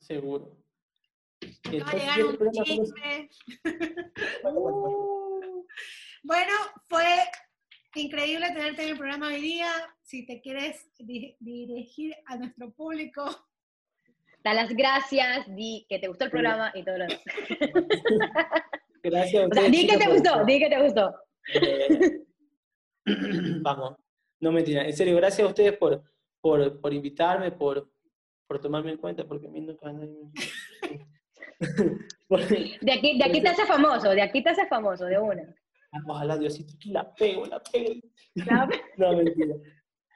Seguro. 0.00 0.56
Va 1.42 1.90
a 1.90 1.94
llegar 1.94 2.24
un 2.24 2.52
chisme. 2.64 3.28
bueno, 6.22 6.52
fue 6.88 7.04
increíble 7.94 8.48
tenerte 8.48 8.82
en 8.82 8.88
el 8.90 8.98
programa 8.98 9.28
hoy 9.28 9.40
día. 9.40 9.70
Si 10.02 10.26
te 10.26 10.40
quieres 10.40 10.90
dirigir 10.98 12.14
a 12.26 12.36
nuestro 12.36 12.72
público. 12.72 13.24
Da 14.44 14.52
las 14.54 14.74
gracias, 14.74 15.46
di 15.56 15.86
que 15.88 15.98
te 15.98 16.08
gustó 16.08 16.26
el 16.26 16.30
programa 16.30 16.70
y 16.74 16.84
todo 16.84 16.98
lo 16.98 17.06
demás. 17.06 17.24
Gracias. 19.02 19.44
O 19.44 19.48
di 19.70 19.86
que 19.86 19.98
te 19.98 20.08
gustó, 20.08 20.44
di 20.44 20.58
que 20.58 20.68
te 20.68 20.82
gustó. 20.82 21.14
vamos, 23.62 23.96
no 24.40 24.52
mentira. 24.52 24.86
En 24.86 24.96
serio, 24.96 25.16
gracias 25.16 25.46
a 25.46 25.48
ustedes 25.48 25.76
por, 25.76 26.02
por, 26.40 26.80
por 26.80 26.92
invitarme, 26.92 27.52
por, 27.52 27.90
por 28.46 28.60
tomarme 28.60 28.92
en 28.92 28.98
cuenta, 28.98 29.26
porque 29.26 29.46
a 29.46 29.50
mí 29.50 29.60
nunca 29.60 29.92
de 32.80 32.92
aquí, 32.92 33.18
de 33.18 33.24
aquí 33.24 33.40
te 33.40 33.48
hace 33.48 33.64
famoso, 33.64 34.10
de 34.10 34.22
aquí 34.22 34.42
te 34.42 34.50
hace 34.50 34.66
famoso, 34.66 35.06
de 35.06 35.18
una. 35.18 35.42
Ojalá 36.06 36.36
Diosito, 36.36 36.74
aquí 36.74 36.90
la 36.90 37.14
pego, 37.14 37.46
la 37.46 37.62
pego. 37.62 37.94
no, 38.96 39.16
mentira. 39.16 39.56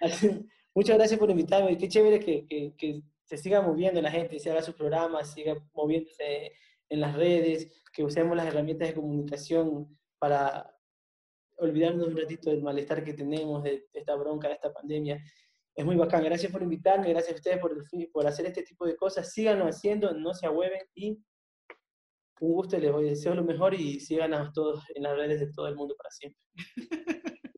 Muchas 0.75 0.97
gracias 0.97 1.18
por 1.18 1.31
invitarme. 1.31 1.79
Qué 1.79 1.89
chévere 1.89 2.21
que, 2.21 2.47
que, 2.47 2.75
que, 2.77 3.03
se 3.25 3.39
siga 3.39 3.62
moviendo 3.62 4.03
la 4.03 4.11
gente, 4.11 4.41
se 4.41 4.51
haga 4.51 4.61
su 4.61 4.75
programa, 4.75 5.23
siga 5.23 5.55
moviéndose 5.73 6.53
en 6.89 7.01
las 7.01 7.14
redes, 7.14 7.85
que 7.93 8.03
usemos 8.03 8.37
las 8.37 8.47
herramientas 8.47 8.89
de 8.89 8.95
comunicación 8.95 9.97
para 10.18 10.77
olvidarnos 11.61 12.08
un 12.08 12.16
ratito 12.16 12.50
del 12.50 12.62
malestar 12.62 13.04
que 13.04 13.14
tenemos, 13.14 13.62
de 13.62 13.86
esta 13.92 14.14
bronca, 14.16 14.48
de 14.48 14.54
esta 14.54 14.72
pandemia. 14.72 15.22
Es 15.74 15.84
muy 15.84 15.96
bacán. 15.96 16.24
Gracias 16.24 16.50
por 16.50 16.62
invitarme, 16.62 17.11
gracias 17.11 17.32
a 17.32 17.36
ustedes 17.36 17.58
por, 17.58 17.72
por 18.12 18.26
hacer 18.26 18.46
este 18.46 18.62
tipo 18.62 18.86
de 18.86 18.96
cosas. 18.96 19.32
Síganlo 19.32 19.66
haciendo, 19.66 20.12
no 20.12 20.34
se 20.34 20.46
ahueven 20.46 20.80
y 20.94 21.18
un 22.40 22.52
gusto, 22.54 22.78
les 22.78 22.90
voy, 22.90 23.04
deseo 23.04 23.34
lo 23.34 23.44
mejor 23.44 23.74
y 23.74 24.00
síganos 24.00 24.52
todos 24.52 24.82
en 24.94 25.02
las 25.02 25.14
redes 25.16 25.40
de 25.40 25.52
todo 25.52 25.68
el 25.68 25.76
mundo 25.76 25.94
para 25.96 26.11
siempre. 26.11 26.40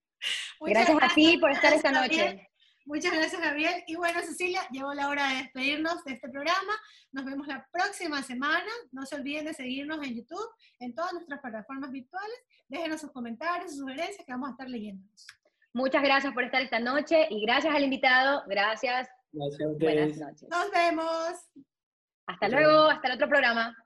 gracias, 0.61 0.99
a 1.01 1.15
ti 1.15 1.39
por 1.39 1.53
estar 1.53 1.73
esta 1.73 1.93
noche. 1.93 2.52
Muchas 2.85 3.13
gracias, 3.13 3.41
Gabriel. 3.41 3.85
Y 3.87 3.97
bueno, 3.97 4.21
Cecilia, 4.21 4.61
llegó 4.71 4.93
la 4.95 5.09
hora 5.09 5.29
de 5.29 5.37
despedirnos 5.37 6.03
de 6.05 6.15
este 6.15 6.29
programa. 6.29 6.73
Nos 7.13 7.25
vemos 7.25 7.47
la 7.47 7.67
próxima 7.71 8.23
semana. 8.23 8.71
No 8.91 9.07
se 9.07 9.15
olviden 9.15 9.45
de 9.45 9.55
seguirnos 9.55 10.05
en 10.05 10.17
YouTube, 10.17 10.49
en 10.81 10.95
todas 10.95 11.13
nuestras 11.13 11.41
plataformas 11.41 11.91
virtuales. 11.91 12.37
Déjenos 12.69 13.01
sus 13.01 13.13
comentarios, 13.13 13.71
sus 13.71 13.81
sugerencias, 13.81 14.25
que 14.27 14.33
vamos 14.33 14.49
a 14.49 14.53
estar 14.53 14.69
leyéndolos. 14.69 15.27
Muchas 15.75 16.03
gracias 16.03 16.35
por 16.35 16.45
estar 16.45 16.61
esta 16.61 16.81
noche 16.81 17.29
y 17.31 17.41
gracias 17.47 17.75
al 17.75 17.85
invitado. 17.85 18.43
Gracias. 18.47 19.09
Buenas 19.33 20.19
noches. 20.19 20.49
Nos 20.51 20.71
vemos. 20.71 21.51
Hasta 22.27 22.49
luego, 22.49 22.89
hasta 22.89 23.09
el 23.09 23.15
otro 23.15 23.29
programa. 23.29 23.77